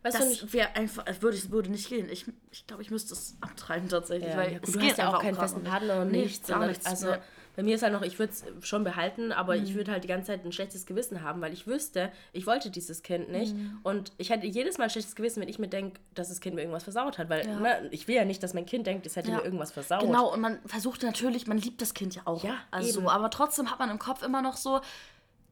Weißt 0.01 0.19
das 0.19 0.53
wäre 0.53 0.75
einfach, 0.75 1.05
würde, 1.21 1.35
es 1.35 1.51
würde 1.51 1.69
nicht 1.69 1.89
gehen. 1.89 2.07
Ich, 2.09 2.25
ich 2.51 2.65
glaube, 2.65 2.81
ich 2.81 2.89
müsste 2.89 3.13
es 3.13 3.35
abtreiben 3.41 3.89
tatsächlich. 3.89 4.29
Ja, 4.29 4.37
weil 4.37 4.53
ja, 4.53 4.59
gut, 4.59 4.67
es 4.67 4.73
du 4.73 4.79
geht 4.79 4.91
hast 4.91 4.97
ja 4.97 5.13
auch 5.13 5.21
keinen 5.21 5.35
festen 5.35 5.63
Partner 5.63 6.01
und 6.01 6.11
nee, 6.11 6.21
nichts. 6.21 6.47
Gar 6.47 6.67
nichts. 6.67 6.85
Also, 6.85 7.15
bei 7.59 7.63
mir 7.63 7.75
ist 7.75 7.83
halt 7.83 7.91
noch, 7.91 8.03
ich 8.03 8.17
würde 8.17 8.31
es 8.31 8.45
schon 8.65 8.85
behalten, 8.85 9.33
aber 9.33 9.57
mhm. 9.57 9.63
ich 9.65 9.75
würde 9.75 9.91
halt 9.91 10.05
die 10.05 10.07
ganze 10.07 10.27
Zeit 10.27 10.45
ein 10.45 10.53
schlechtes 10.53 10.85
Gewissen 10.85 11.23
haben, 11.23 11.41
weil 11.41 11.51
ich 11.51 11.67
wüsste, 11.67 12.09
ich 12.31 12.47
wollte 12.47 12.71
dieses 12.71 13.03
Kind 13.03 13.29
nicht. 13.29 13.53
Mhm. 13.53 13.79
Und 13.83 14.13
ich 14.17 14.29
hätte 14.29 14.47
jedes 14.47 14.77
Mal 14.77 14.85
ein 14.85 14.89
schlechtes 14.89 15.13
Gewissen, 15.13 15.41
wenn 15.41 15.49
ich 15.49 15.59
mir 15.59 15.67
denke, 15.67 15.99
dass 16.15 16.29
das 16.29 16.39
Kind 16.39 16.55
mir 16.55 16.61
irgendwas 16.61 16.83
versaut 16.83 17.17
hat. 17.17 17.27
Weil 17.27 17.45
ja. 17.45 17.59
ne, 17.59 17.89
ich 17.91 18.07
will 18.07 18.15
ja 18.15 18.23
nicht, 18.23 18.41
dass 18.41 18.53
mein 18.53 18.65
Kind 18.65 18.87
denkt, 18.87 19.05
es 19.05 19.17
hätte 19.17 19.31
mir 19.31 19.43
irgendwas 19.43 19.73
versaut. 19.73 19.99
Genau, 19.99 20.31
und 20.33 20.39
man 20.39 20.59
versucht 20.65 21.03
natürlich, 21.03 21.47
man 21.47 21.57
liebt 21.57 21.81
das 21.81 21.93
Kind 21.93 22.15
ja 22.15 22.21
auch. 22.23 22.41
Ja, 22.45 22.55
also, 22.71 23.01
eben. 23.01 23.09
aber 23.09 23.29
trotzdem 23.29 23.69
hat 23.69 23.79
man 23.79 23.89
im 23.89 23.99
Kopf 23.99 24.23
immer 24.23 24.41
noch 24.41 24.55
so, 24.55 24.79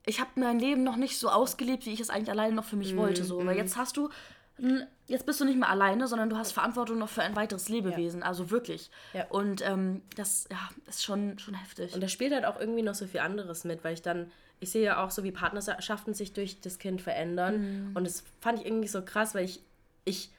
ich 0.06 0.22
habe 0.22 0.30
mein 0.36 0.60
Leben 0.60 0.84
noch 0.84 0.96
nicht 0.96 1.20
so 1.20 1.28
ausgelebt, 1.28 1.86
wie 1.86 1.92
ich 1.92 2.00
es 2.00 2.10
eigentlich 2.10 2.30
alleine 2.30 2.56
noch 2.56 2.64
für 2.64 2.78
mich 2.78 2.94
mm, 2.94 2.98
wollte. 2.98 3.26
So. 3.26 3.46
Weil 3.46 3.58
jetzt 3.58 3.76
hast 3.76 3.98
du, 3.98 4.10
jetzt 5.08 5.26
bist 5.26 5.40
du 5.40 5.46
nicht 5.46 5.58
mehr 5.58 5.70
alleine, 5.70 6.08
sondern 6.08 6.30
du 6.30 6.38
hast 6.38 6.52
Verantwortung 6.52 6.98
noch 6.98 7.10
für 7.10 7.22
ein 7.22 7.36
weiteres 7.36 7.70
Lebewesen. 7.70 8.22
Ja. 8.22 8.28
Also 8.28 8.50
wirklich. 8.50 8.90
Ja. 9.14 9.26
Und 9.30 9.62
ähm, 9.66 10.02
das 10.16 10.48
ja, 10.50 10.58
ist 10.88 11.04
schon, 11.04 11.40
schon 11.40 11.54
heftig. 11.54 11.94
Und 11.94 12.02
da 12.02 12.08
spielt 12.08 12.34
halt 12.34 12.46
auch 12.46 12.60
irgendwie 12.60 12.82
noch 12.82 12.96
so 12.96 13.06
viel 13.08 13.20
anderes 13.20 13.64
mit, 13.64 13.84
weil 13.84 13.94
ich 13.94 14.02
dann, 14.02 14.32
ich 14.60 14.72
sehe 14.72 14.84
ja 14.84 15.04
auch 15.04 15.12
so, 15.12 15.24
wie 15.24 15.32
Partnerschaften 15.32 16.14
sich 16.14 16.34
durch 16.34 16.60
das 16.62 16.80
Kind 16.80 17.02
verändern. 17.02 17.92
Mm. 17.92 17.98
Und 17.98 18.06
das 18.06 18.24
fand 18.40 18.60
ich 18.60 18.66
irgendwie 18.66 18.88
so 18.88 19.02
krass, 19.04 19.36
weil 19.36 19.46
ich, 19.46 19.62
ich, 20.06 20.32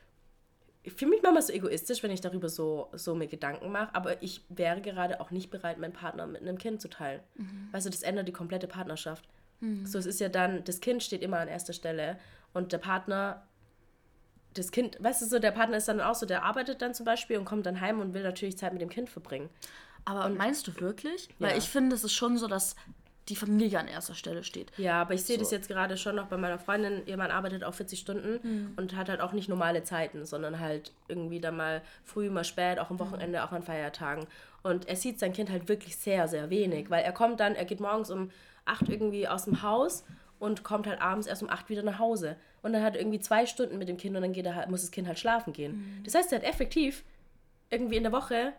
ich 0.83 0.93
fühle 0.93 1.13
mich 1.13 1.23
manchmal 1.23 1.43
so 1.43 1.53
egoistisch, 1.53 2.03
wenn 2.03 2.11
ich 2.11 2.21
darüber 2.21 2.49
so, 2.49 2.89
so 2.95 3.15
mir 3.15 3.29
Gedanken 3.29 3.71
mache, 3.71 3.95
aber 3.95 4.23
ich 4.23 4.43
wäre 4.49 4.81
gerade 4.81 5.21
auch 5.21 5.31
nicht 5.31 5.51
bereit, 5.51 5.79
meinen 5.79 5.93
Partner 5.93 6.27
mit 6.27 6.43
einem 6.43 6.59
Kind 6.59 6.81
zu 6.81 6.89
teilen. 6.89 7.21
Mhm. 7.37 7.69
Weißt 7.73 7.87
du, 7.87 7.91
das 7.91 8.03
ändert 8.03 8.27
die 8.27 8.33
komplette 8.33 8.67
Partnerschaft. 8.67 9.25
Mhm. 9.61 9.87
So, 9.87 9.99
es 9.99 10.07
ist 10.07 10.21
ja 10.21 10.29
dann, 10.29 10.65
das 10.65 10.81
Kind 10.81 11.03
steht 11.03 11.23
immer 11.23 11.39
an 11.39 11.49
erster 11.49 11.73
Stelle 11.73 12.19
und 12.55 12.73
der 12.73 12.79
Partner, 12.79 13.43
das 14.55 14.73
Kind, 14.73 14.97
weißt 15.03 15.23
du 15.23 15.27
so, 15.27 15.39
der 15.39 15.51
Partner 15.51 15.77
ist 15.77 15.89
dann 15.89 16.01
auch 16.01 16.15
so, 16.15 16.27
der 16.27 16.45
arbeitet 16.45 16.83
dann 16.83 16.95
zum 16.95 17.05
Beispiel 17.05 17.39
und 17.39 17.45
kommt 17.45 17.67
dann 17.67 17.81
heim 17.81 18.01
und 18.01 18.15
will 18.15 18.23
natürlich 18.23 18.59
Zeit 18.59 18.73
mit 18.73 18.83
dem 18.83 18.89
Kind 18.89 19.09
verbringen. 19.09 19.49
Aber 20.05 20.27
und, 20.27 20.37
meinst 20.37 20.67
du 20.67 20.81
wirklich? 20.81 21.29
Ja. 21.39 21.49
Weil 21.49 21.59
ich 21.59 21.69
finde, 21.69 21.95
es 21.95 22.05
ist 22.05 22.15
schon 22.15 22.39
so, 22.39 22.47
dass 22.47 22.77
die 23.29 23.37
Familie 23.37 23.79
an 23.79 23.89
erster 23.89 24.15
Stelle 24.15 24.43
steht. 24.43 24.73
Ja, 24.79 25.03
aber 25.03 25.15
ich 25.15 25.23
sehe 25.23 25.37
so. 25.37 25.43
das 25.43 25.51
jetzt 25.51 25.69
gerade 25.69 25.97
schon 25.97 26.17
noch 26.17 26.29
bei 26.29 26.37
meiner 26.37 26.59
Freundin. 26.59 27.03
Ihr 27.07 27.17
Mann 27.17 27.31
arbeitet 27.31 27.63
auch 27.63 27.75
40 27.75 28.01
Stunden 28.01 28.41
mhm. 28.43 28.73
und 28.77 28.97
hat 28.97 29.09
halt 29.09 29.21
auch 29.21 29.33
nicht 29.33 29.49
normale 29.49 29.83
Zeiten, 29.83 30.25
sondern 30.25 30.61
halt 30.61 30.93
irgendwie 31.09 31.41
dann 31.41 31.57
mal 31.57 31.83
früh, 32.05 32.31
mal 32.31 32.45
spät, 32.45 32.79
auch 32.79 32.91
am 32.91 32.99
Wochenende, 32.99 33.39
mhm. 33.39 33.45
auch 33.45 33.53
an 33.53 33.63
Feiertagen. 33.63 34.27
Und 34.63 34.89
er 34.89 34.97
sieht 34.97 35.19
sein 35.19 35.33
Kind 35.33 35.51
halt 35.51 35.69
wirklich 35.69 35.97
sehr, 35.97 36.27
sehr 36.27 36.51
wenig, 36.51 36.91
weil 36.91 37.05
er 37.05 37.13
kommt 37.13 37.41
dann, 37.41 37.55
er 37.55 37.65
geht 37.65 37.81
morgens 37.81 38.11
um 38.11 38.31
acht 38.65 38.89
irgendwie 38.89 39.29
aus 39.29 39.45
dem 39.45 39.63
Haus 39.63 40.05
und 40.39 40.63
kommt 40.63 40.87
halt 40.87 41.01
abends 41.01 41.27
erst 41.27 41.43
um 41.43 41.51
acht 41.51 41.69
wieder 41.69 41.83
nach 41.83 41.99
Hause. 41.99 42.37
Und 42.63 42.73
dann 42.73 42.83
hat 42.83 42.95
er 42.95 43.01
irgendwie 43.01 43.21
zwei 43.21 43.47
Stunden 43.47 43.79
mit 43.79 43.89
dem 43.89 43.97
Kind 43.97 44.17
und 44.17 44.23
dann 44.23 44.33
geht 44.33 44.47
er 44.47 44.55
halt, 44.55 44.69
muss 44.69 44.83
das 44.83 44.91
Kind 44.91 45.07
halt 45.07 45.19
schlafen 45.19 45.53
gehen. 45.53 45.73
Mhm. 45.73 46.05
Das 46.05 46.15
heißt, 46.15 46.33
er 46.33 46.41
hat 46.41 46.45
effektiv 46.45 47.05
irgendwie 47.71 47.97
in 47.97 48.03
der 48.03 48.13
Woche 48.13 48.53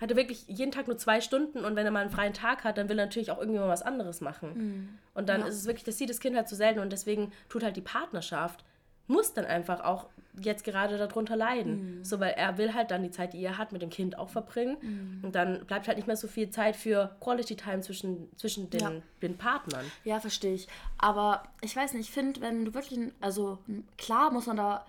hat 0.00 0.12
er 0.12 0.16
wirklich 0.16 0.44
jeden 0.46 0.70
Tag 0.70 0.86
nur 0.86 0.96
zwei 0.96 1.20
Stunden 1.20 1.64
und 1.64 1.74
wenn 1.74 1.84
er 1.84 1.90
mal 1.90 2.02
einen 2.02 2.10
freien 2.10 2.32
Tag 2.32 2.62
hat, 2.62 2.78
dann 2.78 2.88
will 2.88 2.98
er 2.98 3.06
natürlich 3.06 3.32
auch 3.32 3.38
irgendwie 3.38 3.58
mal 3.58 3.68
was 3.68 3.82
anderes 3.82 4.20
machen. 4.20 4.50
Mhm. 4.54 4.88
Und 5.14 5.28
dann 5.28 5.40
ja. 5.40 5.46
ist 5.48 5.56
es 5.56 5.66
wirklich, 5.66 5.82
das 5.82 5.98
sieht 5.98 6.08
das 6.08 6.20
Kind 6.20 6.36
halt 6.36 6.48
so 6.48 6.54
selten 6.54 6.78
und 6.78 6.92
deswegen 6.92 7.32
tut 7.48 7.64
halt 7.64 7.76
die 7.76 7.82
Partnerschaft 7.82 8.64
muss 9.08 9.32
dann 9.32 9.46
einfach 9.46 9.80
auch 9.80 10.06
jetzt 10.40 10.64
gerade 10.64 10.98
darunter 10.98 11.36
leiden. 11.36 11.98
Mhm. 11.98 12.04
So, 12.04 12.20
weil 12.20 12.32
er 12.32 12.58
will 12.58 12.74
halt 12.74 12.90
dann 12.90 13.02
die 13.02 13.10
Zeit, 13.10 13.32
die 13.32 13.42
er 13.42 13.58
hat, 13.58 13.72
mit 13.72 13.82
dem 13.82 13.90
Kind 13.90 14.18
auch 14.18 14.30
verbringen. 14.30 14.76
Mhm. 14.80 15.24
Und 15.24 15.34
dann 15.34 15.64
bleibt 15.66 15.88
halt 15.88 15.96
nicht 15.96 16.06
mehr 16.06 16.16
so 16.16 16.28
viel 16.28 16.50
Zeit 16.50 16.76
für 16.76 17.16
Quality 17.20 17.56
Time 17.56 17.80
zwischen, 17.80 18.28
zwischen 18.36 18.70
den, 18.70 18.80
ja. 18.80 18.92
den 19.22 19.36
Partnern. 19.36 19.84
Ja, 20.04 20.20
verstehe 20.20 20.54
ich. 20.54 20.68
Aber 20.98 21.42
ich 21.60 21.74
weiß 21.74 21.94
nicht, 21.94 22.08
ich 22.08 22.10
finde, 22.10 22.40
wenn 22.40 22.64
du 22.64 22.74
wirklich, 22.74 23.12
also 23.20 23.58
klar 23.96 24.32
muss 24.32 24.46
man 24.46 24.56
da 24.56 24.86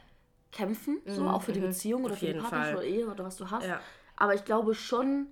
kämpfen, 0.52 1.00
so 1.06 1.22
mhm. 1.24 1.28
auch 1.28 1.42
für 1.42 1.54
die 1.54 1.60
mhm. 1.60 1.68
Beziehung 1.68 2.04
oder 2.04 2.14
Auf 2.14 2.20
für 2.20 2.34
die 2.34 2.40
Partnerschaft 2.40 2.76
oder 2.76 2.84
Ehe 2.84 3.08
oder 3.08 3.24
was 3.24 3.38
du 3.38 3.50
hast. 3.50 3.66
Ja. 3.66 3.80
Aber 4.16 4.34
ich 4.34 4.46
glaube 4.46 4.74
schon, 4.76 5.28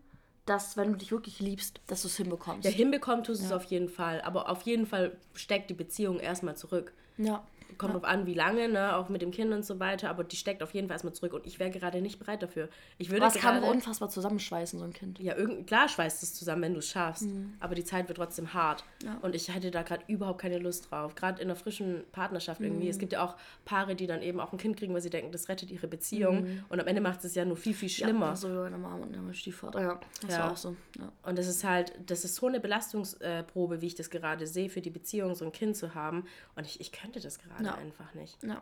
dass 0.46 0.78
wenn 0.78 0.91
du 0.91 0.98
dich 0.98 1.12
wirklich 1.12 1.39
liebst, 1.39 1.82
dass 1.88 2.04
du 2.04 2.08
es 2.08 2.15
hinbekommst. 2.15 2.63
Ja, 2.63 2.72
hinbekommen 2.72 3.24
tust 3.24 3.41
du 3.41 3.46
ja. 3.46 3.50
es 3.50 3.56
auf 3.56 3.65
jeden 3.65 3.89
Fall. 3.89 4.22
Aber 4.22 4.50
auf 4.50 4.62
jeden 4.62 4.86
Fall 4.86 5.17
steckt 5.34 5.70
die 5.70 5.74
Beziehung 5.74 6.20
erstmal 6.20 6.56
zurück. 6.56 6.93
Ja 7.17 7.43
kommt 7.77 7.93
ja. 7.93 7.99
drauf 7.99 8.10
an, 8.10 8.25
wie 8.25 8.34
lange, 8.34 8.69
ne, 8.69 8.95
auch 8.95 9.10
mit 9.10 9.21
dem 9.21 9.32
Kind 9.32 9.53
und 9.53 9.65
so 9.65 9.80
weiter, 9.80 10.10
aber 10.10 10.23
die 10.23 10.36
steckt 10.36 10.63
auf 10.63 10.73
jeden 10.73 10.88
Fall 10.88 10.95
erstmal 10.95 11.13
zurück 11.13 11.34
und 11.34 11.45
ich 11.45 11.60
wäre 11.60 11.69
gerade 11.69 12.01
nicht 12.01 12.19
bereit 12.19 12.41
dafür. 12.41 12.69
Ich 12.97 13.10
würde 13.10 13.25
Was 13.25 13.36
kann 13.36 13.63
unfassbar 13.63 14.10
zusammenschweißen, 14.10 14.80
so 14.80 14.86
ein 14.86 14.93
Kind. 14.93 15.19
Ja, 15.19 15.36
irgend, 15.36 15.67
klar 15.67 15.88
schweißt 15.88 16.23
es 16.23 16.34
zusammen, 16.34 16.63
wenn 16.63 16.73
du 16.73 16.80
es 16.80 16.89
schaffst, 16.89 17.23
mhm. 17.23 17.53
aber 17.60 17.75
die 17.75 17.84
Zeit 17.84 18.08
wird 18.08 18.17
trotzdem 18.17 18.53
hart 18.53 18.84
ja. 19.03 19.17
und 19.21 19.36
ich 19.36 19.53
hätte 19.53 19.71
da 19.71 19.84
gerade 19.84 20.03
überhaupt 20.08 20.41
keine 20.41 20.60
Lust 20.60 20.91
drauf, 20.91 21.15
gerade 21.15 21.41
in 21.41 21.47
einer 21.47 21.56
frischen 21.56 22.03
Partnerschaft 22.12 22.62
irgendwie. 22.62 22.86
Mhm. 22.86 22.91
Es 22.91 22.97
gibt 22.99 23.13
ja 23.13 23.23
auch 23.23 23.36
Paare, 23.65 23.95
die 23.95 24.08
dann 24.08 24.21
eben 24.21 24.39
auch 24.39 24.51
ein 24.51 24.58
Kind 24.58 24.77
kriegen, 24.77 24.93
weil 24.93 25.01
sie 25.01 25.10
denken, 25.10 25.32
das 25.32 25.49
rettet 25.49 25.71
ihre 25.71 25.88
Beziehung 25.88 26.43
mhm. 26.43 26.63
und 26.69 26.80
am 26.80 26.88
Ende 26.88 27.01
macht 27.01 27.23
es 27.23 27.36
ja 27.36 27.45
nur 27.45 27.58
viel, 27.58 27.73
viel 27.73 27.89
schlimmer. 27.89 28.27
Ja, 28.27 28.36
so 28.36 28.49
wie 28.49 28.56
meine 28.56 28.77
Mama 28.77 29.03
und 29.03 29.25
mein 29.25 29.34
Stiefvater, 29.34 29.82
ja. 29.82 29.99
Das 30.21 30.32
ja. 30.32 30.39
war 30.39 30.51
auch 30.51 30.58
so. 30.58 30.75
Ja. 30.97 31.12
Und 31.23 31.38
das 31.38 31.47
ist 31.47 31.63
halt, 31.63 31.93
das 32.06 32.23
ist 32.23 32.36
so 32.36 32.47
eine 32.47 32.60
Belastungsprobe, 32.60 33.82
wie 33.82 33.88
ich 33.88 33.95
das 33.95 34.10
gerade 34.10 34.47
sehe, 34.47 34.69
für 34.69 34.82
die 34.82 34.89
Beziehung, 34.89 35.36
so 35.36 35.45
ein 35.45 35.51
Kind 35.51 35.75
zu 35.75 35.95
haben 35.95 36.25
und 36.56 36.65
ich, 36.65 36.80
ich 36.80 36.91
könnte 36.91 37.19
das 37.19 37.39
gerade 37.39 37.57
einfach 37.65 38.13
nicht. 38.13 38.41
Ja. 38.43 38.62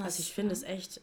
Also 0.00 0.20
ich 0.20 0.32
finde 0.32 0.52
es 0.52 0.62
echt, 0.62 1.00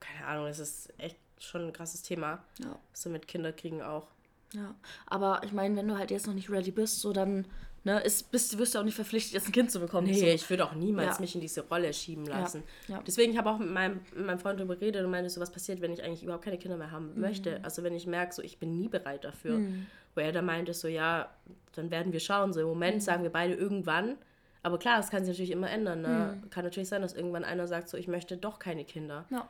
keine 0.00 0.26
Ahnung, 0.26 0.46
es 0.46 0.58
ist 0.58 0.92
echt 0.98 1.16
schon 1.38 1.66
ein 1.66 1.72
krasses 1.72 2.02
Thema. 2.02 2.42
Ja. 2.58 2.78
So 2.92 3.10
mit 3.10 3.28
Kinderkriegen 3.28 3.82
auch. 3.82 4.08
Ja, 4.52 4.74
aber 5.06 5.42
ich 5.44 5.52
meine, 5.52 5.76
wenn 5.76 5.88
du 5.88 5.98
halt 5.98 6.10
jetzt 6.10 6.26
noch 6.26 6.34
nicht 6.34 6.50
ready 6.50 6.70
bist, 6.70 7.00
so 7.00 7.12
dann 7.12 7.44
ne, 7.84 8.00
ist, 8.00 8.30
bist, 8.30 8.56
wirst 8.58 8.74
du 8.74 8.78
auch 8.78 8.84
nicht 8.84 8.94
verpflichtet, 8.94 9.34
jetzt 9.34 9.46
ein 9.46 9.52
Kind 9.52 9.70
zu 9.70 9.80
bekommen. 9.80 10.06
Nee, 10.06 10.20
so. 10.20 10.26
ich 10.26 10.48
würde 10.48 10.64
auch 10.64 10.74
niemals 10.74 11.16
ja. 11.16 11.20
mich 11.20 11.34
in 11.34 11.40
diese 11.40 11.66
Rolle 11.68 11.92
schieben 11.92 12.26
lassen. 12.26 12.62
Ja. 12.86 12.96
Ja. 12.96 13.02
Deswegen 13.06 13.36
habe 13.36 13.48
ich 13.48 13.54
auch 13.54 13.58
mit 13.58 13.70
meinem, 13.70 14.00
mit 14.14 14.26
meinem 14.26 14.38
Freund 14.38 14.58
darüber 14.58 14.76
geredet 14.76 15.04
und 15.04 15.10
meinte 15.10 15.30
so, 15.30 15.40
was 15.40 15.50
passiert, 15.50 15.80
wenn 15.80 15.92
ich 15.92 16.02
eigentlich 16.02 16.22
überhaupt 16.22 16.44
keine 16.44 16.58
Kinder 16.58 16.76
mehr 16.76 16.90
haben 16.90 17.14
mhm. 17.14 17.20
möchte. 17.20 17.60
Also 17.62 17.82
wenn 17.82 17.94
ich 17.94 18.06
merke, 18.06 18.34
so 18.34 18.42
ich 18.42 18.58
bin 18.58 18.76
nie 18.76 18.88
bereit 18.88 19.24
dafür. 19.24 19.58
Mhm. 19.58 19.86
Wo 20.14 20.20
er 20.20 20.32
da 20.32 20.42
meinte 20.42 20.74
so, 20.74 20.88
ja, 20.88 21.30
dann 21.74 21.90
werden 21.90 22.12
wir 22.12 22.20
schauen. 22.20 22.52
So 22.52 22.60
im 22.60 22.66
Moment 22.66 22.96
mhm. 22.96 23.00
sagen 23.00 23.22
wir 23.22 23.30
beide 23.30 23.54
irgendwann. 23.54 24.16
Aber 24.62 24.78
klar, 24.78 24.98
es 24.98 25.10
kann 25.10 25.24
sich 25.24 25.34
natürlich 25.34 25.50
immer 25.50 25.70
ändern. 25.70 26.02
Ne? 26.02 26.40
Mhm. 26.42 26.50
Kann 26.50 26.64
natürlich 26.64 26.88
sein, 26.88 27.02
dass 27.02 27.12
irgendwann 27.12 27.44
einer 27.44 27.66
sagt, 27.66 27.88
so 27.88 27.96
ich 27.96 28.08
möchte 28.08 28.36
doch 28.36 28.58
keine 28.58 28.84
Kinder. 28.84 29.24
Ja. 29.30 29.48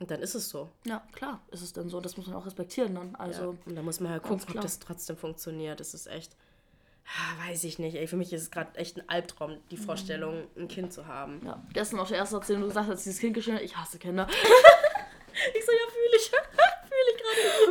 Und 0.00 0.10
dann 0.10 0.20
ist 0.20 0.34
es 0.34 0.48
so. 0.48 0.70
Ja, 0.84 1.02
klar, 1.12 1.40
ist 1.50 1.62
es 1.62 1.72
dann 1.72 1.88
so. 1.88 2.00
Das 2.00 2.16
muss 2.16 2.26
man 2.26 2.36
auch 2.36 2.46
respektieren 2.46 2.94
dann. 2.94 3.16
Also, 3.16 3.52
ja. 3.52 3.58
Und 3.66 3.74
da 3.74 3.82
muss 3.82 4.00
man 4.00 4.12
halt 4.12 4.22
gucken, 4.22 4.44
ob 4.54 4.60
das 4.60 4.78
trotzdem 4.78 5.16
funktioniert. 5.16 5.80
Das 5.80 5.92
ist 5.92 6.06
echt, 6.06 6.36
weiß 7.46 7.64
ich 7.64 7.78
nicht. 7.78 7.96
Ey, 7.96 8.06
für 8.06 8.16
mich 8.16 8.32
ist 8.32 8.42
es 8.42 8.50
gerade 8.50 8.78
echt 8.78 8.96
ein 8.96 9.08
Albtraum, 9.08 9.58
die 9.70 9.76
mhm. 9.76 9.82
Vorstellung, 9.82 10.44
ein 10.56 10.68
Kind 10.68 10.92
zu 10.92 11.06
haben. 11.06 11.40
Ja, 11.44 11.62
gestern 11.72 11.98
auch 11.98 12.08
der 12.08 12.18
erste 12.18 12.36
Erzählung, 12.36 12.62
du 12.62 12.68
gesagt 12.68 12.88
hast, 12.88 13.04
dieses 13.04 13.18
Kind 13.18 13.34
geschehen 13.34 13.58
ich 13.60 13.76
hasse 13.76 13.98
Kinder. 13.98 14.28
ich 15.54 15.64
so, 15.64 15.72
ja, 15.72 15.88
fühle 15.90 16.16
ich. 16.16 16.30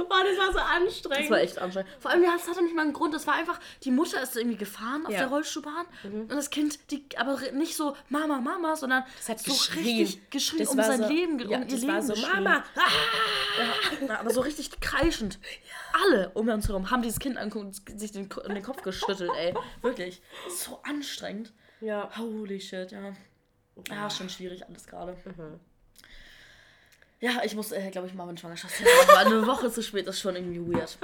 Boah, 0.10 0.24
das 0.24 0.38
war 0.38 0.52
so 0.52 0.60
anstrengend. 0.82 1.26
Das 1.26 1.30
war 1.32 1.40
echt 1.40 1.60
anstrengend. 1.60 1.92
Vor 2.00 2.12
allem, 2.12 2.24
das 2.24 2.48
hatte 2.48 2.64
nicht 2.64 2.76
mal 2.76 2.84
einen 2.84 2.94
Grund. 2.94 3.14
Das 3.14 3.28
war 3.28 3.36
einfach, 3.36 3.60
die 3.84 3.92
Mutter 3.92 4.22
ist 4.22 4.36
irgendwie 4.36 4.58
gefahren 4.58 5.06
auf 5.06 5.12
ja. 5.12 5.20
der 5.20 5.28
Rollstuhlbahn 5.28 5.86
mhm. 6.04 6.22
und 6.22 6.32
das 6.32 6.50
Kind, 6.50 6.80
die, 6.92 7.06
aber 7.18 7.40
nicht 7.52 7.76
so 7.76 7.96
Mama, 8.10 8.40
Mama, 8.40 8.76
sondern 8.76 9.04
das 9.18 9.30
hat 9.30 9.40
so 9.40 9.52
geschrien. 9.52 9.84
richtig 9.84 10.30
geschrien 10.30 10.60
das 10.60 10.70
um 10.70 10.78
sein 10.78 11.04
so, 11.04 11.10
Leben, 11.10 11.40
ja, 11.40 11.58
um 11.58 11.68
ihr 11.68 11.78
Leben 11.78 12.02
so. 12.02 12.16
Mama! 12.16 12.64
Ah! 12.76 14.08
Ja, 14.08 14.20
aber 14.20 14.32
so 14.32 14.42
richtig 14.42 14.80
kreischend. 14.80 15.40
Alle 16.06 16.30
um 16.30 16.48
uns 16.48 16.68
herum 16.68 16.92
haben 16.92 17.02
dieses 17.02 17.20
Kind 17.20 17.38
angeguckt 17.38 17.66
und 17.90 18.00
sich 18.00 18.12
den, 18.12 18.30
den 18.30 18.64
Kopf 18.64 18.82
geschüttelt, 18.82 19.32
ey. 19.38 19.54
Wirklich. 19.82 20.22
So 20.50 20.80
anstrengend. 20.84 21.54
Ja. 21.82 22.10
Holy 22.18 22.60
shit, 22.60 22.92
ja. 22.92 23.14
Ja, 23.90 24.10
schon 24.10 24.30
schwierig 24.30 24.66
alles 24.68 24.88
gerade. 24.88 25.18
Mhm. 25.26 25.60
Ja, 27.20 27.42
ich 27.44 27.56
muss, 27.56 27.72
äh, 27.72 27.90
glaube 27.90 28.08
ich, 28.08 28.14
mal 28.14 28.26
meine 28.26 28.38
Schwangerschaftstest 28.38 28.90
machen. 29.08 29.28
eine 29.28 29.48
Woche 29.48 29.72
zu 29.72 29.82
spät 29.82 30.06
ist 30.08 30.20
schon 30.20 30.36
irgendwie 30.36 30.74
weird. 30.74 30.98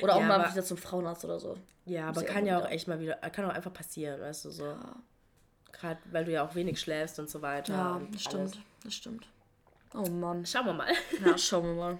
Oder 0.00 0.14
auch 0.14 0.20
ja, 0.20 0.26
mal 0.26 0.50
wieder 0.50 0.62
zum 0.62 0.76
Frauenarzt 0.76 1.24
oder 1.24 1.40
so. 1.40 1.56
Ja, 1.86 2.08
aber 2.08 2.22
kann 2.22 2.46
ja 2.46 2.60
auch 2.60 2.70
echt 2.70 2.86
mal 2.86 3.00
wieder, 3.00 3.16
kann 3.16 3.44
auch 3.44 3.54
einfach 3.54 3.72
passieren, 3.72 4.20
weißt 4.20 4.44
du, 4.44 4.50
so. 4.50 4.66
Ja. 4.66 4.96
Gerade 5.72 6.00
weil 6.12 6.24
du 6.24 6.32
ja 6.32 6.46
auch 6.46 6.54
wenig 6.54 6.78
schläfst 6.78 7.18
und 7.18 7.28
so 7.28 7.42
weiter. 7.42 7.72
Ja, 7.72 8.00
das 8.12 8.22
stimmt, 8.22 8.58
das 8.84 8.94
stimmt. 8.94 9.26
Oh 9.94 10.08
Mann. 10.08 10.46
Schauen 10.46 10.66
wir 10.66 10.72
mal. 10.72 10.92
Ja, 11.24 11.36
schauen 11.36 11.64
wir 11.64 11.74
mal. 11.74 11.98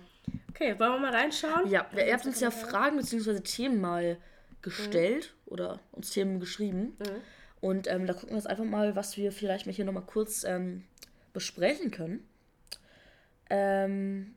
Okay, 0.50 0.78
wollen 0.78 0.92
wir 0.92 0.98
mal 0.98 1.14
reinschauen? 1.14 1.68
Ja, 1.68 1.86
ihr 1.96 2.12
habt 2.12 2.26
uns 2.26 2.40
ja 2.40 2.50
Fragen 2.50 2.96
bzw. 2.98 3.40
Themen 3.40 3.80
mal 3.80 4.18
gestellt 4.62 5.32
mhm. 5.46 5.52
oder 5.52 5.80
uns 5.92 6.10
Themen 6.10 6.38
geschrieben. 6.38 6.96
Mhm. 6.98 7.20
Und 7.60 7.88
ähm, 7.88 8.06
da 8.06 8.12
gucken 8.12 8.30
wir 8.30 8.36
jetzt 8.36 8.46
einfach 8.46 8.64
mal, 8.64 8.94
was 8.96 9.16
wir 9.16 9.32
vielleicht 9.32 9.66
mal 9.66 9.72
hier 9.72 9.84
nochmal 9.84 10.04
kurz 10.06 10.44
ähm, 10.44 10.84
besprechen 11.32 11.90
können. 11.90 12.26
Ähm, 13.50 14.34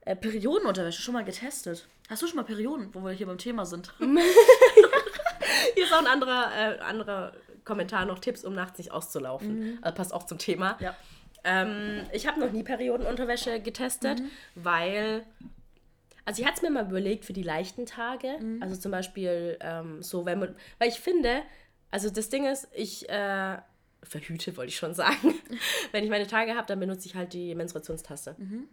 äh, 0.00 0.16
Periodenunterwäsche 0.16 1.02
schon 1.02 1.14
mal 1.14 1.24
getestet. 1.24 1.86
Hast 2.08 2.22
du 2.22 2.26
schon 2.26 2.36
mal 2.36 2.44
Perioden, 2.44 2.88
wo 2.94 3.04
wir 3.04 3.12
hier 3.12 3.26
beim 3.26 3.38
Thema 3.38 3.66
sind? 3.66 3.94
hier 3.98 5.84
ist 5.84 5.92
auch 5.92 5.98
ein 5.98 6.06
anderer, 6.06 6.50
äh, 6.56 6.78
anderer 6.80 7.32
Kommentar 7.64 8.06
noch 8.06 8.18
Tipps, 8.18 8.44
um 8.44 8.54
nachts 8.54 8.78
nicht 8.78 8.90
auszulaufen. 8.90 9.58
Mhm. 9.58 9.78
Also 9.82 9.94
passt 9.94 10.14
auch 10.14 10.24
zum 10.24 10.38
Thema. 10.38 10.78
Ja. 10.80 10.96
Ähm, 11.44 12.06
ich 12.12 12.26
habe 12.26 12.40
noch 12.40 12.50
nie 12.50 12.62
Periodenunterwäsche 12.62 13.60
getestet, 13.60 14.20
mhm. 14.20 14.30
weil. 14.54 15.26
Also 16.24 16.42
ich 16.42 16.46
hatte 16.46 16.56
es 16.56 16.62
mir 16.62 16.70
mal 16.70 16.86
überlegt 16.86 17.24
für 17.24 17.32
die 17.32 17.42
leichten 17.42 17.86
Tage. 17.86 18.38
Mhm. 18.38 18.62
Also 18.62 18.76
zum 18.76 18.90
Beispiel 18.90 19.58
ähm, 19.60 20.02
so, 20.02 20.26
wenn 20.26 20.38
man. 20.38 20.56
Weil 20.78 20.88
ich 20.88 21.00
finde, 21.00 21.42
also 21.90 22.10
das 22.10 22.28
Ding 22.30 22.46
ist, 22.46 22.68
ich. 22.72 23.08
Äh, 23.08 23.58
verhüte, 24.02 24.56
wollte 24.56 24.70
ich 24.70 24.76
schon 24.76 24.94
sagen. 24.94 25.34
Wenn 25.92 26.04
ich 26.04 26.10
meine 26.10 26.26
Tage 26.26 26.54
habe, 26.54 26.66
dann 26.66 26.80
benutze 26.80 27.06
ich 27.06 27.14
halt 27.14 27.32
die 27.32 27.54
Menstruationstasse. 27.54 28.36
Mhm. 28.38 28.68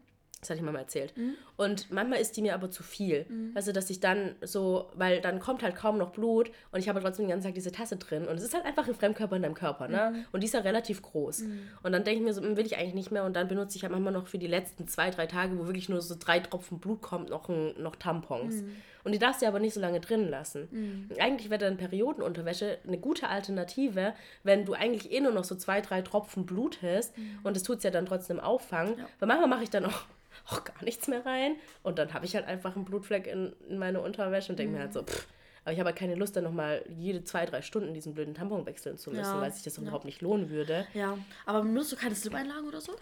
Das 0.45 0.51
hatte 0.51 0.63
ich 0.63 0.71
mal 0.71 0.77
erzählt. 0.77 1.17
Mhm. 1.17 1.33
Und 1.57 1.91
manchmal 1.91 2.19
ist 2.19 2.37
die 2.37 2.41
mir 2.41 2.53
aber 2.53 2.69
zu 2.69 2.83
viel. 2.83 3.25
Mhm. 3.27 3.51
Also, 3.55 3.71
dass 3.71 3.89
ich 3.89 3.99
dann 3.99 4.35
so, 4.41 4.89
weil 4.93 5.21
dann 5.21 5.39
kommt 5.39 5.63
halt 5.63 5.75
kaum 5.75 5.97
noch 5.97 6.11
Blut 6.11 6.51
und 6.71 6.79
ich 6.79 6.87
habe 6.87 7.01
trotzdem 7.01 7.25
den 7.25 7.31
ganzen 7.31 7.47
Tag 7.47 7.55
diese 7.55 7.71
Tasse 7.71 7.97
drin. 7.97 8.27
Und 8.27 8.35
es 8.37 8.43
ist 8.43 8.53
halt 8.53 8.65
einfach 8.65 8.87
ein 8.87 8.93
Fremdkörper 8.93 9.35
in 9.35 9.41
deinem 9.41 9.55
Körper, 9.55 9.87
ne? 9.87 10.11
Mhm. 10.13 10.25
Und 10.31 10.41
die 10.41 10.45
ist 10.45 10.53
ja 10.53 10.59
relativ 10.59 11.01
groß. 11.01 11.41
Mhm. 11.41 11.59
Und 11.81 11.91
dann 11.91 12.03
denke 12.03 12.19
ich 12.19 12.25
mir 12.25 12.33
so, 12.33 12.41
hm, 12.41 12.57
will 12.57 12.65
ich 12.65 12.77
eigentlich 12.77 12.93
nicht 12.93 13.11
mehr. 13.11 13.23
Und 13.23 13.35
dann 13.35 13.47
benutze 13.47 13.75
ich 13.77 13.83
halt 13.83 13.91
manchmal 13.91 14.13
noch 14.13 14.27
für 14.27 14.37
die 14.37 14.47
letzten 14.47 14.87
zwei, 14.87 15.09
drei 15.09 15.25
Tage, 15.25 15.57
wo 15.57 15.65
wirklich 15.65 15.89
nur 15.89 16.01
so 16.01 16.15
drei 16.19 16.39
Tropfen 16.39 16.79
Blut 16.79 17.01
kommt, 17.01 17.29
noch, 17.29 17.49
ein, 17.49 17.73
noch 17.81 17.95
Tampons. 17.95 18.61
Mhm. 18.61 18.75
Und 19.03 19.11
die 19.11 19.19
darfst 19.19 19.43
du 19.43 19.47
aber 19.47 19.59
nicht 19.59 19.75
so 19.75 19.79
lange 19.79 19.99
drin 19.99 20.27
lassen. 20.29 20.67
Mhm. 20.71 21.09
Eigentlich 21.19 21.51
wäre 21.51 21.59
dann 21.59 21.77
Periodenunterwäsche 21.77 22.79
eine 22.87 22.97
gute 22.97 23.29
Alternative, 23.29 24.13
wenn 24.43 24.65
du 24.65 24.73
eigentlich 24.73 25.11
eh 25.11 25.21
nur 25.21 25.31
noch 25.31 25.43
so 25.43 25.55
zwei, 25.55 25.79
drei 25.81 26.01
Tropfen 26.01 26.45
Blut 26.47 26.79
hast. 26.81 27.13
Und 27.43 27.55
das 27.55 27.61
tut 27.63 27.77
es 27.77 27.83
ja 27.83 27.91
dann 27.91 28.07
trotzdem 28.07 28.39
auffangen. 28.39 28.97
Ja. 28.97 29.05
Weil 29.19 29.27
manchmal 29.27 29.47
mache 29.47 29.63
ich 29.63 29.69
dann 29.69 29.85
auch 29.85 30.05
auch 30.47 30.63
gar 30.63 30.83
nichts 30.83 31.07
mehr 31.07 31.25
rein. 31.25 31.55
Und 31.83 31.99
dann 31.99 32.13
habe 32.13 32.25
ich 32.25 32.35
halt 32.35 32.45
einfach 32.45 32.75
einen 32.75 32.85
Blutfleck 32.85 33.27
in, 33.27 33.53
in 33.67 33.77
meine 33.77 34.01
Unterwäsche 34.01 34.51
und 34.51 34.59
denke 34.59 34.71
mhm. 34.71 34.77
mir 34.77 34.83
halt 34.83 34.93
so, 34.93 35.03
pff, 35.03 35.27
aber 35.63 35.73
ich 35.73 35.79
habe 35.79 35.87
halt 35.87 35.97
keine 35.97 36.13
Lust, 36.13 36.35
dann 36.35 36.43
nochmal 36.43 36.85
jede 36.87 37.23
zwei, 37.23 37.45
drei 37.45 37.63
Stunden 37.63 37.93
diesen 37.95 38.13
blöden 38.13 38.35
Tampon 38.35 38.67
wechseln 38.67 38.97
zu 38.97 39.09
müssen, 39.09 39.23
ja. 39.23 39.41
weil 39.41 39.51
sich 39.51 39.63
das 39.63 39.77
ja. 39.77 39.81
überhaupt 39.81 40.05
nicht 40.05 40.21
lohnen 40.21 40.51
würde. 40.51 40.85
Ja, 40.93 41.17
aber 41.47 41.63
benutzt 41.63 41.91
du 41.91 41.95
keine 41.95 42.13
Slip-Einlagen 42.13 42.67
oder 42.67 42.81
so? 42.81 42.93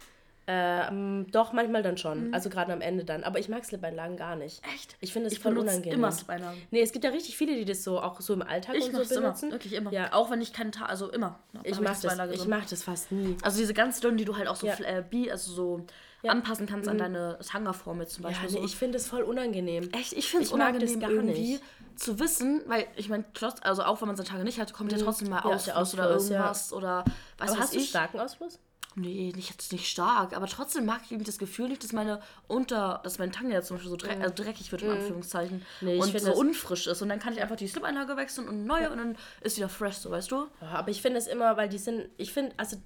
Ähm, 0.46 1.28
doch, 1.32 1.54
manchmal 1.54 1.84
dann 1.84 1.98
schon. 1.98 2.28
Mhm. 2.28 2.34
Also 2.34 2.50
gerade 2.50 2.74
am 2.74 2.82
Ende 2.82 3.06
dann. 3.06 3.24
Aber 3.24 3.40
ich 3.40 3.48
mag 3.48 3.64
Slip-Einlagen 3.64 4.18
gar 4.18 4.36
nicht. 4.36 4.62
Echt? 4.74 4.98
Ich 5.00 5.14
finde 5.14 5.28
es 5.28 5.38
voll 5.38 5.58
unangenehm. 5.58 6.00
immer 6.00 6.12
Slip-Einlagen. 6.12 6.62
Nee, 6.72 6.82
es 6.82 6.92
gibt 6.92 7.06
ja 7.06 7.12
richtig 7.12 7.38
viele, 7.38 7.56
die 7.56 7.66
das 7.66 7.84
so 7.84 8.02
auch 8.02 8.20
so 8.20 8.34
im 8.34 8.42
Alltag 8.42 8.76
ich 8.76 8.86
und 8.86 8.92
so 9.06 9.16
benutzen. 9.16 9.46
Immer, 9.46 9.54
wirklich 9.54 9.74
immer. 9.74 9.94
Ja. 9.94 10.14
Auch 10.14 10.32
wenn 10.32 10.42
ich 10.42 10.52
keinen 10.52 10.74
Tag, 10.74 10.90
also 10.90 11.10
immer. 11.12 11.40
Ich 11.64 11.80
mache 11.80 12.02
das, 12.02 12.48
mach 12.48 12.66
das 12.66 12.84
fast 12.84 13.12
nie. 13.12 13.38
Also 13.42 13.58
diese 13.60 13.74
ganz 13.74 14.02
dünnen, 14.02 14.18
die 14.18 14.26
du 14.26 14.36
halt 14.36 14.48
auch 14.48 14.58
so, 14.58 14.68
ja. 14.68 14.76
äh, 14.80 15.30
also 15.30 15.52
so 15.52 15.86
ja. 16.24 16.32
anpassen 16.32 16.66
kannst 16.66 16.88
an 16.88 16.96
mhm. 16.96 17.02
deine 17.02 17.40
Tangerformel 17.46 18.08
zum 18.08 18.24
Beispiel. 18.24 18.50
Ja, 18.50 18.54
nee, 18.54 18.60
so. 18.60 18.66
ich 18.66 18.76
finde 18.76 18.98
es 18.98 19.08
voll 19.08 19.24
unangenehm. 19.24 19.90
Echt? 19.92 20.14
Ich 20.14 20.30
finde 20.30 20.46
es 20.46 20.52
unangenehm 20.52 21.00
gar 21.00 21.12
irgendwie 21.12 21.54
nicht. 21.54 21.64
zu 21.96 22.20
wissen, 22.20 22.62
weil 22.68 22.88
ich 22.96 23.10
meine, 23.10 23.26
also 23.62 23.84
auch 23.84 24.02
wenn 24.02 24.08
man 24.08 24.16
seine 24.16 24.30
Tage 24.30 24.44
nicht 24.44 24.60
hat, 24.60 24.74
kommt 24.74 24.92
mhm. 24.92 24.98
ja 24.98 25.04
trotzdem 25.04 25.30
mal 25.30 25.38
ja, 25.38 25.44
Ausfluss, 25.44 25.76
Ausfluss, 25.76 25.94
oder 25.94 26.10
irgendwas 26.10 26.74
oder 26.74 27.06
weißt 27.38 27.52
Aber 27.52 27.62
hast 27.62 27.76
du 27.76 27.80
starken 27.82 28.20
Ausfluss? 28.20 28.60
Nee, 28.96 29.32
nicht 29.36 29.50
jetzt 29.50 29.72
nicht 29.72 29.90
stark, 29.90 30.36
aber 30.36 30.46
trotzdem 30.46 30.86
mag 30.86 31.02
ich 31.04 31.12
irgendwie 31.12 31.26
das 31.26 31.40
Gefühl 31.40 31.68
nicht, 31.68 31.84
dass 31.84 31.94
meine 31.94 32.22
Unter, 32.48 33.02
dass 33.04 33.18
mein 33.18 33.32
Tanga 33.32 33.54
jetzt 33.54 33.68
zum 33.68 33.78
Beispiel 33.78 33.90
so 33.90 33.98
dreck, 33.98 34.20
also 34.22 34.34
dreckig 34.36 34.72
wird, 34.72 34.84
in 34.84 34.90
mm. 34.90 34.92
Anführungszeichen. 34.92 35.66
Nee, 35.82 35.98
und 36.00 36.20
so 36.20 36.34
unfrisch 36.34 36.86
ist. 36.86 37.02
Und 37.02 37.10
dann 37.10 37.20
kann 37.20 37.34
ich 37.34 37.42
einfach 37.42 37.56
die 37.56 37.68
Slip-Einlage 37.68 38.16
wechseln 38.18 38.48
und 38.48 38.66
neue 38.66 38.84
ja. 38.84 38.92
und 38.92 38.98
dann 38.98 39.18
ist 39.42 39.58
wieder 39.58 39.70
fresh, 39.70 39.96
so 39.96 40.12
weißt 40.12 40.30
du? 40.30 40.48
Ja, 40.62 40.68
aber 40.74 40.92
ich 40.92 41.02
finde 41.02 41.18
es 41.18 41.28
immer, 41.28 41.58
weil 41.58 41.70
die 41.70 41.80
sind, 41.80 42.08
ich 42.18 42.34
finde, 42.34 42.54
also 42.58 42.78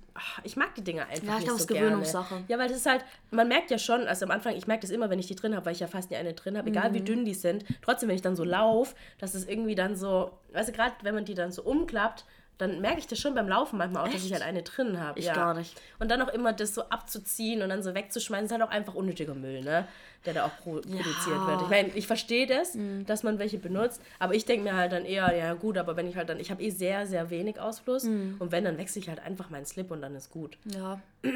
ich 0.43 0.56
mag 0.56 0.74
die 0.76 0.84
Dinger 0.84 1.08
einfach 1.08 1.28
ja, 1.28 1.34
ich 1.34 1.39
nicht 1.39 1.46
glaube, 1.48 1.60
so 1.60 1.67
gerne. 1.67 1.82
Gewöhnungssache. 1.88 2.43
Ja, 2.48 2.58
weil 2.58 2.70
das 2.70 2.78
ist 2.78 2.86
halt, 2.86 3.04
man 3.32 3.50
merkt 3.50 3.70
ja 3.70 3.78
schon, 3.78 4.08
also 4.08 4.26
am 4.26 4.32
Anfang, 4.32 4.56
ich 4.56 4.65
merke 4.65 4.82
das 4.82 4.91
immer, 4.91 5.10
wenn 5.10 5.20
ich 5.20 5.28
die 5.28 5.36
drin 5.36 5.56
habe, 5.56 5.65
weil 5.65 5.74
ich 5.74 5.82
ja 5.82 5.88
fast 5.88 6.10
nie 6.10 6.15
eine 6.15 6.34
drin 6.34 6.58
habe, 6.58 6.70
egal 6.70 6.91
mm. 6.91 6.93
wie 6.93 7.02
mhm. 7.02 7.06
dünn 7.06 7.26
die 7.26 7.34
sind. 7.34 7.65
Trotzdem, 7.82 8.08
wenn 8.08 8.15
ich 8.15 8.22
dann 8.22 8.38
so 8.38 8.46
laufe, 8.46 8.96
dass 9.20 9.34
es 9.34 9.46
irgendwie 9.46 9.76
dann 9.76 9.98
so, 9.98 10.32
weißt 10.54 10.70
du, 10.70 10.74
gerade 10.74 10.93
wenn 11.02 11.15
man 11.15 11.26
die 11.26 11.34
dann 11.34 11.52
so 11.52 11.63
umklappt, 11.63 12.24
dann 12.58 12.82
merke 12.82 13.00
ich 13.00 13.08
das 13.08 13.20
schon 13.20 13.36
beim 13.36 13.48
Laufen 13.48 13.78
manchmal 13.78 14.04
auch, 14.04 14.08
Echt? 14.08 14.17
dass 14.17 14.26
ich 14.26 14.34
halt 14.34 14.43
eine 14.43 14.63
drin 14.63 15.00
habe. 15.00 15.20
Ich 15.20 15.26
ja. 15.26 15.34
gar 15.34 15.54
nicht. 15.54 15.80
Und 16.00 16.10
dann 16.10 16.22
auch 16.22 16.30
immer 16.30 16.54
das 16.54 16.74
so 16.74 16.84
abzuziehen 16.84 17.62
und 17.62 17.70
dann 17.70 17.84
so 17.84 17.93
wegzuschmeißen, 17.93 18.46
ist 18.46 18.52
halt 18.52 18.62
auch 18.62 18.70
einfach 18.70 18.96
unnötiger 18.96 19.36
Müll, 19.36 19.62
ne? 19.62 19.88
Der 20.26 20.34
da 20.34 20.46
auch 20.46 20.58
pro 20.58 20.78
ja. 20.78 20.82
produziert 20.82 21.48
wird. 21.48 21.62
Ich 21.62 21.70
meine, 21.70 21.89
ich 21.89 22.08
verstehe 22.08 22.48
das, 22.48 22.74
mhm. 22.74 23.06
dass 23.06 23.24
man 23.24 23.39
welche 23.39 23.60
benutzt, 23.60 24.02
aber 24.20 24.34
ich 24.34 24.46
denke 24.46 24.63
mir 24.63 24.76
halt 24.76 24.91
dann 24.91 25.06
eher, 25.06 25.36
ja 25.36 25.54
gut, 25.54 25.78
aber 25.78 25.96
wenn 25.96 26.08
ich 26.08 26.15
halt 26.15 26.30
dann, 26.30 26.39
ich 26.39 26.50
habe 26.50 26.63
eh 26.63 26.70
sehr, 26.70 27.06
sehr 27.06 27.30
wenig 27.30 27.60
Ausfluss 27.60 28.04
mhm. 28.04 28.36
und 28.39 28.52
wenn, 28.52 28.63
dann 28.63 28.78
wechsle 28.78 29.02
ich 29.02 29.10
halt 29.10 29.20
einfach 29.20 29.50
meinen 29.50 29.65
Slip 29.65 29.91
und 29.91 30.02
dann 30.02 30.15
ist 30.15 30.32
gut. 30.32 30.58
Ja. 30.65 31.00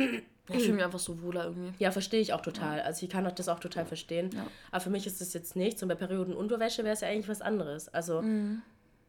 Ich 0.50 0.64
fühle 0.64 0.74
mich 0.74 0.84
einfach 0.84 1.00
so 1.00 1.22
wohler 1.22 1.46
irgendwie. 1.46 1.72
Ja, 1.82 1.92
verstehe 1.92 2.20
ich 2.20 2.34
auch 2.34 2.42
total. 2.42 2.80
Ja. 2.80 2.84
Also 2.84 3.06
ich 3.06 3.12
kann 3.12 3.26
auch 3.26 3.32
das 3.32 3.48
auch 3.48 3.60
total 3.60 3.86
verstehen. 3.86 4.32
Ja. 4.34 4.46
Aber 4.72 4.82
für 4.82 4.90
mich 4.90 5.08
ist 5.08 5.22
das 5.22 5.34
jetzt 5.34 5.56
nichts. 5.56 5.82
Und 5.82 5.88
bei 5.88 5.96
Periodenunterwäsche 5.96 6.84
wäre 6.84 6.94
es 6.94 7.02
ja 7.02 7.08
eigentlich 7.08 7.30
was 7.30 7.42
anderes. 7.42 7.88
Also 7.94 8.22
mhm. 8.22 8.62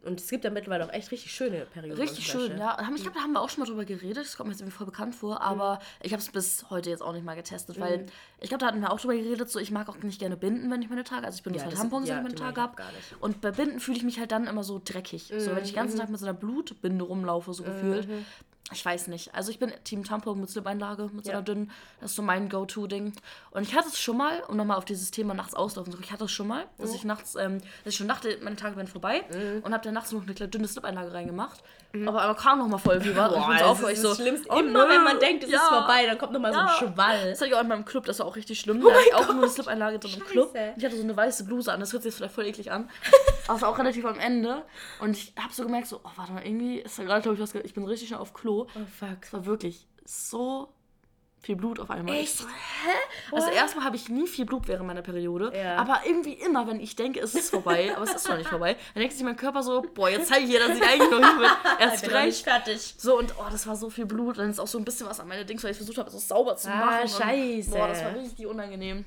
Und 0.05 0.21
es 0.21 0.29
gibt 0.29 0.45
ja 0.45 0.51
mittlerweile 0.51 0.85
auch 0.85 0.93
echt 0.93 1.11
richtig 1.13 1.33
schöne 1.33 1.65
Perioden. 1.67 2.01
Richtig 2.01 2.27
schön, 2.27 2.59
ja. 2.59 2.77
Ich 2.95 3.03
glaube, 3.03 3.17
da 3.17 3.23
haben 3.23 3.33
wir 3.33 3.41
auch 3.41 3.49
schon 3.49 3.61
mal 3.61 3.67
drüber 3.67 3.85
geredet. 3.85 4.25
Das 4.25 4.37
kommt 4.37 4.49
mir 4.49 4.53
jetzt 4.53 4.61
irgendwie 4.61 4.77
voll 4.77 4.87
bekannt 4.87 5.15
vor. 5.15 5.41
Aber 5.41 5.75
mhm. 5.75 5.79
ich 6.03 6.13
habe 6.13 6.21
es 6.21 6.31
bis 6.31 6.71
heute 6.71 6.91
jetzt 6.91 7.03
auch 7.03 7.13
nicht 7.13 7.25
mal 7.25 7.37
getestet, 7.37 7.79
weil 7.79 7.99
mhm. 7.99 8.07
ich 8.41 8.49
glaube, 8.49 8.61
da 8.61 8.67
hatten 8.67 8.81
wir 8.81 8.93
auch 8.93 9.01
drüber 9.01 9.15
geredet. 9.15 9.51
So, 9.51 9.61
ich 9.61 9.71
mag 9.71 9.89
auch 9.89 9.97
nicht 9.99 10.19
gerne 10.19 10.37
Binden, 10.37 10.71
wenn 10.71 10.83
ich 10.83 10.89
meine 10.89 11.05
Tage. 11.05 11.25
Also 11.25 11.37
ich 11.37 11.43
benutze 11.43 11.65
ja, 11.65 11.71
halt 11.71 11.79
Tampons, 11.79 12.09
ja, 12.09 12.17
wenn 12.17 12.27
ich 12.27 12.39
meine 12.39 12.53
Tage 12.53 12.61
habe. 12.61 12.83
Und 13.21 13.41
bei 13.41 13.53
Binden 13.53 13.79
fühle 13.79 13.97
ich 13.97 14.03
mich 14.03 14.19
halt 14.19 14.33
dann 14.33 14.47
immer 14.47 14.65
so 14.65 14.81
dreckig. 14.85 15.31
Mhm. 15.33 15.41
So, 15.41 15.55
wenn 15.55 15.63
ich 15.63 15.71
den 15.71 15.77
ganzen 15.77 15.97
mhm. 15.97 16.01
Tag 16.01 16.11
mit 16.11 16.19
so 16.19 16.27
einer 16.27 16.35
Blutbinde 16.35 17.05
rumlaufe, 17.05 17.55
so 17.55 17.63
gefühlt. 17.63 18.09
Mhm 18.71 18.73
ich 18.73 18.85
weiß 18.85 19.09
nicht. 19.09 19.35
Also 19.35 19.51
ich 19.51 19.59
bin 19.59 19.73
Team 19.85 20.05
Tampon 20.05 20.41
mit 20.41 20.51
Slip-Einlage, 20.51 21.11
mit 21.13 21.25
so 21.25 21.31
einer 21.31 21.43
dünnen. 21.43 21.71
Das 22.01 22.11
ist 22.11 22.17
so 22.17 22.23
mein 22.23 22.49
Go-To-Ding. 22.49 23.13
Und 23.51 23.63
ich 23.63 23.75
hatte 23.75 23.89
es 23.89 23.99
schon 23.99 24.17
mal, 24.17 24.43
um 24.49 24.57
nochmal 24.57 24.77
auf 24.77 24.85
dieses 24.85 25.11
Thema 25.11 25.35
nachts 25.35 25.55
auslaufen 25.55 25.93
zu 25.93 25.99
ich 26.01 26.13
hatte 26.13 26.25
es 26.25 26.33
schon 26.33 26.49
mal, 26.49 26.65
dass 26.79 26.91
oh. 26.91 26.95
ich 26.95 27.05
nachts, 27.05 27.35
ähm, 27.37 27.59
dass 27.85 27.93
ich 27.93 27.97
schon 27.97 28.09
dachte, 28.09 28.39
meine 28.43 28.57
Tage 28.57 28.77
werden 28.77 28.89
vorbei 28.89 29.23
mhm. 29.31 29.63
und 29.63 29.73
habe 29.73 29.85
dann 29.85 29.95
nachts 29.95 30.13
noch 30.13 30.23
eine 30.23 30.35
kleine 30.35 30.51
dünne 30.51 30.69
Slip-Einlage 30.69 31.13
reingemacht. 31.13 31.63
Mhm. 31.93 32.09
Aber 32.09 32.23
einmal 32.23 32.37
kam 32.37 32.59
nochmal 32.59 32.79
voll 32.79 33.01
Fieber. 33.01 33.29
Boah, 33.29 33.47
und 33.47 33.55
ich 33.55 33.63
auf, 33.63 33.81
das 33.81 33.93
ist 33.93 34.03
so, 34.03 34.09
das 34.09 34.17
Schlimmste. 34.19 34.49
Oh, 34.51 34.59
Immer 34.59 34.89
wenn 34.89 35.05
man 35.05 35.19
denkt, 35.19 35.45
es 35.45 35.51
ja. 35.51 35.59
ist 35.59 35.69
vorbei, 35.69 36.07
dann 36.07 36.19
kommt 36.19 36.33
nochmal 36.33 36.53
ja. 36.53 36.75
so 36.79 36.87
ein 36.87 36.93
Schwall. 36.93 37.31
Das 37.31 37.41
hatte 37.41 37.51
ich 37.51 37.55
auch 37.55 37.61
in 37.61 37.69
meinem 37.69 37.85
Club, 37.85 38.07
das 38.07 38.19
war 38.19 38.27
auch 38.27 38.37
richtig 38.37 38.59
schlimm. 38.61 38.83
Oh 38.83 38.89
da 38.89 38.95
hatte 38.95 39.05
ich 39.09 39.15
auch 39.15 39.27
nur 39.29 39.43
eine 39.43 39.49
Slip-Einlage 39.49 39.99
drin 39.99 40.15
im 40.17 40.25
Club. 40.25 40.57
Ich 40.77 40.85
hatte 40.85 40.97
so 40.97 41.03
eine 41.03 41.17
weiße 41.17 41.45
Bluse 41.45 41.73
an, 41.73 41.81
das 41.81 41.93
hört 41.93 42.03
sich 42.03 42.11
jetzt 42.11 42.17
vielleicht 42.17 42.35
voll 42.35 42.47
eklig 42.47 42.73
an. 42.73 42.89
Aber 43.47 43.57
es 43.57 43.63
war 43.63 43.69
auch 43.69 43.79
relativ 43.79 44.05
am 44.05 44.19
Ende. 44.19 44.63
Und 45.01 45.17
ich 45.17 45.35
habe 45.39 45.53
so 45.53 45.65
gemerkt, 45.65 45.89
so, 45.89 46.01
oh, 46.03 46.11
warte 46.17 46.33
mal, 46.33 46.45
irgendwie 46.45 46.79
ist 46.79 46.99
da 46.99 47.05
gerade, 47.05 47.23
glaube 47.23 47.37
ich, 47.37 47.43
was, 47.43 47.55
ich 47.55 47.75
bin 47.75 47.85
richtig 47.85 48.09
schnell 48.09 48.21
auf 48.21 48.33
Klo. 48.53 48.67
Oh, 48.75 48.87
fuck. 48.99 49.19
Es 49.23 49.33
war 49.33 49.47
wirklich 49.47 49.87
so 50.05 50.69
viel 51.41 51.57
Blut 51.57 51.81
auf 51.81 51.91
einmal. 51.91 52.15
Echt? 52.15 52.39
So, 52.39 52.47
hä? 52.47 53.33
Also 53.33 53.51
erstmal 53.51 53.85
habe 53.85 53.97
ich 53.97 54.09
nie 54.09 54.29
viel 54.29 54.45
Blut 54.45 54.69
während 54.69 54.87
meiner 54.87 55.03
Periode, 55.03 55.53
ja. 55.57 55.77
aber 55.77 56.03
irgendwie 56.07 56.35
immer, 56.35 56.69
wenn 56.69 56.79
ich 56.79 56.95
denke, 56.95 57.19
es 57.19 57.35
ist 57.35 57.51
vorbei, 57.51 57.93
aber 57.97 58.05
es 58.05 58.15
ist 58.15 58.29
noch 58.29 58.37
nicht 58.37 58.49
vorbei, 58.49 58.77
dann 58.95 59.01
denkt 59.01 59.15
sich 59.15 59.25
mein 59.25 59.37
Körper 59.37 59.63
so, 59.65 59.83
boah, 59.95 60.09
jetzt 60.09 60.29
zeige 60.29 60.45
ich 60.45 60.53
ihr, 60.53 60.61
dass 60.61 60.77
ich 60.77 60.83
eigentlich 60.87 61.11
noch 61.11 61.19
nicht 61.19 61.39
bin. 61.39 61.49
Erst 61.81 62.11
recht. 62.11 62.45
fertig. 62.45 62.95
So 62.97 63.19
und 63.19 63.35
oh, 63.39 63.47
das 63.51 63.67
war 63.67 63.75
so 63.75 63.91
viel 63.91 64.07
Blut, 64.07 64.39
dann 64.39 64.51
ist 64.51 64.61
auch 64.61 64.69
so 64.69 64.79
ein 64.79 64.85
bisschen 64.85 65.09
was 65.09 65.19
an 65.19 65.27
meine 65.27 65.45
Dings, 65.45 65.65
weil 65.65 65.73
ich 65.73 65.77
versucht 65.77 65.99
habe, 65.99 66.11
so 66.11 66.19
sauber 66.19 66.57
zu 66.57 66.71
ah, 66.71 66.77
machen. 66.77 67.01
Ah, 67.03 67.09
scheiße. 67.09 67.73
Und, 67.73 67.79
boah, 67.79 67.89
das 67.89 68.05
war 68.05 68.15
richtig 68.15 68.47
unangenehm. 68.47 69.05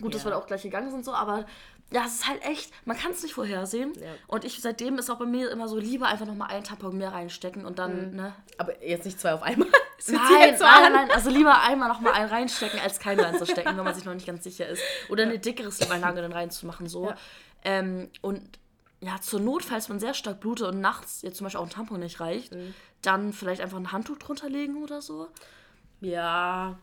Gut, 0.00 0.12
ja. 0.12 0.18
dass 0.18 0.24
wir 0.24 0.30
da 0.30 0.38
auch 0.38 0.46
gleich 0.46 0.62
gegangen 0.62 0.90
sind 0.90 1.04
so, 1.04 1.12
aber 1.12 1.46
ja, 1.92 2.04
es 2.06 2.14
ist 2.14 2.28
halt 2.28 2.42
echt, 2.44 2.72
man 2.86 2.96
kann 2.96 3.12
es 3.12 3.22
nicht 3.22 3.34
vorhersehen. 3.34 3.92
Ja. 3.94 4.10
Und 4.26 4.44
ich 4.44 4.60
seitdem 4.60 4.98
ist 4.98 5.10
auch 5.10 5.18
bei 5.18 5.26
mir 5.26 5.50
immer 5.50 5.68
so 5.68 5.78
lieber 5.78 6.06
einfach 6.06 6.26
nochmal 6.26 6.50
einen 6.50 6.64
Tampon 6.64 6.96
mehr 6.96 7.12
reinstecken 7.12 7.66
und 7.66 7.78
dann, 7.78 8.10
mhm. 8.10 8.16
ne? 8.16 8.34
Aber 8.58 8.82
jetzt 8.84 9.04
nicht 9.04 9.20
zwei 9.20 9.34
auf 9.34 9.42
einmal. 9.42 9.68
nein, 10.06 10.56
so 10.56 10.64
nein, 10.64 10.92
nein, 10.92 11.10
also 11.10 11.30
lieber 11.30 11.62
einmal 11.62 11.88
nochmal 11.88 12.14
einen 12.14 12.28
reinstecken, 12.28 12.80
als 12.80 12.98
keinen 12.98 13.20
reinzustecken, 13.20 13.76
wenn 13.76 13.84
man 13.84 13.94
sich 13.94 14.04
noch 14.04 14.14
nicht 14.14 14.26
ganz 14.26 14.44
sicher 14.44 14.66
ist. 14.66 14.82
Oder 15.10 15.24
eine 15.24 15.38
dickere 15.38 15.70
Slip-Einlage 15.70 16.22
dann 16.22 16.32
reinzumachen, 16.32 16.88
so. 16.88 17.06
Ja. 17.06 17.16
Ähm, 17.64 18.10
und 18.22 18.42
ja, 19.00 19.20
zur 19.20 19.40
Not, 19.40 19.64
falls 19.64 19.88
man 19.88 20.00
sehr 20.00 20.14
stark 20.14 20.40
blutet 20.40 20.68
und 20.68 20.80
nachts 20.80 21.22
jetzt 21.22 21.36
zum 21.36 21.44
Beispiel 21.44 21.60
auch 21.60 21.66
ein 21.66 21.70
Tampon 21.70 22.00
nicht 22.00 22.20
reicht, 22.20 22.54
mhm. 22.54 22.74
dann 23.02 23.32
vielleicht 23.32 23.60
einfach 23.60 23.78
ein 23.78 23.92
Handtuch 23.92 24.16
drunter 24.18 24.48
legen 24.48 24.82
oder 24.82 25.02
so. 25.02 25.28
Ja, 26.00 26.78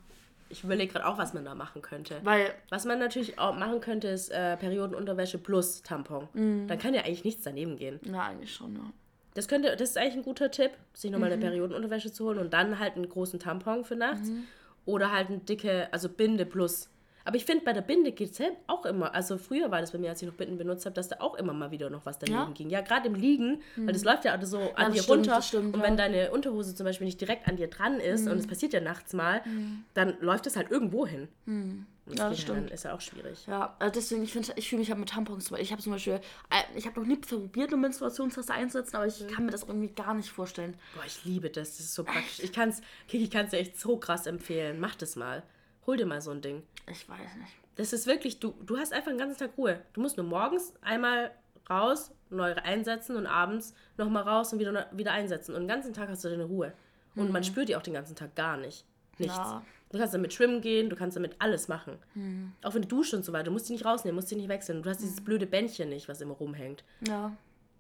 ich 0.50 0.64
überlege 0.64 0.94
gerade 0.94 1.06
auch, 1.06 1.18
was 1.18 1.34
man 1.34 1.46
da 1.46 1.56
machen 1.56 1.82
könnte. 1.82 2.20
Weil. 2.24 2.54
Was 2.70 2.86
man 2.86 3.00
natürlich 3.00 3.40
auch 3.40 3.56
machen 3.56 3.80
könnte, 3.80 4.08
ist 4.08 4.30
äh, 4.30 4.58
Periodenunterwäsche 4.58 5.38
plus 5.38 5.84
Tampon. 5.84 6.28
Mhm. 6.34 6.68
Dann 6.68 6.78
kann 6.78 6.94
ja 6.94 7.02
eigentlich 7.02 7.24
nichts 7.24 7.44
daneben 7.44 7.78
gehen. 7.78 8.00
Ja, 8.04 8.24
eigentlich 8.24 8.54
schon, 8.54 8.76
ja. 8.76 8.92
Das 9.36 9.48
könnte, 9.48 9.76
das 9.76 9.92
ist 9.92 9.98
eigentlich 9.98 10.16
ein 10.16 10.24
guter 10.24 10.52
Tipp, 10.52 10.72
sich 10.94 11.12
nochmal 11.12 11.30
mhm. 11.30 11.34
eine 11.34 11.46
Periodenunterwäsche 11.46 12.12
zu 12.12 12.26
holen 12.26 12.40
und 12.40 12.52
dann 12.52 12.80
halt 12.80 12.96
einen 12.96 13.08
großen 13.08 13.40
Tampon 13.40 13.86
für 13.86 13.96
nachts. 13.96 14.30
Mhm. 14.30 14.48
Oder 14.86 15.12
halt 15.12 15.30
eine 15.30 15.38
dicke, 15.38 15.88
also 15.92 16.10
Binde 16.10 16.46
plus 16.46 16.90
aber 17.30 17.38
ich 17.38 17.46
finde, 17.46 17.64
bei 17.64 17.74
der 17.74 17.84
Binde 17.84 18.12
geht 18.12 18.32
es 18.32 18.42
auch 18.66 18.88
immer. 18.88 19.14
Also 19.14 19.38
früher 19.38 19.70
war 19.70 19.82
das 19.82 19.92
bei 19.92 20.00
mir, 20.00 20.10
als 20.10 20.20
ich 20.20 20.28
noch 20.28 20.34
Binden 20.34 20.58
benutzt 20.58 20.88
habe, 20.88 20.96
dass 20.96 21.10
da 21.10 21.18
auch 21.20 21.36
immer 21.36 21.54
mal 21.54 21.70
wieder 21.70 21.92
noch 21.92 22.04
was 22.04 22.18
daneben 22.18 22.40
ja? 22.40 22.52
ging. 22.56 22.72
Ja, 22.72 22.82
gerade 22.82 23.08
im 23.08 23.14
Liegen, 23.14 23.62
mhm. 23.76 23.86
weil 23.86 23.94
das 23.94 24.04
läuft 24.04 24.26
ja 24.26 24.44
so 24.44 24.58
an 24.58 24.88
ja, 24.88 24.90
dir 24.90 25.04
stimmt, 25.04 25.28
runter. 25.28 25.42
Stimmt, 25.44 25.76
und 25.76 25.84
wenn 25.84 25.96
deine 25.96 26.32
Unterhose 26.32 26.74
zum 26.74 26.88
Beispiel 26.88 27.06
nicht 27.06 27.22
direkt 27.22 27.48
an 27.48 27.56
dir 27.56 27.68
dran 27.68 28.00
ist 28.00 28.26
mhm. 28.26 28.32
und 28.32 28.38
es 28.40 28.48
passiert 28.48 28.74
ja 28.74 28.82
nachts 28.82 29.14
mal, 29.14 29.44
mhm. 29.46 29.84
dann 29.94 30.18
läuft 30.22 30.48
es 30.48 30.56
halt 30.56 30.72
irgendwo 30.72 31.06
hin. 31.06 31.28
Mhm. 31.46 31.86
Ja, 32.08 32.32
das 32.32 32.42
stimmt. 32.42 32.72
Ist 32.72 32.86
ja 32.86 32.96
auch 32.96 33.02
schwierig. 33.02 33.46
Ja, 33.46 33.76
also 33.78 33.94
deswegen, 33.94 34.24
ich 34.24 34.34
finde, 34.34 34.52
ich 34.56 34.68
fühle 34.68 34.80
mich 34.80 34.90
halt 34.90 35.00
mit 35.00 35.10
Tampons, 35.10 35.52
ich 35.52 35.72
habe 35.72 35.84
zum 35.84 35.92
Beispiel, 35.92 36.14
äh, 36.14 36.64
ich 36.76 36.88
habe 36.88 37.00
noch 37.00 37.06
nie 37.06 37.18
probiert, 37.18 37.68
eine 37.68 37.78
Menstruationstasse 37.78 38.52
einzusetzen, 38.52 38.96
aber 38.96 39.06
ich 39.06 39.22
mhm. 39.22 39.28
kann 39.28 39.46
mir 39.46 39.52
das 39.52 39.62
irgendwie 39.62 39.90
gar 39.90 40.16
nicht 40.16 40.32
vorstellen. 40.32 40.74
Boah, 40.96 41.04
ich 41.06 41.24
liebe 41.26 41.52
das, 41.52 41.78
das 41.78 41.82
ist 41.82 41.94
so 41.94 42.06
praktisch. 42.06 42.40
Ich 42.40 42.52
kann 42.52 42.70
es 42.70 42.82
ich 43.08 43.30
kann's 43.30 43.52
dir 43.52 43.58
echt 43.58 43.80
so 43.80 43.98
krass 43.98 44.26
empfehlen. 44.26 44.80
Mach 44.80 44.96
das 44.96 45.16
mal. 45.16 45.44
Hol 45.90 45.98
dir 45.98 46.06
mal 46.06 46.22
so 46.22 46.30
ein 46.30 46.42
Ding. 46.42 46.62
Ich 46.86 47.10
weiß 47.10 47.36
nicht. 47.38 47.52
Das 47.74 47.94
ist 47.94 48.06
wirklich, 48.06 48.40
du, 48.40 48.54
du 48.64 48.78
hast 48.78 48.94
einfach 48.94 49.10
den 49.10 49.18
ganzen 49.18 49.40
Tag 49.40 49.58
Ruhe. 49.58 49.82
Du 49.94 50.02
musst 50.02 50.18
nur 50.18 50.26
morgens 50.28 50.72
einmal 50.82 51.32
raus, 51.68 52.12
neu 52.30 52.54
einsetzen 52.54 53.16
und 53.16 53.26
abends 53.26 53.74
nochmal 53.98 54.22
raus 54.22 54.54
und 54.54 54.60
wieder, 54.60 54.88
wieder 54.92 55.14
einsetzen. 55.14 55.56
Und 55.56 55.62
den 55.62 55.68
ganzen 55.68 55.92
Tag 55.92 56.08
hast 56.08 56.24
du 56.24 56.30
deine 56.30 56.44
Ruhe. 56.44 56.74
Und 57.16 57.26
mhm. 57.26 57.32
man 57.32 57.44
spürt 57.44 57.70
die 57.70 57.76
auch 57.76 57.82
den 57.82 57.96
ganzen 57.96 58.16
Tag 58.16 58.36
gar 58.36 58.56
nicht. 58.56 58.86
Nichts. 59.18 59.36
Ja. 59.36 59.64
Du 59.92 59.98
kannst 59.98 60.14
damit 60.14 60.32
schwimmen 60.32 60.62
gehen, 60.62 60.92
du 60.92 60.96
kannst 60.96 61.18
damit 61.18 61.36
alles 61.40 61.68
machen. 61.70 61.98
Mhm. 62.14 62.52
Auch 62.62 62.76
wenn 62.76 62.84
du 62.84 62.88
duschst 62.88 63.16
und 63.16 63.26
so 63.26 63.34
weiter. 63.34 63.46
Du 63.46 63.52
musst 63.52 63.68
die 63.68 63.74
nicht 63.74 63.86
rausnehmen, 63.86 64.14
musst 64.14 64.30
die 64.30 64.36
nicht 64.36 64.48
wechseln. 64.48 64.84
Du 64.84 64.92
hast 64.92 65.00
mhm. 65.00 65.06
dieses 65.06 65.22
blöde 65.22 65.48
Bändchen 65.48 65.90
nicht, 65.90 66.08
was 66.08 66.22
immer 66.22 66.36
rumhängt. 66.36 66.84
Ja. 67.08 67.36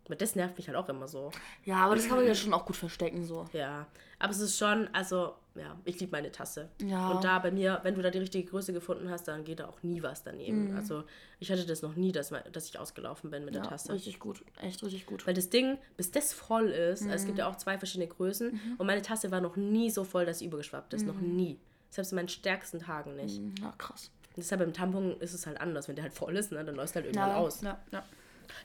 Aber 0.10 0.16
das 0.16 0.36
nervt 0.36 0.58
mich 0.58 0.68
halt 0.68 0.76
auch 0.76 0.90
immer 0.90 1.08
so. 1.08 1.30
Ja, 1.66 1.86
aber 1.86 1.96
das 1.96 2.08
kann 2.08 2.18
man 2.18 2.26
ja 2.26 2.34
schon 2.34 2.52
auch 2.52 2.66
gut 2.66 2.76
verstecken, 2.76 3.24
so. 3.24 3.48
Ja. 3.54 3.86
Aber 4.18 4.32
es 4.32 4.40
ist 4.40 4.58
schon, 4.58 4.90
also, 4.92 5.36
ja, 5.54 5.78
ich 5.86 6.00
liebe 6.00 6.12
meine 6.12 6.32
Tasse. 6.32 6.70
Ja. 6.82 7.12
Und 7.12 7.24
da 7.24 7.38
bei 7.38 7.52
mir, 7.52 7.80
wenn 7.84 7.94
du 7.94 8.02
da 8.02 8.10
die 8.10 8.18
richtige 8.18 8.50
Größe 8.50 8.74
gefunden 8.74 9.12
hast, 9.12 9.28
dann 9.28 9.44
geht 9.44 9.60
da 9.60 9.68
auch 9.68 9.84
nie 9.84 10.02
was 10.02 10.24
daneben. 10.24 10.72
Mhm. 10.72 10.78
Also, 10.78 11.04
ich 11.40 11.52
hatte 11.52 11.64
das 11.64 11.84
noch 11.84 11.96
nie, 11.96 12.12
dass, 12.12 12.34
dass 12.52 12.66
ich 12.66 12.80
ausgelaufen 12.80 13.30
bin 13.30 13.46
mit 13.46 13.54
ja, 13.54 13.62
der 13.62 13.70
Tasse. 13.70 13.94
Richtig 13.94 14.18
gut. 14.18 14.44
Echt 14.64 14.82
richtig 14.82 15.06
gut. 15.06 15.28
Weil 15.28 15.36
das 15.36 15.52
Ding, 15.52 15.78
bis 15.96 16.10
das 16.10 16.34
voll 16.34 16.70
ist, 16.70 17.04
mhm. 17.04 17.12
also 17.12 17.22
es 17.22 17.26
gibt 17.28 17.38
ja 17.38 17.48
auch 17.48 17.58
zwei 17.58 17.78
verschiedene 17.78 18.08
Größen, 18.08 18.54
mhm. 18.54 18.76
und 18.80 18.88
meine 18.88 19.04
Tasse 19.04 19.30
war 19.30 19.42
noch 19.42 19.58
nie 19.58 19.92
so 19.92 20.04
voll, 20.04 20.26
dass 20.26 20.40
sie 20.40 20.46
übergeschwappt 20.46 20.92
ist. 20.96 21.06
Noch 21.06 21.22
mhm. 21.22 21.36
nie. 21.36 21.60
Selbst 21.92 22.12
in 22.12 22.16
meinen 22.16 22.30
stärksten 22.30 22.80
Tagen 22.80 23.16
nicht. 23.16 23.40
Mhm. 23.40 23.54
Ja, 23.62 23.76
krass. 23.78 24.10
deshalb 24.36 24.62
beim 24.62 24.74
Tampon 24.74 25.22
ist 25.22 25.36
es 25.36 25.46
halt 25.46 25.62
anders. 25.62 25.88
Wenn 25.88 25.96
der 25.96 26.04
halt 26.04 26.14
voll 26.14 26.36
ist, 26.36 26.52
ne, 26.52 26.66
dann 26.66 26.76
läuft 26.76 26.96
halt 26.96 27.06
irgendwann 27.06 27.30
ja, 27.30 27.38
aus. 27.38 27.62
Ja, 27.62 27.80
ja. 27.92 28.04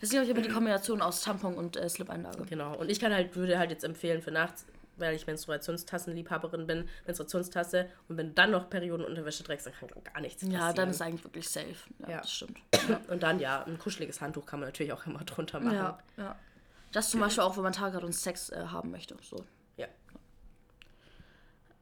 Das 0.00 0.04
ist, 0.04 0.10
glaube 0.10 0.24
ich, 0.24 0.30
immer 0.30 0.42
die 0.42 0.48
Kombination 0.48 1.02
aus 1.02 1.22
Tampon 1.22 1.54
und 1.54 1.76
äh, 1.76 1.88
Slip-Einlage. 1.88 2.44
Genau. 2.44 2.76
Und 2.76 2.90
ich 2.90 3.00
kann 3.00 3.12
halt, 3.12 3.36
würde 3.36 3.58
halt 3.58 3.70
jetzt 3.70 3.84
empfehlen 3.84 4.22
für 4.22 4.30
nachts, 4.30 4.66
weil 4.96 5.14
ich 5.14 5.26
Menstruationstassenliebhaberin 5.26 6.66
bin, 6.66 6.88
Menstruationstasse 7.06 7.88
und 8.08 8.16
wenn 8.16 8.34
dann 8.34 8.50
noch 8.50 8.70
Periodenunterwäsche 8.70 9.44
trägst, 9.44 9.66
dann 9.66 9.74
kann 9.74 9.88
gar 10.04 10.20
nichts 10.20 10.42
passieren. 10.42 10.60
Ja, 10.60 10.72
dann 10.72 10.90
ist 10.90 11.02
eigentlich 11.02 11.24
wirklich 11.24 11.48
safe. 11.48 11.74
Ja, 12.00 12.10
ja. 12.10 12.16
das 12.18 12.32
stimmt. 12.32 12.58
und 13.08 13.22
dann, 13.22 13.40
ja, 13.40 13.64
ein 13.64 13.78
kuscheliges 13.78 14.20
Handtuch 14.20 14.46
kann 14.46 14.60
man 14.60 14.68
natürlich 14.68 14.92
auch 14.92 15.06
immer 15.06 15.24
drunter 15.24 15.60
machen. 15.60 15.76
Ja, 15.76 15.98
ja. 16.16 16.36
Das 16.92 17.10
zum 17.10 17.20
Beispiel 17.20 17.42
auch, 17.42 17.56
wenn 17.56 17.64
man 17.64 17.72
Tage 17.72 17.96
hat 17.96 18.04
und 18.04 18.14
Sex 18.14 18.50
äh, 18.50 18.66
haben 18.66 18.92
möchte. 18.92 19.16
So. 19.20 19.44
Ja. 19.76 19.88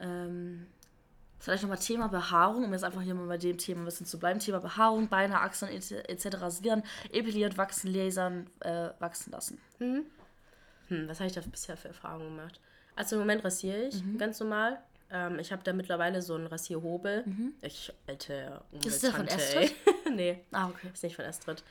Ähm, 0.00 0.66
Vielleicht 1.42 1.64
nochmal 1.64 1.78
Thema 1.78 2.06
Behaarung, 2.06 2.64
um 2.64 2.72
jetzt 2.72 2.84
einfach 2.84 3.02
hier 3.02 3.16
mal 3.16 3.26
bei 3.26 3.36
dem 3.36 3.58
Thema 3.58 3.82
ein 3.82 3.84
bisschen 3.84 4.06
zu 4.06 4.16
bleiben. 4.16 4.38
Thema 4.38 4.60
Behaarung, 4.60 5.08
Beine, 5.08 5.40
Achseln 5.40 5.72
etc. 5.72 6.40
rasieren, 6.40 6.84
epiliert, 7.10 7.58
wachsen, 7.58 7.92
lasern, 7.92 8.48
äh, 8.60 8.90
wachsen 9.00 9.32
lassen. 9.32 9.60
Hm. 9.78 10.06
Hm, 10.86 11.08
was 11.08 11.18
habe 11.18 11.26
ich 11.26 11.32
da 11.32 11.40
bisher 11.40 11.76
für 11.76 11.88
Erfahrungen 11.88 12.36
gemacht? 12.36 12.60
Also 12.94 13.16
im 13.16 13.22
Moment 13.22 13.44
rasiere 13.44 13.88
ich 13.88 14.04
mhm. 14.04 14.18
ganz 14.18 14.38
normal. 14.38 14.80
Ähm, 15.10 15.40
ich 15.40 15.50
habe 15.50 15.64
da 15.64 15.72
mittlerweile 15.72 16.22
so 16.22 16.36
einen 16.36 16.46
Rasierhobel. 16.46 17.24
Mhm. 17.26 17.54
Ich, 17.60 17.92
alte 18.06 18.62
Ist 18.84 19.02
der 19.02 19.10
von 19.10 19.28
Astrid? 19.28 19.74
nee. 20.14 20.44
Ah, 20.52 20.68
okay. 20.68 20.90
Ist 20.94 21.02
nicht 21.02 21.16
von 21.16 21.24
Astrid. 21.24 21.64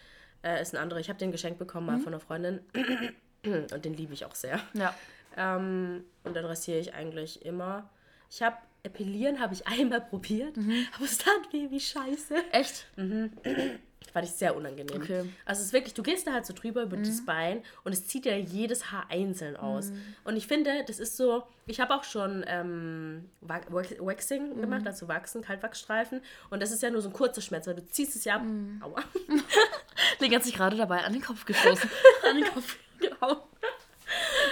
Äh, 0.43 0.61
ist 0.61 0.75
ein 0.75 0.81
anderer. 0.81 0.99
Ich 0.99 1.07
habe 1.07 1.17
den 1.17 1.31
geschenkt 1.31 1.59
bekommen 1.59 1.85
mal 1.85 1.97
mhm. 1.97 2.01
von 2.01 2.13
einer 2.13 2.19
Freundin. 2.19 2.59
und 3.45 3.85
den 3.85 3.93
liebe 3.93 4.13
ich 4.13 4.25
auch 4.25 4.35
sehr. 4.35 4.59
Ja. 4.73 4.93
Ähm, 5.37 6.03
und 6.25 6.35
dann 6.35 6.43
rasiere 6.43 6.79
ich 6.79 6.93
eigentlich 6.93 7.45
immer. 7.45 7.89
Ich 8.29 8.41
habe 8.41 8.57
Epilieren 8.83 9.39
habe 9.39 9.53
ich 9.53 9.67
einmal 9.79 10.01
probiert, 10.01 10.57
mhm. 10.57 10.87
aber 10.95 11.05
es 11.05 11.17
tat 11.17 11.51
weh 11.51 11.69
wie 11.69 11.79
scheiße. 11.79 12.35
Echt? 12.51 12.87
Mhm. 12.95 13.31
Fand 14.11 14.25
ich 14.25 14.33
sehr 14.33 14.57
unangenehm. 14.57 15.01
Okay. 15.01 15.29
Also 15.45 15.61
es 15.61 15.67
ist 15.67 15.73
wirklich, 15.73 15.93
du 15.93 16.03
gehst 16.03 16.27
da 16.27 16.33
halt 16.33 16.45
so 16.45 16.53
drüber 16.53 16.83
über 16.83 16.97
mhm. 16.97 17.03
das 17.03 17.25
Bein 17.25 17.63
und 17.85 17.93
es 17.93 18.07
zieht 18.07 18.25
ja 18.25 18.35
jedes 18.35 18.91
Haar 18.91 19.05
einzeln 19.09 19.55
aus. 19.55 19.91
Mhm. 19.91 20.01
Und 20.25 20.35
ich 20.35 20.47
finde, 20.47 20.83
das 20.85 20.99
ist 20.99 21.15
so, 21.15 21.43
ich 21.65 21.79
habe 21.79 21.95
auch 21.95 22.03
schon 22.03 22.43
ähm, 22.47 23.29
Waxing 23.39 24.55
mhm. 24.55 24.61
gemacht, 24.61 24.85
also 24.85 25.07
Wachsen, 25.07 25.41
Kaltwachsstreifen. 25.41 26.21
Und 26.49 26.61
das 26.61 26.71
ist 26.71 26.81
ja 26.81 26.89
nur 26.89 27.01
so 27.01 27.09
ein 27.09 27.13
kurzer 27.13 27.41
Schmerz, 27.41 27.67
weil 27.67 27.75
du 27.75 27.85
ziehst 27.85 28.15
es 28.15 28.25
ja 28.25 28.35
ab. 28.35 28.43
Mhm. 28.43 28.81
Aua. 28.83 29.01
Link 30.19 30.35
hat 30.35 30.43
sich 30.43 30.55
gerade 30.55 30.75
dabei 30.75 31.05
an 31.05 31.13
den 31.13 31.21
Kopf 31.21 31.45
gestoßen. 31.45 31.89
an 32.29 32.35
den 32.35 32.45
Kopf 32.45 32.77
gehauen. 32.99 33.37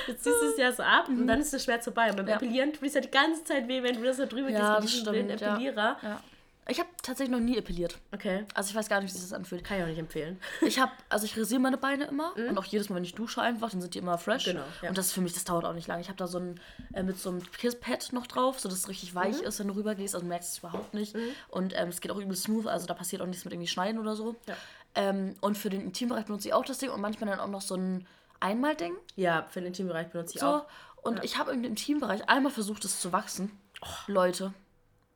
Du 0.10 0.18
ziehst 0.18 0.42
es 0.42 0.58
ja 0.58 0.72
so 0.72 0.82
ab 0.82 1.08
mhm. 1.08 1.22
und 1.22 1.28
dann 1.28 1.40
ist 1.40 1.54
der 1.54 1.60
Schmerz 1.60 1.84
vorbei. 1.84 2.10
Und 2.10 2.18
beim 2.18 2.28
ja. 2.28 2.36
Epilieren 2.36 2.74
tut 2.74 2.88
es 2.88 2.96
ja 2.96 3.02
die 3.02 3.12
ganze 3.12 3.44
Zeit 3.44 3.68
weh, 3.68 3.84
wenn 3.84 3.96
du 3.96 4.04
das 4.04 4.18
da 4.18 4.26
drüber 4.26 4.50
ja, 4.50 4.80
gehst 4.80 5.06
mit 5.06 5.16
diesem 5.16 5.30
Epilierer. 5.30 5.98
Ja. 6.02 6.22
Ich 6.68 6.80
habe 6.80 6.90
tatsächlich 7.02 7.36
noch 7.36 7.44
nie 7.44 7.58
epiliert. 7.58 7.98
Okay. 8.12 8.46
Also 8.54 8.70
ich 8.70 8.76
weiß 8.76 8.90
gar 8.90 9.02
nicht, 9.02 9.10
wie 9.10 9.18
sich 9.18 9.28
das 9.28 9.34
anfühlt. 9.34 9.64
Kann 9.64 9.78
ich 9.78 9.84
auch 9.84 9.88
nicht 9.88 9.98
empfehlen. 9.98 10.40
Ich 10.62 10.80
habe, 10.80 10.92
also 11.10 11.26
ich 11.26 11.36
rasiere 11.36 11.60
meine 11.60 11.78
Beine 11.78 12.06
immer 12.06 12.34
mhm. 12.36 12.50
und 12.50 12.58
auch 12.60 12.66
jedes 12.66 12.90
Mal, 12.90 12.98
wenn 12.98 13.04
ich 13.04 13.16
dusche 13.16 13.42
einfach, 13.42 13.72
dann 13.72 13.82
sind 13.82 13.96
die 13.96 14.00
immer 14.00 14.20
fresh. 14.20 14.46
Genau. 14.46 14.62
Ja. 14.82 14.90
Und 14.90 14.98
das 14.98 15.12
für 15.12 15.22
mich, 15.22 15.34
das 15.34 15.46
dauert 15.46 15.66
auch 15.66 15.74
nicht 15.74 15.88
lange. 15.88 16.02
Ich 16.02 16.10
habe 16.10 16.18
da 16.18 16.28
so 16.28 16.38
ein, 16.38 16.60
äh, 16.94 17.02
mit 17.02 17.18
so 17.18 17.30
einem 17.30 17.42
Kisspad 17.54 18.14
noch 18.14 18.28
drauf, 18.28 18.60
so 18.60 18.70
dass 18.70 18.78
es 18.78 18.88
richtig 18.88 19.16
weich 19.16 19.42
mhm. 19.42 19.48
ist, 19.48 19.60
wenn 19.60 19.68
du 19.68 19.76
rübergehst. 19.76 20.14
Also 20.14 20.26
du 20.26 20.30
merkst 20.30 20.54
es 20.54 20.58
überhaupt 20.60 20.94
nicht. 20.94 21.16
Mhm. 21.16 21.32
Und 21.50 21.74
ähm, 21.76 21.90
es 21.90 22.02
geht 22.02 22.12
auch 22.12 22.20
übel 22.20 22.36
smooth, 22.36 22.68
also 22.68 22.86
da 22.86 22.94
passiert 22.94 23.22
auch 23.24 23.28
nichts 23.28 23.46
mit 23.46 23.54
irgendwie 23.54 23.68
Schneiden 23.68 24.00
oder 24.00 24.16
so. 24.16 24.36
Ja. 24.48 24.56
Ähm, 24.94 25.36
und 25.42 25.58
für 25.58 25.70
den 25.70 25.82
Intimbereich 25.82 26.26
benutze 26.26 26.50
ich 26.50 26.54
auch 26.54 26.66
das 26.66 26.78
Ding 26.78 26.92
und 26.92 27.02
manchmal 27.02 27.32
dann 27.32 27.40
auch 27.40 27.48
noch 27.48 27.62
so 27.62 27.76
ein 27.76 28.06
Einmal-Ding. 28.40 28.96
Ja, 29.16 29.44
für 29.50 29.60
den 29.60 29.68
Intimbereich 29.68 30.10
benutze 30.10 30.36
ich 30.36 30.42
so. 30.42 30.48
auch. 30.48 30.66
Und 31.02 31.18
ja. 31.18 31.24
ich 31.24 31.38
habe 31.38 31.52
im 31.52 31.64
Intimbereich 31.64 32.28
einmal 32.30 32.52
versucht, 32.52 32.84
es 32.86 33.00
zu 33.00 33.12
wachsen. 33.12 33.52
Oh. 33.82 33.88
Leute, 34.08 34.54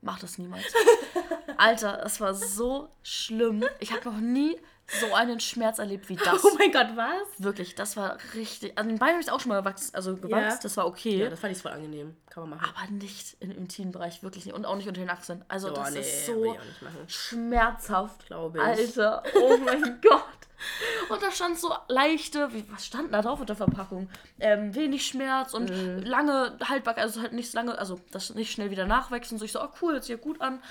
mach 0.02 0.20
das 0.20 0.38
niemals. 0.38 0.66
Alter, 1.58 2.04
es 2.06 2.22
war 2.22 2.34
so 2.34 2.90
schlimm. 3.04 3.64
Ich 3.80 3.92
habe 3.92 4.10
noch 4.10 4.20
nie 4.20 4.58
so 4.88 5.14
einen 5.14 5.40
Schmerz 5.40 5.80
erlebt 5.80 6.10
wie 6.10 6.16
das. 6.24 6.44
Oh 6.44 6.56
mein 6.58 6.72
Gott, 6.72 6.88
was? 6.96 7.28
Wirklich, 7.38 7.76
das 7.76 7.98
war 7.98 8.18
richtig. 8.36 8.78
An 8.78 8.88
den 8.88 9.00
Beinen 9.00 9.14
habe 9.14 9.24
ich 9.24 9.32
auch 9.32 9.40
schon 9.40 9.50
mal 9.50 9.60
gewachsen, 9.60 9.94
also 9.94 10.16
gewachsen, 10.16 10.50
ja. 10.50 10.60
das 10.62 10.78
war 10.78 10.88
okay. 10.88 11.18
Ja, 11.18 11.30
das 11.30 11.40
fand 11.40 11.56
ich 11.56 11.62
voll 11.62 11.72
angenehm. 11.72 12.16
Kann 12.30 12.50
man 12.50 12.60
machen. 12.60 12.74
Aber 12.76 12.92
nicht 12.92 13.38
im 13.40 13.52
Intimbereich, 13.52 14.24
wirklich 14.24 14.46
nicht. 14.46 14.56
Und 14.56 14.66
auch 14.66 14.76
nicht 14.76 14.88
unter 14.88 15.02
den 15.02 15.10
Achseln. 15.10 15.44
Also, 15.48 15.70
oh, 15.70 15.74
das 15.74 15.92
nee, 15.92 16.00
ist 16.00 16.26
so 16.26 16.58
schmerzhaft, 17.08 18.26
glaube 18.28 18.58
ich. 18.58 18.64
Alter, 18.64 19.24
oh 19.36 19.58
mein 19.66 20.02
Gott. 20.02 20.24
Und 21.10 21.22
da 21.22 21.32
stand 21.32 21.60
so 21.60 21.74
leichte, 21.90 22.54
wie, 22.54 22.66
was 22.72 22.86
stand 22.86 23.14
da 23.14 23.22
drauf 23.22 23.40
auf 23.40 23.46
der 23.46 23.56
Verpackung? 23.56 24.10
Ähm, 24.40 24.74
wenig 24.74 25.06
Schmerz 25.06 25.54
und 25.54 25.70
mm. 25.70 26.04
lange 26.04 26.58
Haltbarkeit, 26.64 27.04
also 27.04 27.22
halt 27.22 27.34
nicht 27.34 27.54
lange, 27.54 27.78
also 27.78 28.00
das 28.12 28.34
nicht 28.34 28.52
schnell 28.52 28.72
wieder 28.72 28.86
nachwächst. 28.86 29.32
Und 29.32 29.40
so 29.40 29.46
ich 29.46 29.52
so, 29.52 29.62
oh 29.62 29.70
cool, 29.82 29.94
hört 29.94 30.04
sich 30.04 30.16
ja 30.16 30.22
gut 30.22 30.42
an. 30.42 30.62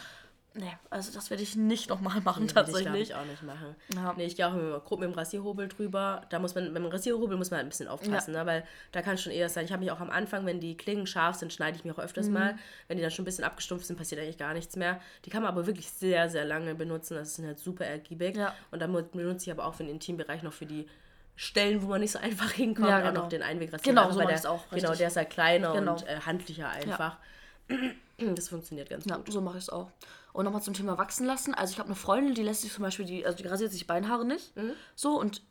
Nee, 0.55 0.77
also 0.91 1.13
das 1.13 1.31
werde 1.31 1.43
ich 1.43 1.57
nicht 1.57 1.89
nochmal 1.89 2.21
machen, 2.21 2.45
nee, 2.45 2.53
tatsächlich. 2.53 3.09
Das 3.09 3.09
ich 3.09 3.15
auch 3.15 3.25
nicht 3.25 3.43
machen. 3.43 3.75
Ja. 3.95 4.13
Nee, 4.17 4.27
ich 4.27 4.37
gehe 4.37 4.47
auch 4.47 4.53
mit, 4.53 4.85
grob 4.85 5.01
mit 5.01 5.09
dem 5.09 5.15
Rasierhobel 5.15 5.69
drüber. 5.69 6.23
Da 6.29 6.39
muss 6.39 6.55
man, 6.55 6.67
mit 6.67 6.77
dem 6.77 6.87
Rasierhobel 6.87 7.37
muss 7.37 7.51
man 7.51 7.59
halt 7.59 7.67
ein 7.67 7.71
bisschen 7.71 7.89
aufpassen, 7.89 8.35
ja. 8.35 8.41
ne? 8.41 8.47
weil 8.47 8.65
da 8.93 9.01
kann 9.01 9.17
schon 9.17 9.33
eher 9.33 9.49
sein. 9.49 9.65
Ich 9.65 9.73
habe 9.73 9.83
mich 9.83 9.91
auch 9.91 10.01
am 10.01 10.11
Anfang, 10.11 10.45
wenn 10.45 10.61
die 10.61 10.77
Klingen 10.77 11.07
scharf 11.07 11.37
sind, 11.37 11.53
schneide 11.53 11.77
ich 11.79 11.85
mich 11.85 11.95
auch 11.95 11.99
öfters 11.99 12.27
mhm. 12.27 12.35
mal. 12.35 12.59
Wenn 12.89 12.99
die 12.99 13.03
dann 13.03 13.11
schon 13.11 13.23
ein 13.23 13.27
bisschen 13.27 13.45
abgestumpft 13.45 13.87
sind, 13.87 13.97
passiert 13.97 14.21
eigentlich 14.21 14.39
gar 14.39 14.53
nichts 14.53 14.77
mehr. 14.77 15.01
Die 15.25 15.31
kann 15.31 15.43
man 15.43 15.51
aber 15.51 15.67
wirklich 15.67 15.91
sehr, 15.91 16.29
sehr 16.29 16.45
lange 16.45 16.75
benutzen. 16.75 17.15
Das 17.15 17.39
ist 17.39 17.45
halt 17.45 17.59
super 17.59 17.87
ergiebig. 17.87 18.37
Ja. 18.37 18.55
Und 18.71 18.83
dann 18.83 18.93
benutze 18.93 19.47
ich 19.47 19.53
aber 19.53 19.65
auch 19.65 19.75
für 19.75 19.85
den 19.85 19.93
Intimbereich 19.93 20.43
noch 20.43 20.53
für 20.53 20.67
die 20.67 20.87
Stellen, 21.35 21.83
wo 21.83 21.87
man 21.87 22.03
nicht 22.03 22.13
so 22.13 22.19
einfach 22.19 22.51
hinkommt, 22.53 22.89
ja, 22.89 23.01
genau. 23.01 23.11
auch 23.11 23.15
noch 23.25 23.29
den 23.31 23.43
Einwegrasierer. 23.43 23.95
Genau, 23.95 24.11
so 24.11 24.21
der, 24.21 24.51
auch. 24.51 24.65
Richtig. 24.65 24.83
Genau, 24.83 24.95
der 24.95 25.09
ist 25.09 25.17
halt 25.17 25.31
kleiner 25.31 25.73
genau. 25.73 25.93
und 25.93 26.07
äh, 26.07 26.21
handlicher 26.21 26.69
einfach. 26.69 27.17
Das 28.35 28.49
funktioniert 28.49 28.91
ganz 28.91 29.05
ja, 29.05 29.17
gut. 29.17 29.33
So 29.33 29.41
mache 29.41 29.59
ich 29.59 29.65
es 29.65 29.71
auch. 29.71 29.91
Und 30.33 30.45
nochmal 30.45 30.63
zum 30.63 30.75
Thema 30.75 30.97
wachsen 30.99 31.27
lassen. 31.27 31.55
Also 31.55 31.73
ich 31.73 31.79
habe 31.79 31.89
eine 31.89 31.97
Freundin, 31.97 32.35
die 32.35 32.43
lässt 32.43 32.63
sich 32.63 32.73
zum 32.73 32.83
Beispiel, 32.83 33.05
die, 33.05 33.27
also 33.27 33.37
die 33.37 33.47
rasiert 33.47 33.73
sich 33.73 33.87
Beinhaare 33.87 34.25
nicht. 34.25 34.57
Mhm. 34.57 34.73
So 34.95 35.19
und 35.19 35.43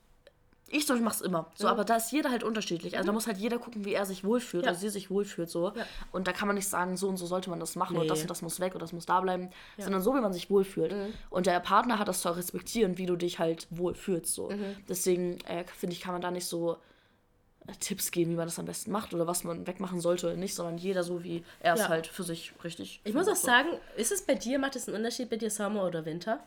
ich 0.72 0.86
so, 0.86 0.96
ich 0.96 1.02
mach's 1.02 1.22
immer. 1.22 1.48
So, 1.56 1.68
mhm. 1.68 1.72
aber 1.72 1.84
da 1.84 1.98
ist 1.98 2.12
jeder 2.12 2.32
halt 2.32 2.44
unterschiedlich. 2.44 2.94
Also 2.96 3.04
mhm. 3.04 3.08
da 3.08 3.14
muss 3.14 3.28
halt 3.28 3.38
jeder 3.38 3.60
gucken, 3.60 3.84
wie 3.86 3.94
er 3.94 4.06
sich 4.06 4.24
wohlfühlt, 4.24 4.66
ja. 4.66 4.72
oder 4.72 4.80
sie 4.80 4.90
sich 4.90 5.12
wohlfühlt. 5.12 5.50
So. 5.50 5.74
Ja. 5.76 5.86
Und 6.12 6.28
da 6.28 6.32
kann 6.32 6.48
man 6.48 6.56
nicht 6.56 6.68
sagen, 6.68 6.98
so 6.98 7.10
und 7.10 7.18
so 7.18 7.26
sollte 7.26 7.50
man 7.50 7.60
das 7.60 7.76
machen 7.76 7.96
nee. 7.96 8.02
und 8.02 8.08
das 8.10 8.22
und 8.22 8.30
das 8.30 8.42
muss 8.42 8.60
weg 8.60 8.74
und 8.74 8.82
das 8.82 8.94
muss 8.94 9.06
da 9.06 9.20
bleiben. 9.20 9.50
Ja. 9.78 9.84
Sondern 9.84 10.02
so, 10.02 10.16
wie 10.16 10.22
man 10.22 10.34
sich 10.34 10.50
wohlfühlt. 10.50 10.94
Mhm. 10.94 11.14
Und 11.30 11.46
der 11.46 11.60
Partner 11.60 12.00
hat 12.00 12.08
das 12.08 12.22
zu 12.22 12.36
respektieren, 12.36 12.98
wie 12.98 13.06
du 13.06 13.16
dich 13.16 13.40
halt 13.40 13.68
wohlfühlst. 13.70 14.34
So. 14.34 14.50
Mhm. 14.50 14.78
Deswegen 14.88 15.40
äh, 15.42 15.66
finde 15.66 15.94
ich, 15.94 16.02
kann 16.02 16.14
man 16.14 16.22
da 16.22 16.32
nicht 16.32 16.46
so 16.46 16.78
Tipps 17.80 18.12
geben, 18.12 18.32
wie 18.32 18.36
man 18.36 18.48
das 18.48 18.60
am 18.60 18.66
besten 18.66 18.92
macht 18.92 19.14
oder 19.14 19.28
was 19.28 19.44
man 19.44 19.68
wegmachen 19.68 20.02
sollte 20.02 20.28
oder 20.28 20.36
nicht, 20.36 20.56
sondern 20.56 20.78
jeder 20.78 21.04
so, 21.04 21.24
wie 21.24 21.44
er 21.60 21.76
es 21.76 21.82
ja. 21.82 21.90
halt 21.90 22.08
für 22.08 22.24
sich 22.24 22.54
richtig. 22.64 23.02
Ich 23.04 23.14
muss 23.14 23.28
auch 23.28 23.36
so. 23.36 23.46
sagen, 23.46 23.70
ist 23.98 24.12
es 24.12 24.24
bei 24.24 24.36
dir, 24.36 24.60
macht 24.60 24.76
es 24.76 24.88
einen 24.88 24.98
Unterschied 24.98 25.30
bei 25.30 25.38
dir 25.38 25.52
Sommer 25.52 25.86
oder 25.86 26.06
Winter? 26.06 26.44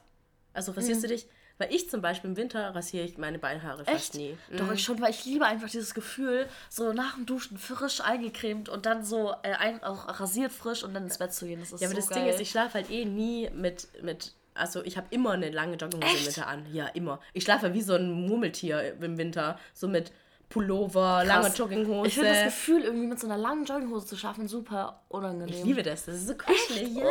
Also 0.52 0.72
rasierst 0.72 1.02
mhm. 1.02 1.08
du 1.08 1.14
dich? 1.14 1.26
Weil 1.56 1.72
ich 1.72 1.88
zum 1.88 2.00
Beispiel 2.00 2.30
im 2.30 2.36
Winter 2.36 2.74
rasiere 2.74 3.04
ich 3.04 3.16
meine 3.16 3.38
Beinhaare 3.38 3.84
fast 3.84 3.96
Echt? 3.96 4.14
nie. 4.16 4.36
Mhm. 4.50 4.56
Doch, 4.56 4.72
ich 4.72 4.82
schon, 4.82 5.00
weil 5.00 5.10
ich 5.10 5.24
liebe 5.24 5.46
einfach 5.46 5.70
dieses 5.70 5.94
Gefühl, 5.94 6.48
so 6.68 6.92
nach 6.92 7.14
dem 7.14 7.26
Duschen 7.26 7.58
frisch 7.58 8.00
eingecremt 8.00 8.68
und 8.68 8.86
dann 8.86 9.04
so 9.04 9.32
äh, 9.44 9.52
ein, 9.52 9.82
auch 9.84 10.20
rasiert 10.20 10.50
frisch 10.50 10.82
und 10.82 10.94
dann 10.94 11.04
ins 11.04 11.18
Bett 11.18 11.32
zu 11.32 11.46
gehen. 11.46 11.60
Das 11.60 11.72
ist 11.72 11.80
ja, 11.80 11.86
aber 11.86 11.94
so 11.94 12.00
das 12.00 12.08
geil. 12.08 12.24
Ding 12.24 12.32
ist, 12.32 12.40
ich 12.40 12.50
schlafe 12.50 12.74
halt 12.74 12.90
eh 12.90 13.04
nie 13.04 13.50
mit, 13.50 13.86
mit 14.02 14.32
also 14.54 14.84
ich 14.84 14.96
habe 14.96 15.06
immer 15.10 15.32
eine 15.32 15.50
lange 15.50 15.76
Jogginghose 15.76 16.16
im 16.16 16.26
Winter 16.26 16.46
an. 16.48 16.66
Ja, 16.72 16.86
immer. 16.88 17.20
Ich 17.32 17.44
schlafe 17.44 17.72
wie 17.72 17.82
so 17.82 17.94
ein 17.94 18.10
Murmeltier 18.10 18.96
im 19.00 19.16
Winter. 19.16 19.58
So 19.74 19.86
mit 19.86 20.12
Pullover, 20.54 21.24
Krass. 21.24 21.26
lange 21.26 21.48
Jogginghose. 21.48 22.06
Ich 22.06 22.14
finde 22.14 22.30
das 22.30 22.44
Gefühl, 22.44 22.82
irgendwie 22.84 23.08
mit 23.08 23.18
so 23.18 23.26
einer 23.26 23.36
langen 23.36 23.64
Jogginghose 23.64 24.06
zu 24.06 24.16
schaffen, 24.16 24.46
super 24.46 25.02
unangenehm. 25.08 25.52
Ich 25.52 25.64
liebe 25.64 25.82
das, 25.82 26.04
das 26.04 26.14
ist 26.14 26.28
so 26.28 26.34
kuschelig. 26.36 26.94
Ja, 26.94 27.10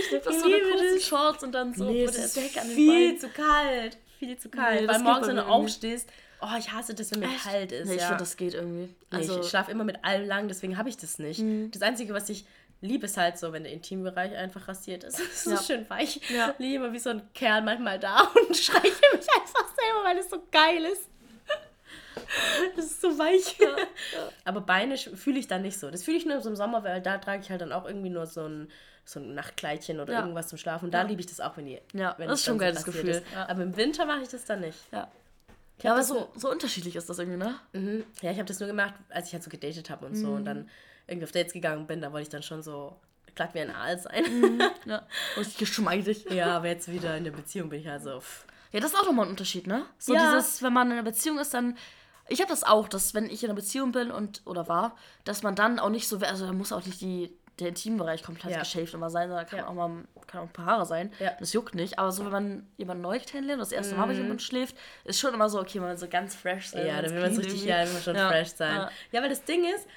ich 0.00 0.10
liebe 0.10 0.24
das 0.24 0.34
ich 0.34 0.40
so 0.40 0.48
liebe 0.48 0.66
eine 0.76 1.00
Shorts 1.00 1.44
und 1.44 1.52
dann 1.52 1.72
so 1.72 1.84
nee, 1.84 2.04
das 2.04 2.16
ist 2.16 2.36
Deck 2.36 2.60
an 2.60 2.66
den 2.66 2.74
viel 2.74 3.06
Beinen. 3.06 3.20
zu 3.20 3.28
kalt, 3.28 3.98
viel 4.18 4.36
zu 4.36 4.48
kalt. 4.48 4.80
Nee, 4.80 4.88
Weil 4.88 4.98
morgens, 4.98 5.28
wenn 5.28 5.36
du 5.36 5.46
aufstehst, 5.46 6.10
oh, 6.42 6.58
ich 6.58 6.72
hasse 6.72 6.94
das, 6.94 7.12
wenn 7.12 7.20
mir 7.20 7.26
Echt? 7.26 7.44
kalt 7.44 7.70
ist. 7.70 7.86
Nee, 7.86 7.94
ich 7.94 8.00
ja. 8.00 8.08
finde, 8.08 8.24
das 8.24 8.36
geht 8.36 8.54
irgendwie. 8.54 8.92
Also, 9.10 9.34
nee, 9.34 9.40
ich 9.42 9.48
schlafe 9.48 9.70
immer 9.70 9.84
mit 9.84 10.04
allem 10.04 10.26
lang, 10.26 10.48
deswegen 10.48 10.76
habe 10.76 10.88
ich 10.88 10.96
das 10.96 11.20
nicht. 11.20 11.38
Mhm. 11.38 11.70
Das 11.70 11.82
Einzige, 11.82 12.12
was 12.12 12.28
ich 12.28 12.44
liebe, 12.80 13.06
ist 13.06 13.16
halt 13.16 13.38
so, 13.38 13.52
wenn 13.52 13.62
der 13.62 13.72
Intimbereich 13.72 14.34
einfach 14.36 14.66
rasiert 14.66 15.04
ist. 15.04 15.16
Das 15.28 15.28
ist 15.28 15.46
ja. 15.46 15.56
so 15.56 15.62
schön 15.62 15.88
weich. 15.88 16.20
Ja. 16.28 16.56
Liebe 16.58 16.92
wie 16.92 16.98
so 16.98 17.10
ein 17.10 17.22
Kerl 17.34 17.62
manchmal 17.62 18.00
da 18.00 18.22
und 18.48 18.56
streiche 18.56 18.84
mich 19.12 19.28
einfach 19.32 19.68
selber, 19.76 20.04
weil 20.04 20.18
es 20.18 20.28
so 20.28 20.42
geil 20.50 20.84
ist. 20.86 21.02
Das 22.78 22.86
ist 22.86 23.00
so 23.00 23.18
weich. 23.18 23.58
Ja, 23.58 23.66
ja. 23.68 24.28
Aber 24.44 24.60
Beine 24.60 24.96
fühle 24.96 25.38
ich 25.38 25.48
dann 25.48 25.62
nicht 25.62 25.78
so. 25.78 25.90
Das 25.90 26.04
fühle 26.04 26.16
ich 26.16 26.26
nur 26.26 26.40
so 26.40 26.48
im 26.48 26.56
Sommer, 26.56 26.84
weil 26.84 27.02
da 27.02 27.18
trage 27.18 27.42
ich 27.42 27.50
halt 27.50 27.60
dann 27.60 27.72
auch 27.72 27.86
irgendwie 27.86 28.08
nur 28.08 28.26
so 28.26 28.46
ein, 28.46 28.70
so 29.04 29.18
ein 29.18 29.34
Nachtkleidchen 29.34 29.98
oder 29.98 30.12
ja. 30.12 30.20
irgendwas 30.20 30.48
zum 30.48 30.58
Schlafen. 30.58 30.86
Und 30.86 30.94
da 30.94 31.02
liebe 31.02 31.20
ich 31.20 31.26
das 31.26 31.40
auch, 31.40 31.56
wenn 31.56 31.66
die. 31.66 31.80
Ja, 31.92 32.14
wenn 32.18 32.28
das 32.28 32.40
ist 32.40 32.46
schon 32.46 32.54
ein 32.54 32.60
geiles 32.60 32.84
Gefühl. 32.84 33.22
Aber 33.34 33.62
im 33.62 33.76
Winter 33.76 34.06
mache 34.06 34.22
ich 34.22 34.28
das 34.28 34.44
dann 34.44 34.60
nicht. 34.60 34.78
Ja. 34.92 35.10
Ja, 35.82 35.92
aber 35.92 36.02
so, 36.02 36.28
so 36.34 36.50
unterschiedlich 36.50 36.96
ist 36.96 37.08
das 37.08 37.18
irgendwie, 37.18 37.38
ne? 37.38 37.54
Mhm. 37.72 38.04
Ja, 38.20 38.30
ich 38.30 38.38
habe 38.38 38.46
das 38.46 38.58
nur 38.58 38.66
gemacht, 38.66 38.94
als 39.10 39.28
ich 39.28 39.32
halt 39.32 39.44
so 39.44 39.50
gedatet 39.50 39.90
habe 39.90 40.06
und 40.06 40.12
mhm. 40.12 40.16
so. 40.16 40.30
Und 40.30 40.44
dann 40.44 40.68
irgendwie 41.06 41.24
auf 41.24 41.32
Dates 41.32 41.52
gegangen 41.52 41.86
bin, 41.86 42.00
da 42.00 42.12
wollte 42.12 42.22
ich 42.22 42.28
dann 42.28 42.42
schon 42.42 42.62
so 42.62 42.96
glatt 43.34 43.54
wie 43.54 43.60
ein 43.60 43.70
Aal 43.70 43.98
sein. 43.98 44.24
Mhm. 44.24 44.62
Ja, 44.86 45.06
richtig 45.36 45.58
geschmeidig. 45.58 46.26
Ja, 46.30 46.56
aber 46.56 46.68
jetzt 46.68 46.90
wieder 46.90 47.16
in 47.16 47.24
der 47.24 47.30
Beziehung 47.30 47.68
bin 47.68 47.80
ich 47.80 47.86
halt 47.86 48.02
so. 48.02 48.20
Pff. 48.20 48.44
Ja, 48.72 48.80
das 48.80 48.92
ist 48.92 48.98
auch 48.98 49.06
nochmal 49.06 49.26
ein 49.26 49.30
Unterschied, 49.30 49.66
ne? 49.66 49.86
So 49.98 50.14
ja. 50.14 50.34
dieses, 50.34 50.62
wenn 50.62 50.72
man 50.72 50.88
in 50.88 50.94
einer 50.94 51.02
Beziehung 51.02 51.38
ist, 51.38 51.54
dann 51.54 51.76
ich 52.28 52.40
habe 52.40 52.50
das 52.50 52.64
auch, 52.64 52.88
dass 52.88 53.14
wenn 53.14 53.26
ich 53.26 53.42
in 53.42 53.50
einer 53.50 53.56
Beziehung 53.56 53.92
bin 53.92 54.10
und 54.10 54.42
oder 54.44 54.68
war, 54.68 54.96
dass 55.24 55.42
man 55.42 55.54
dann 55.54 55.78
auch 55.78 55.90
nicht 55.90 56.08
so, 56.08 56.18
also 56.18 56.46
da 56.46 56.52
muss 56.52 56.72
auch 56.72 56.84
nicht 56.84 57.00
die, 57.00 57.34
der 57.58 57.68
Intimbereich 57.68 58.22
komplett 58.22 58.52
ja. 58.52 58.60
geschäft 58.60 58.94
immer 58.94 59.10
sein, 59.10 59.28
sondern 59.28 59.46
kann 59.46 59.58
ja. 59.60 59.66
auch 59.66 59.74
mal 59.74 60.04
kann 60.28 60.42
auch 60.42 60.46
ein 60.46 60.52
paar 60.52 60.66
Haare 60.66 60.86
sein. 60.86 61.10
Ja. 61.18 61.32
Das 61.40 61.52
juckt 61.52 61.74
nicht. 61.74 61.98
Aber 61.98 62.12
so, 62.12 62.24
wenn 62.24 62.32
man 62.32 62.66
jemanden 62.76 63.02
neu 63.02 63.18
kennenlernt, 63.18 63.60
das 63.60 63.72
erste 63.72 63.96
Mal 63.96 64.06
mit 64.06 64.16
mhm. 64.16 64.22
jemandem 64.22 64.38
schläft, 64.38 64.76
ist 65.04 65.18
schon 65.18 65.34
immer 65.34 65.48
so, 65.48 65.58
okay, 65.58 65.80
man 65.80 65.90
will 65.90 65.96
so 65.96 66.06
ganz 66.06 66.34
fresh 66.34 66.68
sein. 66.68 66.86
Ja, 66.86 67.02
dann 67.02 67.12
will 67.12 67.22
man 67.22 67.34
so 67.34 67.40
richtig, 67.40 67.64
ja, 67.64 67.86
schon 67.86 68.14
fresh 68.14 68.50
sein. 68.50 68.88
Ja. 69.10 69.22
weil 69.22 69.28
das 69.28 69.44
Ding 69.44 69.64
ist, 69.64 69.88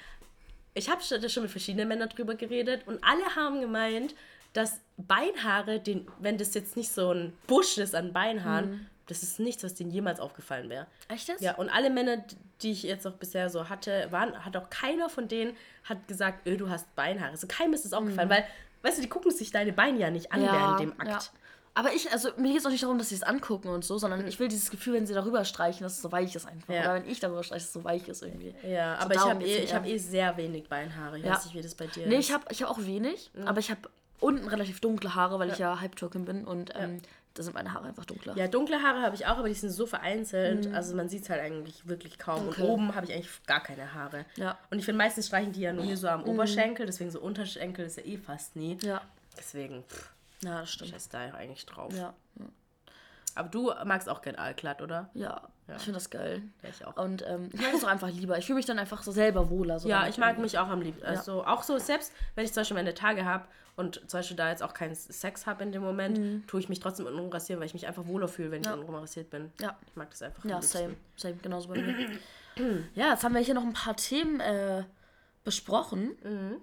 ich 0.74 0.90
habe 0.90 1.02
schon 1.02 1.42
mit 1.42 1.52
verschiedenen 1.52 1.86
Männern 1.86 2.08
drüber 2.08 2.34
geredet 2.34 2.86
und 2.86 3.04
alle 3.04 3.36
haben 3.36 3.60
gemeint, 3.60 4.14
dass 4.54 4.80
Beinhaare, 4.96 5.80
den, 5.80 6.06
wenn 6.18 6.38
das 6.38 6.54
jetzt 6.54 6.76
nicht 6.76 6.90
so 6.90 7.12
ein 7.12 7.32
Busch 7.46 7.78
ist 7.78 7.94
an 7.94 8.12
Beinhaaren, 8.12 8.70
mhm. 8.70 8.86
Das 9.12 9.22
ist 9.22 9.38
nichts, 9.38 9.62
was 9.62 9.74
denen 9.74 9.90
jemals 9.90 10.20
aufgefallen 10.20 10.70
wäre. 10.70 10.86
Echt 11.08 11.28
das? 11.28 11.40
Ja, 11.40 11.54
und 11.56 11.68
alle 11.68 11.90
Männer, 11.90 12.24
die 12.62 12.72
ich 12.72 12.82
jetzt 12.82 13.06
auch 13.06 13.12
bisher 13.12 13.50
so 13.50 13.68
hatte, 13.68 14.08
waren, 14.10 14.44
hat 14.44 14.56
auch 14.56 14.70
keiner 14.70 15.08
von 15.08 15.28
denen 15.28 15.56
hat 15.84 16.08
gesagt, 16.08 16.46
öh, 16.46 16.56
du 16.56 16.70
hast 16.70 16.94
Beinhaare. 16.94 17.36
So 17.36 17.46
keinem 17.46 17.74
ist 17.74 17.84
das 17.84 17.92
aufgefallen, 17.92 18.28
mhm. 18.28 18.32
weil, 18.32 18.44
weißt 18.82 18.98
du, 18.98 19.02
die 19.02 19.08
gucken 19.08 19.30
sich 19.30 19.50
deine 19.50 19.72
Beine 19.72 19.98
ja 19.98 20.10
nicht 20.10 20.32
an 20.32 20.42
ja, 20.42 20.52
während 20.52 20.80
dem 20.80 21.00
Akt. 21.00 21.08
Ja. 21.08 21.20
Aber 21.74 21.94
ich, 21.94 22.12
also 22.12 22.28
mir 22.36 22.50
geht 22.50 22.58
es 22.58 22.66
auch 22.66 22.70
nicht 22.70 22.82
darum, 22.82 22.98
dass 22.98 23.08
sie 23.08 23.14
es 23.14 23.22
angucken 23.22 23.68
und 23.68 23.82
so, 23.82 23.96
sondern 23.96 24.20
mhm. 24.20 24.26
ich 24.26 24.38
will 24.38 24.48
dieses 24.48 24.70
Gefühl, 24.70 24.94
wenn 24.94 25.06
sie 25.06 25.14
darüber 25.14 25.44
streichen, 25.44 25.84
dass 25.84 25.94
es 25.94 26.02
so 26.02 26.12
weich 26.12 26.34
ist 26.34 26.46
einfach. 26.46 26.72
Ja. 26.72 26.82
Oder 26.82 26.94
wenn 26.94 27.08
ich 27.08 27.18
darüber 27.18 27.42
streiche, 27.42 27.60
dass 27.60 27.68
es 27.68 27.72
so 27.72 27.84
weich 27.84 28.08
ist 28.08 28.22
irgendwie. 28.22 28.54
Ja, 28.62 28.96
so 28.96 29.04
aber 29.04 29.14
ich 29.14 29.20
habe 29.20 29.44
eh, 29.44 29.66
hab 29.68 29.86
eh 29.86 29.96
sehr 29.96 30.36
wenig 30.36 30.68
Beinhaare. 30.68 31.18
Ich 31.18 31.24
ja. 31.24 31.32
weiß 31.32 31.46
nicht, 31.46 31.54
wie 31.54 31.62
das 31.62 31.74
bei 31.74 31.86
dir 31.86 32.00
nee, 32.00 32.02
ist. 32.02 32.08
Nee, 32.08 32.18
ich 32.18 32.32
habe 32.32 32.44
ich 32.50 32.62
hab 32.62 32.70
auch 32.70 32.78
wenig, 32.78 33.30
mhm. 33.32 33.48
aber 33.48 33.60
ich 33.60 33.70
habe 33.70 33.88
unten 34.22 34.48
relativ 34.48 34.80
dunkle 34.80 35.14
Haare, 35.14 35.38
weil 35.38 35.48
ja. 35.48 35.54
ich 35.54 35.58
ja 35.58 35.80
Halbtürkin 35.80 36.24
bin 36.24 36.44
und 36.44 36.72
ähm, 36.74 37.00
da 37.34 37.42
sind 37.42 37.54
meine 37.54 37.72
Haare 37.72 37.88
einfach 37.88 38.04
dunkler. 38.04 38.36
Ja, 38.36 38.46
dunkle 38.46 38.82
Haare 38.82 39.00
habe 39.00 39.14
ich 39.14 39.26
auch, 39.26 39.38
aber 39.38 39.48
die 39.48 39.54
sind 39.54 39.70
so 39.70 39.86
vereinzelt. 39.86 40.68
Mhm. 40.68 40.74
Also 40.74 40.94
man 40.94 41.08
sieht 41.08 41.22
es 41.22 41.30
halt 41.30 41.40
eigentlich 41.40 41.88
wirklich 41.88 42.18
kaum. 42.18 42.48
Okay. 42.48 42.62
Und 42.62 42.68
oben 42.68 42.94
habe 42.94 43.06
ich 43.06 43.12
eigentlich 43.12 43.30
gar 43.46 43.62
keine 43.62 43.94
Haare. 43.94 44.26
Ja. 44.36 44.58
Und 44.70 44.78
ich 44.78 44.84
finde, 44.84 44.98
meistens 44.98 45.28
streichen 45.28 45.52
die 45.52 45.60
ja 45.60 45.72
nur 45.72 45.84
hier 45.84 45.96
so 45.96 46.08
am 46.08 46.22
mhm. 46.22 46.28
Oberschenkel, 46.28 46.86
deswegen 46.86 47.10
so 47.10 47.20
Unterschenkel 47.20 47.86
ist 47.86 47.96
ja 47.96 48.04
eh 48.04 48.18
fast 48.18 48.56
nie. 48.56 48.76
Ja. 48.82 49.00
Deswegen, 49.38 49.82
pff, 49.84 50.12
ja, 50.42 50.60
das 50.60 50.72
stimmt. 50.72 50.90
Scheiß 50.90 51.08
da 51.08 51.20
eigentlich 51.20 51.64
drauf. 51.64 51.92
Ja. 51.96 52.12
Aber 53.34 53.48
du 53.48 53.72
magst 53.84 54.08
auch 54.08 54.22
gern 54.22 54.36
Aalglatt, 54.36 54.82
oder? 54.82 55.10
Ja, 55.14 55.42
ja. 55.68 55.76
ich 55.76 55.82
finde 55.82 55.98
das 55.98 56.10
geil. 56.10 56.42
Ja, 56.62 56.68
ich 56.68 56.84
auch. 56.84 56.96
Und 56.96 57.24
ähm, 57.26 57.50
ich 57.52 57.60
mag 57.60 57.74
es 57.74 57.84
auch 57.84 57.88
einfach 57.88 58.10
lieber. 58.10 58.38
Ich 58.38 58.46
fühle 58.46 58.56
mich 58.56 58.66
dann 58.66 58.78
einfach 58.78 59.02
so 59.02 59.12
selber 59.12 59.50
wohler. 59.50 59.78
So 59.78 59.88
ja, 59.88 60.06
ich 60.06 60.18
mag 60.18 60.38
mich 60.38 60.58
auch 60.58 60.68
am 60.68 60.82
liebsten. 60.82 61.04
Also 61.04 61.42
ja. 61.42 61.48
auch 61.48 61.62
so, 61.62 61.78
selbst 61.78 62.12
wenn 62.34 62.44
ich 62.44 62.52
zum 62.52 62.60
Beispiel 62.60 62.76
meine 62.76 62.94
Tage 62.94 63.24
habe 63.24 63.44
und 63.76 63.96
zum 64.08 64.18
Beispiel 64.18 64.36
da 64.36 64.50
jetzt 64.50 64.62
auch 64.62 64.74
keinen 64.74 64.94
Sex 64.94 65.46
habe 65.46 65.62
in 65.62 65.72
dem 65.72 65.82
Moment, 65.82 66.18
mhm. 66.18 66.46
tue 66.46 66.60
ich 66.60 66.68
mich 66.68 66.80
trotzdem 66.80 67.06
unten 67.06 67.32
rasieren, 67.32 67.60
weil 67.60 67.66
ich 67.66 67.74
mich 67.74 67.86
einfach 67.86 68.06
wohler 68.06 68.28
fühle, 68.28 68.50
wenn 68.50 68.62
ja. 68.62 68.74
ich 68.74 68.80
unten 68.80 68.94
rasiert 68.94 69.30
bin. 69.30 69.50
Ja. 69.60 69.76
Ich 69.86 69.96
mag 69.96 70.10
das 70.10 70.22
einfach. 70.22 70.44
Ja, 70.44 70.60
same. 70.60 70.94
Same, 71.16 71.36
genauso 71.36 71.68
bei 71.68 71.80
mir. 71.80 72.10
ja, 72.94 73.10
jetzt 73.10 73.24
haben 73.24 73.34
wir 73.34 73.40
hier 73.40 73.54
noch 73.54 73.64
ein 73.64 73.72
paar 73.72 73.96
Themen 73.96 74.40
äh, 74.40 74.84
besprochen. 75.44 76.16
Mhm. 76.22 76.56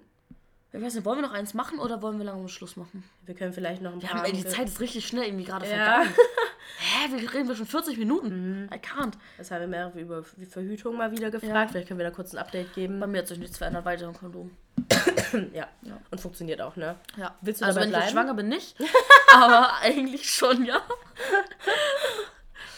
Ich 0.72 0.80
weiß 0.80 0.94
nicht, 0.94 1.04
wollen 1.04 1.18
wir 1.18 1.26
noch 1.26 1.34
eins 1.34 1.52
machen 1.52 1.80
oder 1.80 2.00
wollen 2.00 2.18
wir 2.18 2.24
lange 2.24 2.48
Schluss 2.48 2.76
machen? 2.76 3.02
Wir 3.26 3.34
können 3.34 3.52
vielleicht 3.52 3.82
noch 3.82 3.92
ein 3.92 3.98
paar. 3.98 4.10
Haben, 4.10 4.24
ey, 4.24 4.32
die 4.32 4.46
Zeit 4.46 4.68
ist 4.68 4.78
richtig 4.78 5.04
schnell 5.04 5.24
irgendwie 5.24 5.44
gerade 5.44 5.68
ja. 5.68 6.02
vergangen. 6.02 6.14
Hä, 6.78 7.12
wir 7.12 7.32
reden 7.32 7.48
wir 7.48 7.56
schon 7.56 7.66
40 7.66 7.98
Minuten. 7.98 8.62
Mhm. 8.62 8.68
I 8.72 8.76
can't. 8.76 9.14
Das 9.38 9.50
haben 9.50 9.60
wir 9.60 9.68
mehr 9.68 9.92
über 9.94 10.22
Verhütung 10.22 10.96
mal 10.96 11.10
wieder 11.10 11.30
gefragt. 11.30 11.54
Ja. 11.54 11.68
Vielleicht 11.68 11.88
können 11.88 11.98
wir 11.98 12.06
da 12.06 12.10
kurz 12.10 12.32
ein 12.32 12.38
Update 12.38 12.74
geben. 12.74 13.00
Bei 13.00 13.06
mir 13.06 13.18
hat 13.18 13.28
sich 13.28 13.38
nichts 13.38 13.58
verändert, 13.58 13.84
weiter 13.84 14.06
im 14.06 14.14
Kondom. 14.14 14.50
ja. 15.52 15.68
ja. 15.82 15.98
Und 16.10 16.20
funktioniert 16.20 16.60
auch, 16.60 16.76
ne? 16.76 16.96
Ja. 17.16 17.36
Willst 17.40 17.60
du 17.60 17.66
also, 17.66 17.80
wenn 17.80 17.90
bleiben? 17.90 18.06
ich 18.06 18.10
schwanger 18.12 18.34
bin, 18.34 18.48
nicht. 18.48 18.76
aber 19.34 19.78
eigentlich 19.80 20.30
schon, 20.30 20.64
ja. 20.64 20.80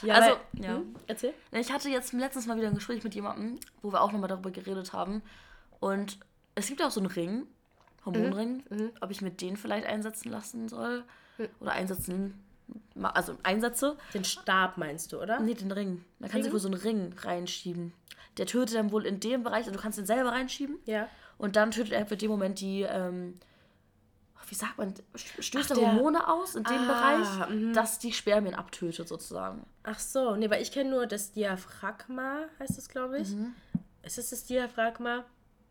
Ja, 0.02 0.14
also, 0.14 0.36
weil, 0.52 0.64
ja. 0.64 0.76
Hm? 0.76 0.94
Erzähl. 1.06 1.34
Ich 1.52 1.72
hatte 1.72 1.88
jetzt 1.88 2.12
letztens 2.12 2.46
mal 2.46 2.56
wieder 2.56 2.68
ein 2.68 2.74
Gespräch 2.74 3.04
mit 3.04 3.14
jemandem, 3.14 3.58
wo 3.82 3.92
wir 3.92 4.00
auch 4.00 4.12
nochmal 4.12 4.28
darüber 4.28 4.50
geredet 4.50 4.92
haben. 4.92 5.22
Und 5.80 6.18
es 6.54 6.66
gibt 6.66 6.82
auch 6.82 6.90
so 6.90 7.00
einen 7.00 7.10
Ring, 7.10 7.46
Hormonring, 8.04 8.64
mhm. 8.68 8.76
mhm. 8.76 8.90
ob 9.00 9.10
ich 9.10 9.22
mit 9.22 9.40
den 9.40 9.56
vielleicht 9.56 9.86
einsetzen 9.86 10.30
lassen 10.30 10.68
soll. 10.68 11.04
Mhm. 11.38 11.48
Oder 11.60 11.72
einsetzen, 11.72 12.42
also 13.02 13.36
einsetze. 13.42 13.96
Den 14.14 14.24
Stab 14.24 14.78
meinst 14.78 15.12
du, 15.12 15.20
oder? 15.20 15.40
Nee, 15.40 15.54
den 15.54 15.72
Ring. 15.72 16.04
Man 16.18 16.30
kann 16.30 16.38
Ring? 16.38 16.44
sich 16.44 16.52
wohl 16.52 16.60
so 16.60 16.68
einen 16.68 16.80
Ring 16.80 17.14
reinschieben. 17.18 17.92
Der 18.38 18.46
tötet 18.46 18.76
dann 18.76 18.92
wohl 18.92 19.06
in 19.06 19.20
dem 19.20 19.42
Bereich, 19.42 19.66
also 19.66 19.72
du 19.72 19.78
kannst 19.78 19.98
den 19.98 20.06
selber 20.06 20.32
reinschieben. 20.32 20.78
Ja. 20.86 21.08
Und 21.38 21.56
dann 21.56 21.70
tötet 21.70 21.92
er 21.92 22.06
für 22.06 22.16
den 22.16 22.30
Moment 22.30 22.60
die, 22.60 22.82
ähm, 22.82 23.38
wie 24.48 24.54
sagt 24.54 24.78
man, 24.78 24.94
stößt 25.14 25.72
er 25.72 25.76
Hormone 25.76 26.28
aus 26.28 26.54
in 26.54 26.64
dem 26.64 26.88
ah, 26.88 27.18
Bereich, 27.18 27.50
mh. 27.50 27.72
dass 27.72 27.98
die 27.98 28.12
Spermien 28.12 28.54
abtötet 28.54 29.08
sozusagen. 29.08 29.66
Ach 29.82 29.98
so, 29.98 30.36
nee, 30.36 30.48
weil 30.50 30.62
ich 30.62 30.72
kenne 30.72 30.90
nur 30.90 31.06
das 31.06 31.32
Diaphragma, 31.32 32.44
heißt 32.58 32.78
es, 32.78 32.88
glaube 32.88 33.18
ich. 33.18 33.30
Mhm. 33.30 33.54
Ist 34.02 34.18
es 34.18 34.30
das 34.30 34.44
Diaphragma? 34.44 35.24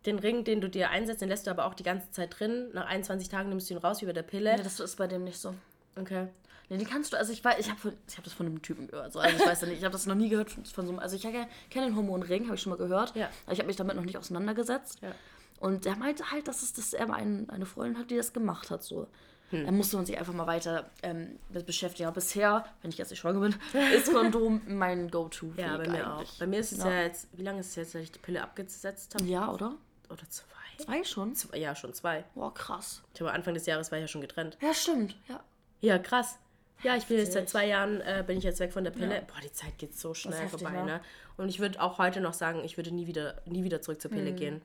Den 0.06 0.18
Ring, 0.18 0.44
den 0.44 0.62
du 0.62 0.70
dir 0.70 0.90
einsetzt, 0.90 1.22
den 1.22 1.30
lässt 1.30 1.46
du 1.46 1.52
aber 1.52 1.66
auch 1.66 1.76
die 1.76 1.84
ganze 1.84 2.10
Zeit 2.12 2.40
drin. 2.40 2.70
Nach 2.74 2.88
21 2.88 3.30
Tagen 3.30 3.50
nimmst 3.50 3.70
du 3.70 3.76
ihn 3.76 3.80
raus 3.80 4.02
wie 4.02 4.08
bei 4.08 4.14
der 4.14 4.24
Pille. 4.24 4.56
Nee, 4.56 4.64
das 4.64 4.80
ist 4.80 4.96
bei 4.96 5.08
dem 5.08 5.24
nicht 5.24 5.38
so. 5.38 5.54
Okay. 5.96 6.28
Nee, 6.72 6.78
den 6.78 6.88
kannst 6.88 7.12
du, 7.12 7.18
also 7.18 7.34
ich 7.34 7.44
weiß, 7.44 7.60
ich 7.60 7.70
habe 7.70 7.94
ich 8.08 8.16
hab 8.16 8.24
das 8.24 8.32
von 8.32 8.46
einem 8.46 8.62
Typen 8.62 8.88
gehört. 8.88 9.12
So. 9.12 9.20
Also 9.20 9.36
ich 9.36 9.46
weiß 9.46 9.60
ja 9.60 9.68
nicht, 9.68 9.80
ich 9.80 9.84
habe 9.84 9.92
das 9.92 10.06
noch 10.06 10.16
nie 10.16 10.30
gehört 10.30 10.50
von 10.50 10.64
so 10.64 10.82
einem, 10.82 11.00
also 11.00 11.18
ich 11.18 11.22
kenne 11.22 11.48
den 11.74 11.98
Hormonring, 11.98 12.46
habe 12.46 12.56
ich 12.56 12.62
schon 12.62 12.70
mal 12.70 12.78
gehört. 12.78 13.14
Ja. 13.14 13.30
Aber 13.44 13.52
ich 13.52 13.60
habe 13.60 13.68
mich 13.68 13.76
damit 13.76 13.98
noch 13.98 14.06
nicht 14.06 14.18
auseinandergesetzt. 14.18 15.00
Ja. 15.02 15.14
Und 15.60 15.86
er 15.86 15.98
meinte 15.98 16.32
halt, 16.32 16.48
dass, 16.48 16.64
es, 16.64 16.72
dass 16.72 16.94
er 16.94 17.14
ein, 17.14 17.50
eine 17.50 17.66
Freundin 17.66 18.00
hat, 18.00 18.10
die 18.10 18.16
das 18.16 18.32
gemacht 18.32 18.72
hat. 18.72 18.84
So. 18.84 19.08
Hm. 19.50 19.66
Da 19.66 19.72
musste 19.74 19.98
man 19.98 20.06
sich 20.06 20.18
einfach 20.18 20.32
mal 20.32 20.48
weiter 20.48 20.90
ähm, 21.04 21.40
mit 21.50 21.66
beschäftigen. 21.66 22.08
Aber 22.08 22.16
bisher, 22.16 22.64
wenn 22.82 22.90
ich 22.90 22.98
jetzt 22.98 23.10
nicht 23.10 23.20
schwanger 23.20 23.42
bin, 23.42 23.56
ist 23.94 24.10
Kondom 24.10 24.62
mein 24.70 25.12
Go-To. 25.12 25.52
Ja, 25.58 25.76
bei 25.76 25.90
mir 25.90 26.08
eigentlich. 26.08 26.30
auch. 26.30 26.40
Bei 26.40 26.48
mir 26.48 26.62
ist 26.62 26.72
es 26.72 26.78
ja. 26.78 26.90
ja. 26.90 27.02
jetzt, 27.02 27.28
wie 27.34 27.44
lange 27.44 27.60
ist 27.60 27.72
es 27.72 27.76
jetzt, 27.76 27.96
dass 27.96 28.02
ich 28.02 28.14
die 28.14 28.20
Pille 28.20 28.42
abgesetzt 28.42 29.14
habe? 29.14 29.26
Ja, 29.26 29.52
oder? 29.52 29.76
Oder 30.10 30.24
zwei? 30.30 30.46
Zwei 30.78 31.04
schon? 31.04 31.36
Zwei, 31.36 31.58
ja, 31.58 31.76
schon 31.76 31.94
zwei. 31.94 32.24
Boah, 32.34 32.54
krass. 32.54 33.04
Ich 33.14 33.20
habe 33.20 33.34
Anfang 33.34 33.56
des 33.56 33.66
Jahres 33.66 33.92
war 33.92 33.98
ich 33.98 34.04
ja 34.04 34.08
schon 34.08 34.22
getrennt. 34.22 34.58
Ja, 34.62 34.74
stimmt. 34.74 35.18
Ja, 35.28 35.44
ja 35.82 36.00
krass. 36.00 36.40
Ja, 36.84 36.96
ich 36.96 37.06
bin 37.06 37.18
jetzt 37.18 37.34
seit 37.34 37.50
zwei 37.50 37.68
Jahren 37.68 38.02
äh, 38.02 38.24
bin 38.26 38.38
ich 38.38 38.44
jetzt 38.44 38.60
weg 38.60 38.74
von 38.74 38.84
der 38.84 38.92
Pille. 38.92 39.16
Ja. 39.16 39.22
Boah, 39.22 39.42
die 39.44 39.52
Zeit 39.52 39.78
geht 39.78 39.98
so 39.98 40.14
schnell 40.14 40.48
vorbei, 40.48 40.82
ne? 40.84 41.02
Und 41.38 41.50
ich 41.50 41.60
würde 41.60 41.82
auch 41.82 41.98
heute 41.98 42.22
noch 42.22 42.34
sagen, 42.34 42.62
ich 42.64 42.78
würde 42.78 42.92
nie 42.92 43.08
wieder, 43.08 43.42
nie 43.46 43.64
wieder 43.64 43.82
zurück 43.82 44.02
zur 44.02 44.12
Pille 44.12 44.32
mhm. 44.32 44.36
gehen. 44.36 44.62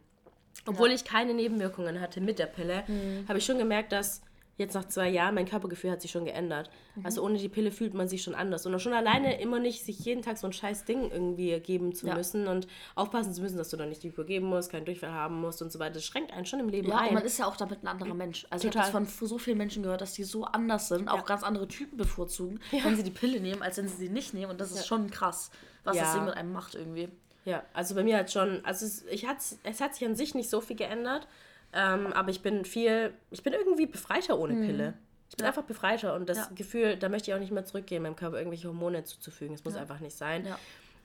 Obwohl 0.67 0.89
ja. 0.89 0.95
ich 0.95 1.05
keine 1.05 1.35
Nebenwirkungen 1.35 2.01
hatte 2.01 2.21
mit 2.21 2.39
der 2.39 2.47
Pille, 2.47 2.85
mhm. 2.87 3.27
habe 3.29 3.39
ich 3.39 3.45
schon 3.45 3.59
gemerkt, 3.59 3.93
dass 3.93 4.23
jetzt 4.57 4.75
nach 4.75 4.87
zwei 4.87 5.09
Jahren 5.09 5.35
mein 5.35 5.47
Körpergefühl 5.47 5.91
hat 5.91 6.01
sich 6.01 6.11
schon 6.11 6.25
geändert. 6.25 6.71
Mhm. 6.95 7.07
Also 7.07 7.23
ohne 7.23 7.39
die 7.39 7.49
Pille 7.49 7.71
fühlt 7.71 7.95
man 7.95 8.09
sich 8.09 8.23
schon 8.23 8.35
anders. 8.35 8.65
Und 8.67 8.75
auch 8.75 8.81
schon 8.81 8.95
alleine 8.95 9.41
immer 9.41 9.59
nicht 9.59 9.85
sich 9.85 9.99
jeden 10.01 10.23
Tag 10.23 10.39
so 10.39 10.47
ein 10.47 10.53
scheiß 10.53 10.85
Ding 10.85 11.11
irgendwie 11.11 11.59
geben 11.61 11.95
zu 11.95 12.07
ja. 12.07 12.15
müssen 12.15 12.47
und 12.47 12.67
aufpassen 12.95 13.35
zu 13.35 13.43
müssen, 13.43 13.59
dass 13.59 13.69
du 13.69 13.77
dann 13.77 13.91
nicht 13.91 14.05
übergeben 14.05 14.47
musst, 14.47 14.71
keinen 14.71 14.87
Durchfall 14.87 15.13
haben 15.13 15.41
musst 15.41 15.61
und 15.61 15.71
so 15.71 15.79
weiter. 15.79 15.95
Das 15.95 16.05
schränkt 16.05 16.33
einen 16.33 16.47
schon 16.47 16.61
im 16.61 16.69
Leben 16.69 16.89
ja, 16.89 16.97
ein. 16.97 17.05
Ja, 17.05 17.09
und 17.11 17.15
man 17.15 17.25
ist 17.25 17.39
ja 17.39 17.47
auch 17.47 17.57
damit 17.57 17.83
ein 17.83 17.89
anderer 17.89 18.15
Mensch. 18.15 18.47
Also 18.51 18.69
Total. 18.69 18.89
ich 18.89 18.95
habe 18.95 19.07
von 19.07 19.29
so 19.29 19.39
vielen 19.39 19.59
Menschen 19.59 19.83
gehört, 19.83 20.01
dass 20.01 20.15
die 20.15 20.25
so 20.25 20.45
anders 20.45 20.89
sind, 20.89 21.09
auch 21.09 21.25
ganz 21.27 21.43
andere 21.43 21.69
Typen 21.69 21.97
bevorzugen, 21.99 22.61
wenn 22.83 22.97
sie 22.97 23.03
die 23.03 23.11
Pille 23.11 23.41
nehmen, 23.41 23.63
als 23.63 23.77
wenn 23.77 23.89
sie 23.89 23.97
sie 23.97 24.09
nicht 24.09 24.35
nehmen. 24.35 24.51
Und 24.51 24.61
das 24.61 24.73
ist 24.73 24.87
schon 24.87 25.11
krass, 25.11 25.51
was 25.85 25.99
das 25.99 26.15
Ding 26.15 26.25
mit 26.25 26.35
einem 26.35 26.53
macht 26.53 26.75
irgendwie. 26.75 27.09
Ja, 27.45 27.63
also 27.73 27.95
bei 27.95 28.03
mir 28.03 28.19
hat 28.19 28.33
schon, 28.33 28.65
also 28.65 28.85
es, 28.85 29.05
ich 29.05 29.27
hat's, 29.27 29.59
es 29.63 29.81
hat 29.81 29.95
sich 29.95 30.05
an 30.05 30.17
sich 30.17 30.35
nicht 30.35 30.51
so 30.51 30.61
viel 30.61 30.75
geändert, 30.75 31.29
ähm, 31.77 32.13
aber 32.15 32.31
ich 32.31 32.41
bin 32.43 32.65
viel, 32.65 33.13
ich 33.31 33.43
bin 33.43 33.53
irgendwie 33.53 33.87
befreiter 33.87 34.39
ohne 34.39 34.55
mhm. 34.55 34.67
Pille. 34.67 34.95
Ich 35.29 35.37
bin 35.37 35.45
ja. 35.45 35.51
einfach 35.51 35.65
befreiter 35.65 36.15
und 36.15 36.29
das 36.29 36.39
ja. 36.39 36.51
Gefühl, 36.55 36.97
da 36.97 37.09
möchte 37.09 37.31
ich 37.31 37.35
auch 37.35 37.41
nicht 37.41 37.53
mehr 37.53 37.65
zurückgehen, 37.65 38.03
meinem 38.03 38.17
Körper 38.17 38.39
irgendwelche 38.39 38.69
Hormone 38.69 39.05
zuzufügen. 39.05 39.55
Es 39.55 39.65
muss 39.65 39.75
ja. 39.75 39.81
einfach 39.81 40.01
nicht 40.01 40.17
sein. 40.17 40.47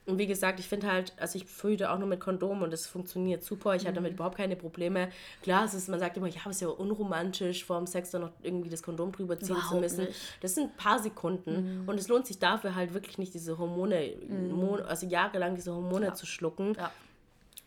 Und 0.06 0.18
wie 0.18 0.26
gesagt, 0.26 0.60
ich 0.60 0.68
finde 0.68 0.92
halt, 0.92 1.14
also 1.18 1.38
ich 1.38 1.46
frühte 1.46 1.92
auch 1.92 2.00
nur 2.00 2.08
mit 2.08 2.20
Kondom 2.20 2.64
und 2.64 2.74
es 2.74 2.88
funktioniert 2.88 3.44
super. 3.44 3.76
Ich 3.76 3.84
mhm. 3.84 3.88
hatte 3.88 3.96
damit 3.96 4.14
überhaupt 4.14 4.38
keine 4.38 4.56
Probleme. 4.56 5.10
Klar, 5.44 5.66
es 5.66 5.74
ist, 5.74 5.90
man 5.90 6.00
sagt 6.00 6.18
immer, 6.18 6.28
ja, 6.28 6.42
es 6.46 6.56
ist 6.56 6.62
ja 6.62 6.70
unromantisch, 6.70 7.66
vor 7.66 7.78
dem 7.78 7.86
Sex 7.86 8.12
dann 8.12 8.22
noch 8.22 8.32
irgendwie 8.42 8.70
das 8.70 8.82
Kondom 8.82 9.12
drüber 9.12 9.40
ziehen 9.40 9.56
überhaupt 9.56 9.70
zu 9.70 9.80
müssen. 9.80 10.06
Nicht. 10.06 10.20
Das 10.42 10.56
sind 10.56 10.72
ein 10.72 10.78
paar 10.78 11.00
Sekunden 11.00 11.82
mhm. 11.82 11.90
und 11.90 12.00
es 12.00 12.08
lohnt 12.08 12.26
sich 12.26 12.40
dafür 12.40 12.74
halt 12.76 12.94
wirklich 12.94 13.18
nicht, 13.20 13.34
diese 13.34 13.58
Hormone, 13.58 14.14
mhm. 14.28 14.82
also 14.88 15.06
jahrelang 15.06 15.56
diese 15.56 15.74
Hormone 15.74 16.14
zu 16.14 16.26
schlucken. 16.26 16.74
Ja. 16.78 16.92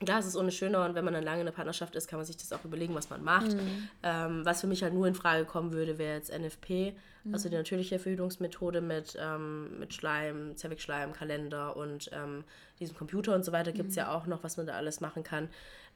Da 0.05 0.19
ist 0.19 0.27
es 0.27 0.37
ohne 0.37 0.51
schöner 0.51 0.85
und 0.85 0.95
wenn 0.95 1.05
man 1.05 1.15
dann 1.15 1.25
lange 1.25 1.41
in 1.41 1.47
einer 1.47 1.55
Partnerschaft 1.55 1.95
ist, 1.97 2.09
kann 2.09 2.19
man 2.19 2.27
sich 2.27 2.37
das 2.37 2.53
auch 2.53 2.65
überlegen, 2.65 2.95
was 2.95 3.11
man 3.11 3.23
macht. 3.23 3.55
Mhm. 3.55 3.89
Ähm, 4.03 4.45
was 4.45 4.61
für 4.61 4.67
mich 4.67 4.83
halt 4.83 4.95
nur 4.95 5.07
in 5.07 5.15
Frage 5.15 5.45
kommen 5.45 5.73
würde, 5.73 5.99
wäre 5.99 6.17
jetzt 6.17 6.37
NFP, 6.37 6.95
mhm. 7.25 7.35
also 7.35 7.49
die 7.49 7.57
natürliche 7.57 7.99
Verhütungsmethode 7.99 8.81
mit, 8.81 9.17
ähm, 9.21 9.79
mit 9.79 9.95
Schleim, 9.95 10.57
Zervixschleim, 10.57 11.13
Kalender 11.13 11.77
und 11.77 12.11
ähm, 12.13 12.45
diesem 12.81 12.97
Computer 12.97 13.35
und 13.35 13.45
so 13.45 13.53
weiter 13.53 13.73
gibt 13.73 13.91
es 13.91 13.97
mhm. 13.97 14.01
ja 14.01 14.15
auch 14.15 14.27
noch, 14.27 14.43
was 14.43 14.57
man 14.57 14.67
da 14.67 14.75
alles 14.75 15.01
machen 15.01 15.23
kann. 15.23 15.49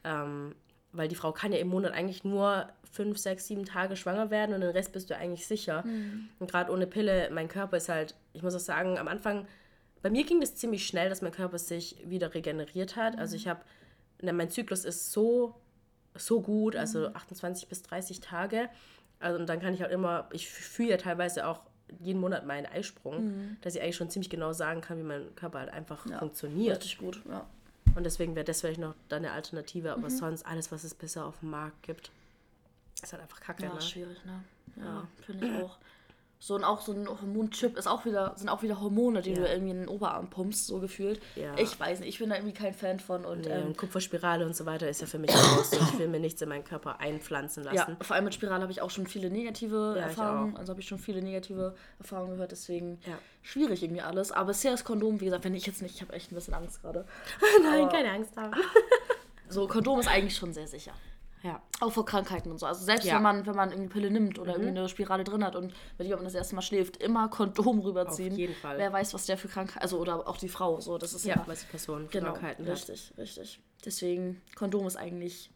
Ähm, 0.04 0.54
weil 0.92 1.08
die 1.08 1.14
Frau 1.14 1.32
kann 1.32 1.52
ja 1.52 1.58
im 1.58 1.68
Monat 1.68 1.92
eigentlich 1.92 2.24
nur 2.24 2.68
fünf, 2.90 3.18
sechs, 3.18 3.46
sieben 3.46 3.64
Tage 3.64 3.96
schwanger 3.96 4.30
werden 4.30 4.54
und 4.54 4.62
den 4.62 4.70
Rest 4.70 4.92
bist 4.92 5.10
du 5.10 5.16
eigentlich 5.16 5.46
sicher. 5.46 5.84
Mhm. 5.86 6.28
Und 6.38 6.50
gerade 6.50 6.72
ohne 6.72 6.86
Pille, 6.86 7.28
mein 7.32 7.48
Körper 7.48 7.76
ist 7.76 7.88
halt, 7.88 8.14
ich 8.32 8.42
muss 8.42 8.54
auch 8.54 8.60
sagen, 8.60 8.98
am 8.98 9.08
Anfang, 9.08 9.46
bei 10.02 10.10
mir 10.10 10.24
ging 10.24 10.40
das 10.40 10.54
ziemlich 10.54 10.86
schnell, 10.86 11.08
dass 11.08 11.22
mein 11.22 11.32
Körper 11.32 11.58
sich 11.58 11.96
wieder 12.04 12.34
regeneriert 12.34 12.96
hat. 12.96 13.18
Also 13.18 13.34
mhm. 13.34 13.40
ich 13.40 13.48
habe 13.48 13.60
mein 14.22 14.50
Zyklus 14.50 14.84
ist 14.84 15.12
so, 15.12 15.54
so 16.14 16.40
gut, 16.40 16.76
also 16.76 17.08
28 17.08 17.64
mhm. 17.64 17.68
bis 17.68 17.82
30 17.82 18.20
Tage. 18.20 18.68
Also, 19.20 19.38
und 19.38 19.48
dann 19.48 19.60
kann 19.60 19.74
ich 19.74 19.82
halt 19.82 19.92
immer, 19.92 20.28
ich 20.32 20.48
fühle 20.48 20.90
ja 20.90 20.96
teilweise 20.96 21.46
auch 21.46 21.60
jeden 22.00 22.20
Monat 22.20 22.46
meinen 22.46 22.66
Eisprung, 22.66 23.24
mhm. 23.24 23.56
dass 23.62 23.74
ich 23.74 23.82
eigentlich 23.82 23.96
schon 23.96 24.10
ziemlich 24.10 24.30
genau 24.30 24.52
sagen 24.52 24.80
kann, 24.80 24.98
wie 24.98 25.02
mein 25.02 25.34
Körper 25.34 25.60
halt 25.60 25.70
einfach 25.70 26.06
ja, 26.06 26.18
funktioniert. 26.18 26.78
Richtig 26.78 26.98
gut, 26.98 27.22
ja. 27.28 27.46
Und 27.94 28.04
deswegen 28.04 28.34
wäre 28.34 28.44
das 28.44 28.60
vielleicht 28.60 28.80
noch 28.80 28.94
deine 29.08 29.32
Alternative, 29.32 29.92
aber 29.92 30.08
mhm. 30.08 30.16
sonst 30.16 30.46
alles, 30.46 30.70
was 30.70 30.84
es 30.84 30.94
bisher 30.94 31.24
auf 31.24 31.40
dem 31.40 31.50
Markt 31.50 31.82
gibt, 31.82 32.10
ist 33.02 33.12
halt 33.12 33.22
einfach 33.22 33.40
kacke. 33.40 33.64
Ja, 33.64 33.74
ne? 33.74 33.80
schwierig, 33.80 34.24
ne? 34.24 34.44
Ja, 34.76 34.84
ja. 34.84 35.08
finde 35.24 35.46
ich 35.46 35.62
auch. 35.62 35.78
So 36.40 36.54
und 36.54 36.62
auch 36.62 36.80
so 36.80 36.92
ein 36.92 37.08
Hormonchip 37.08 37.76
ist 37.76 37.88
auch 37.88 38.04
wieder, 38.04 38.32
sind 38.36 38.48
auch 38.48 38.62
wieder 38.62 38.80
Hormone, 38.80 39.22
die 39.22 39.32
ja. 39.32 39.40
du 39.40 39.48
irgendwie 39.48 39.72
in 39.72 39.80
den 39.80 39.88
Oberarm 39.88 40.30
pumpst, 40.30 40.68
so 40.68 40.78
gefühlt. 40.78 41.20
Ja. 41.34 41.56
Ich 41.58 41.78
weiß 41.78 41.98
nicht, 42.00 42.08
ich 42.08 42.18
bin 42.20 42.30
da 42.30 42.36
irgendwie 42.36 42.54
kein 42.54 42.72
Fan 42.72 43.00
von. 43.00 43.24
Und, 43.24 43.40
nee, 43.40 43.50
ähm, 43.50 43.76
Kupferspirale 43.76 44.46
und 44.46 44.54
so 44.54 44.64
weiter 44.64 44.88
ist 44.88 45.00
ja 45.00 45.08
für 45.08 45.18
mich 45.18 45.30
raus. 45.34 45.72
ich 45.72 45.98
will 45.98 46.06
mir 46.06 46.20
nichts 46.20 46.40
in 46.40 46.48
meinen 46.48 46.62
Körper 46.62 47.00
einpflanzen 47.00 47.64
lassen. 47.64 47.76
Ja, 47.76 48.04
vor 48.04 48.14
allem 48.14 48.24
mit 48.24 48.34
Spirale 48.34 48.62
habe 48.62 48.70
ich 48.70 48.80
auch 48.80 48.90
schon 48.90 49.08
viele 49.08 49.30
negative 49.30 49.94
ja, 49.96 50.04
Erfahrungen. 50.04 50.56
Also 50.56 50.70
habe 50.70 50.80
ich 50.80 50.86
schon 50.86 50.98
viele 50.98 51.22
negative 51.22 51.74
Erfahrungen 51.98 52.34
gehört, 52.34 52.52
deswegen 52.52 53.00
schwierig 53.42 53.82
irgendwie 53.82 54.02
alles. 54.02 54.30
Aber 54.30 54.48
bisher 54.48 54.72
ist 54.74 54.84
Kondom, 54.84 55.20
wie 55.20 55.24
gesagt, 55.24 55.44
wenn 55.44 55.54
ich 55.54 55.66
jetzt 55.66 55.82
nicht, 55.82 55.96
ich 55.96 56.02
habe 56.02 56.12
echt 56.12 56.30
ein 56.30 56.36
bisschen 56.36 56.54
Angst 56.54 56.82
gerade. 56.82 57.04
Nein, 57.62 57.82
Aber, 57.82 57.92
keine 57.92 58.12
Angst 58.12 58.36
haben. 58.36 58.54
so, 59.48 59.66
Kondom 59.66 59.98
ist 59.98 60.08
eigentlich 60.08 60.36
schon 60.36 60.52
sehr 60.52 60.68
sicher. 60.68 60.92
Ja. 61.42 61.62
Auch 61.80 61.92
vor 61.92 62.04
Krankheiten 62.04 62.50
und 62.50 62.58
so. 62.58 62.66
Also 62.66 62.84
selbst 62.84 63.06
ja. 63.06 63.16
wenn 63.16 63.22
man, 63.22 63.46
wenn 63.46 63.54
man 63.54 63.70
eine 63.70 63.88
Pille 63.88 64.10
nimmt 64.10 64.38
oder 64.38 64.54
mhm. 64.54 64.62
irgendwie 64.62 64.80
eine 64.80 64.88
Spirale 64.88 65.24
drin 65.24 65.44
hat 65.44 65.56
und 65.56 65.72
wenn 65.96 66.06
jemand 66.06 66.26
das 66.26 66.34
erste 66.34 66.54
Mal 66.54 66.62
schläft, 66.62 66.96
immer 66.98 67.28
Kondom 67.28 67.78
rüberziehen. 67.84 68.32
Auf 68.32 68.38
jeden 68.38 68.54
Fall. 68.54 68.78
Wer 68.78 68.92
weiß, 68.92 69.14
was 69.14 69.26
der 69.26 69.38
für 69.38 69.48
Krankheiten, 69.48 69.80
also 69.80 69.98
oder 69.98 70.26
auch 70.26 70.36
die 70.36 70.48
Frau, 70.48 70.80
so, 70.80 70.98
das 70.98 71.12
ist 71.12 71.24
ja, 71.24 71.36
ja 71.36 71.42
was 71.46 71.60
die 71.60 71.66
Person 71.66 72.08
genau, 72.10 72.32
Krankheiten 72.32 72.64
richtig, 72.64 73.10
hat. 73.10 73.18
richtig. 73.18 73.60
Deswegen, 73.84 74.42
Kondom 74.56 74.86
ist 74.86 74.96
eigentlich 74.96 75.50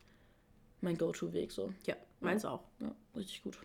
mein 0.81 0.97
Go-To-Weg, 0.97 1.53
so. 1.53 1.73
Ja, 1.87 1.97
meins 2.21 2.45
auch. 2.45 2.63
Ja, 2.81 2.93
richtig 3.17 3.43
gut. 3.43 3.59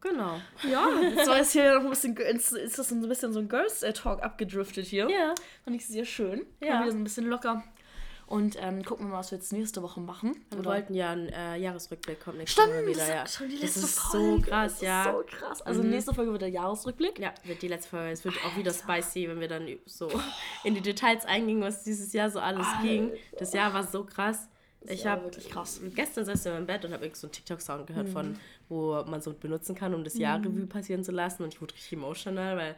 Genau. 0.00 0.40
Ja, 0.70 0.88
jetzt 1.02 1.28
war 1.28 1.40
es 1.40 1.52
hier 1.52 1.74
noch 1.74 1.84
ein 1.84 1.90
bisschen, 1.90 2.16
ist, 2.16 2.52
ist 2.52 2.78
das 2.78 2.92
ein 2.92 3.00
bisschen 3.08 3.32
so 3.32 3.40
ein 3.40 3.48
Girls-Talk 3.48 4.22
abgedriftet 4.22 4.86
hier. 4.86 5.10
Ja. 5.10 5.34
Fand 5.64 5.74
ich 5.74 5.86
sehr 5.86 6.04
schön. 6.04 6.46
Ja. 6.60 6.74
War 6.74 6.82
wieder 6.82 6.92
so 6.92 6.98
ein 6.98 7.04
bisschen 7.04 7.26
locker 7.26 7.64
und 8.28 8.58
ähm, 8.60 8.84
gucken 8.84 9.06
wir 9.06 9.12
mal, 9.12 9.20
was 9.20 9.30
wir 9.30 9.38
jetzt 9.38 9.52
nächste 9.54 9.82
Woche 9.82 10.00
machen. 10.00 10.36
Wir 10.50 10.58
Oder? 10.58 10.70
wollten 10.70 10.92
ja 10.92 11.12
einen 11.12 11.28
äh, 11.30 11.56
Jahresrückblick 11.56 12.20
kommen 12.20 12.46
Stimmt, 12.46 12.68
Woche 12.68 12.86
wieder. 12.86 13.08
Ja. 13.08 13.26
Schon 13.26 13.48
die 13.48 13.56
letzte 13.56 13.80
das 13.80 13.90
ist 13.90 13.98
Folge. 13.98 14.44
so 14.44 14.50
krass, 14.50 14.80
ja. 14.82 15.04
so 15.04 15.24
krass. 15.26 15.62
Also 15.62 15.82
mhm. 15.82 15.90
nächste 15.90 16.12
Folge 16.12 16.32
wird 16.32 16.42
der 16.42 16.50
Jahresrückblick. 16.50 17.18
Ja, 17.18 17.32
wird 17.44 17.62
die 17.62 17.68
letzte 17.68 17.88
Folge. 17.88 18.10
Es 18.12 18.26
wird 18.26 18.34
auch 18.44 18.54
wieder 18.54 18.74
spicy, 18.74 19.28
wenn 19.28 19.40
wir 19.40 19.48
dann 19.48 19.66
so 19.86 20.10
in 20.62 20.74
die 20.74 20.82
Details 20.82 21.24
eingehen, 21.24 21.62
was 21.62 21.84
dieses 21.84 22.12
Jahr 22.12 22.28
so 22.28 22.38
alles 22.38 22.66
Alter. 22.66 22.82
ging. 22.82 23.12
Das 23.38 23.54
Jahr 23.54 23.72
war 23.72 23.86
so 23.86 24.04
krass. 24.04 24.48
Das 24.82 24.90
ich 24.90 25.06
habe 25.06 25.30
gestern 25.94 26.26
saß 26.26 26.44
ich 26.44 26.52
im 26.52 26.66
Bett 26.66 26.84
und 26.84 26.92
habe 26.92 27.06
irgendwie 27.06 27.20
so 27.20 27.26
einen 27.26 27.32
TikTok-Sound 27.32 27.86
gehört 27.86 28.08
mhm. 28.08 28.12
von, 28.12 28.40
wo 28.68 29.02
man 29.04 29.22
so 29.22 29.32
benutzen 29.32 29.74
kann, 29.74 29.94
um 29.94 30.04
das 30.04 30.18
Jahr 30.18 30.38
mhm. 30.38 30.48
Revue 30.48 30.66
passieren 30.66 31.02
zu 31.02 31.12
lassen. 31.12 31.44
Und 31.44 31.54
ich 31.54 31.62
wurde 31.62 31.74
richtig 31.74 31.94
emotional, 31.94 32.58
weil 32.58 32.76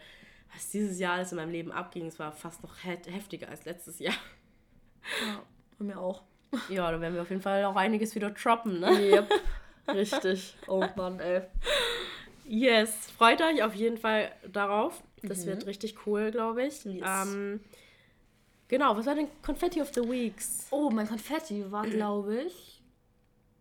was 0.55 0.71
dieses 0.71 1.01
Jahr 1.01 1.15
alles 1.15 1.33
in 1.33 1.37
meinem 1.37 1.51
Leben 1.51 1.73
abging, 1.73 2.07
es 2.07 2.21
war 2.21 2.31
fast 2.31 2.63
noch 2.63 2.75
heftiger 2.85 3.49
als 3.49 3.65
letztes 3.65 3.99
Jahr. 3.99 4.15
Ja, 5.27 5.43
bei 5.79 5.85
mir 5.85 5.99
auch. 5.99 6.23
Ja, 6.69 6.91
da 6.91 7.01
werden 7.01 7.15
wir 7.15 7.23
auf 7.23 7.31
jeden 7.31 7.43
Fall 7.43 7.65
auch 7.65 7.77
einiges 7.77 8.15
wieder 8.15 8.31
droppen, 8.31 8.81
ne? 8.81 8.91
Yep. 8.91 9.31
Richtig. 9.95 10.57
Oh 10.67 10.85
Mann, 10.97 11.21
ey. 11.21 11.43
Yes, 12.45 13.11
freut 13.17 13.41
euch 13.41 13.63
auf 13.63 13.75
jeden 13.75 13.99
Fall 13.99 14.33
darauf. 14.51 15.03
Das 15.23 15.45
mhm. 15.45 15.51
wird 15.51 15.67
richtig 15.67 16.07
cool, 16.07 16.31
glaube 16.31 16.65
ich. 16.65 16.85
Yes. 16.85 17.07
Ähm, 17.07 17.61
genau, 18.69 18.97
was 18.97 19.07
war 19.07 19.15
denn 19.15 19.29
Confetti 19.43 19.81
of 19.81 19.93
the 19.95 20.01
Weeks? 20.01 20.67
Oh, 20.71 20.91
mein 20.91 21.09
Konfetti 21.09 21.71
war, 21.71 21.87
glaube 21.87 22.43
ich, 22.47 22.83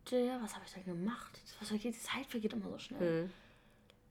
der, 0.09 0.39
was 0.41 0.55
habe 0.55 0.65
ich 0.65 0.73
da 0.73 0.81
gemacht? 0.81 1.39
Was 1.59 1.69
vergeht, 1.69 1.93
die 1.93 1.99
Zeit 1.99 2.25
vergeht 2.27 2.53
immer 2.53 2.69
so 2.69 2.77
schnell. 2.79 3.23
Mhm 3.23 3.29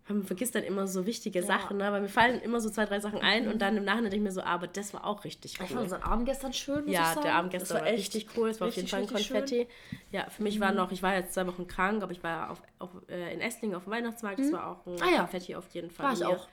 man 0.09 0.24
vergisst 0.24 0.54
dann 0.54 0.62
immer 0.62 0.86
so 0.86 1.06
wichtige 1.06 1.40
ja. 1.40 1.44
Sachen, 1.44 1.76
ne? 1.76 1.92
weil 1.92 2.00
mir 2.00 2.09
fallen 2.09 2.40
immer 2.40 2.61
so 2.61 2.70
zwei, 2.70 2.86
drei 2.86 3.00
Sachen 3.00 3.20
ein 3.20 3.44
mhm. 3.44 3.52
und 3.52 3.59
dann 3.62 3.76
im 3.76 3.84
Nachhinein 3.84 4.11
denke 4.11 4.16
ich 4.16 4.22
mir 4.22 4.32
so, 4.32 4.40
ah, 4.40 4.54
aber 4.54 4.66
das 4.66 4.94
war 4.94 5.06
auch 5.06 5.24
richtig 5.24 5.59
cool. 5.59 5.64
Ich 5.66 5.72
fand 5.72 5.82
unseren 5.82 6.02
Abend 6.02 6.26
gestern 6.26 6.52
schön, 6.52 6.84
muss 6.84 6.94
Ja, 6.94 7.14
der 7.14 7.34
Abend 7.34 7.50
gestern 7.50 7.78
war, 7.78 7.84
war 7.84 7.92
richtig 7.92 8.28
cool, 8.36 8.48
es 8.48 8.61
war 8.61 8.68
auf 8.68 8.76
jeden 8.76 8.88
Fall 8.88 9.02
ein 9.02 9.06
Konfetti. 9.06 9.66
Schön. 9.90 9.98
Ja, 10.12 10.28
für 10.30 10.42
mich 10.42 10.56
mhm. 10.56 10.61
war 10.61 10.72
noch, 10.72 10.92
ich 10.92 11.02
war 11.02 11.14
jetzt 11.14 11.34
zwei 11.34 11.46
Wochen 11.46 11.66
krank, 11.66 12.02
aber 12.02 12.12
ich 12.12 12.22
war 12.22 12.50
auf, 12.50 12.62
auf, 12.78 12.90
äh, 13.09 13.34
in 13.34 13.40
Esslingen 13.40 13.76
auf 13.76 13.84
dem 13.84 13.92
Weihnachtsmarkt, 13.92 14.38
mhm. 14.38 14.42
das 14.44 14.52
war 14.52 14.66
auch 14.68 14.86
ein 14.86 15.02
ah, 15.02 15.11
ja. 15.11 15.18
Konfetti 15.18 15.54
auf 15.54 15.68
jeden 15.70 15.90
Fall. 15.90 16.06
War 16.06 16.12
ich 16.14 16.24
auch. 16.24 16.48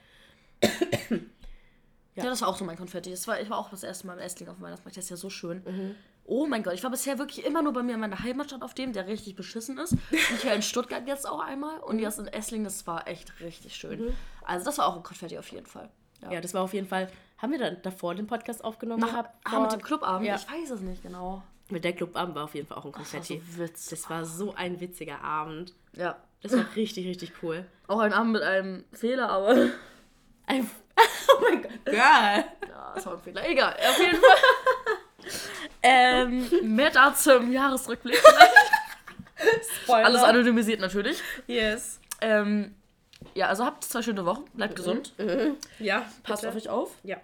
ja. 1.10 1.18
ja. 2.14 2.24
das 2.24 2.40
war 2.42 2.48
auch 2.48 2.56
so 2.56 2.64
mein 2.64 2.76
Konfetti. 2.76 3.10
Das 3.10 3.26
war, 3.26 3.40
ich 3.40 3.48
war 3.48 3.58
auch 3.58 3.70
das 3.70 3.82
erste 3.82 4.06
Mal 4.06 4.14
im 4.14 4.20
Esslingen 4.20 4.50
auf 4.50 4.58
dem 4.58 4.64
Weihnachtsmarkt, 4.64 4.96
das 4.96 5.04
ist 5.04 5.10
ja 5.10 5.16
so 5.16 5.30
schön. 5.30 5.62
Mhm. 5.64 5.94
Oh 6.28 6.46
mein 6.46 6.64
Gott, 6.64 6.74
ich 6.74 6.82
war 6.82 6.90
bisher 6.90 7.18
wirklich 7.18 7.46
immer 7.46 7.62
nur 7.62 7.72
bei 7.72 7.84
mir 7.84 7.94
in 7.94 8.00
meiner 8.00 8.20
Heimatstadt 8.20 8.62
auf 8.62 8.74
dem, 8.74 8.92
der 8.92 9.06
richtig 9.06 9.36
beschissen 9.36 9.78
ist. 9.78 9.92
Und 9.92 10.42
hier 10.42 10.54
in 10.54 10.62
Stuttgart 10.62 11.06
jetzt 11.06 11.28
auch 11.28 11.40
einmal. 11.40 11.78
Und 11.78 12.00
jetzt 12.00 12.18
in 12.18 12.26
Esslingen, 12.26 12.64
das 12.64 12.86
war 12.86 13.06
echt 13.06 13.40
richtig 13.40 13.76
schön. 13.76 14.06
Mhm. 14.06 14.12
Also 14.44 14.64
das 14.64 14.78
war 14.78 14.88
auch 14.88 14.96
ein 14.96 15.04
Konfetti 15.04 15.38
auf 15.38 15.48
jeden 15.52 15.66
Fall. 15.66 15.88
Ja. 16.22 16.32
ja, 16.32 16.40
das 16.40 16.52
war 16.52 16.62
auf 16.62 16.74
jeden 16.74 16.88
Fall. 16.88 17.08
Haben 17.38 17.52
wir 17.52 17.58
dann 17.58 17.76
davor 17.82 18.14
den 18.14 18.26
Podcast 18.26 18.64
aufgenommen 18.64 19.00
Nach, 19.00 19.10
gehabt? 19.10 19.36
Ah, 19.44 19.60
mit 19.60 19.72
dem 19.72 19.82
Clubabend? 19.82 20.26
Ja. 20.26 20.36
Ich 20.36 20.50
weiß 20.50 20.70
es 20.70 20.80
nicht 20.80 21.02
genau. 21.02 21.42
Mit 21.68 21.84
der 21.84 21.92
Clubabend 21.92 22.34
war 22.34 22.44
auf 22.44 22.54
jeden 22.54 22.66
Fall 22.66 22.78
auch 22.78 22.84
ein 22.84 22.92
Konfetti. 22.92 23.40
Das 23.40 23.58
war, 23.58 23.66
so 23.76 23.90
das 23.90 24.10
war 24.10 24.24
so 24.24 24.54
ein 24.54 24.80
witziger 24.80 25.20
Abend. 25.22 25.74
Ja. 25.92 26.16
Das 26.42 26.56
war 26.56 26.64
richtig, 26.76 27.06
richtig 27.06 27.32
cool. 27.42 27.66
Auch 27.86 27.98
ein 27.98 28.12
Abend 28.12 28.32
mit 28.32 28.42
einem 28.42 28.84
Fehler, 28.92 29.28
aber. 29.28 29.68
Ein. 30.46 30.70
oh 31.28 31.42
mein 31.42 31.62
Gott. 31.62 31.84
Girl. 31.84 31.96
Ja, 31.96 32.92
das 32.94 33.06
war 33.06 33.14
ein 33.14 33.20
Fehler. 33.20 33.48
Egal. 33.48 33.74
Auf 33.74 33.98
jeden 33.98 34.16
Fall. 34.16 34.36
Ähm, 35.88 36.48
mehr 36.62 36.90
dazu 36.90 37.32
im 37.32 37.52
Jahresrückblick 37.52 38.20
Spoiler. 39.82 40.06
Alles 40.06 40.22
anonymisiert 40.22 40.80
natürlich. 40.80 41.22
Yes. 41.46 42.00
Ähm, 42.20 42.74
ja, 43.34 43.48
also 43.48 43.64
habt 43.64 43.84
zwei 43.84 44.02
schöne 44.02 44.24
Wochen. 44.24 44.44
Bleibt 44.54 44.72
mhm. 44.72 44.76
gesund. 44.76 45.12
Mhm. 45.18 45.56
Ja. 45.78 46.06
Passt 46.22 46.42
bitte. 46.42 46.50
auf 46.50 46.56
euch 46.56 46.68
auf. 46.68 46.90
Ja. 47.02 47.18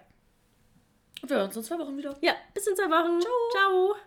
Und 1.21 1.29
wir 1.29 1.37
hören 1.37 1.47
uns 1.47 1.57
in 1.57 1.63
zwei 1.63 1.79
Wochen 1.79 1.97
wieder. 1.97 2.15
Ja, 2.21 2.33
bis 2.53 2.67
in 2.67 2.75
zwei 2.75 2.89
Wochen. 2.89 3.19
Ciao. 3.21 3.33
Ciao. 3.51 3.95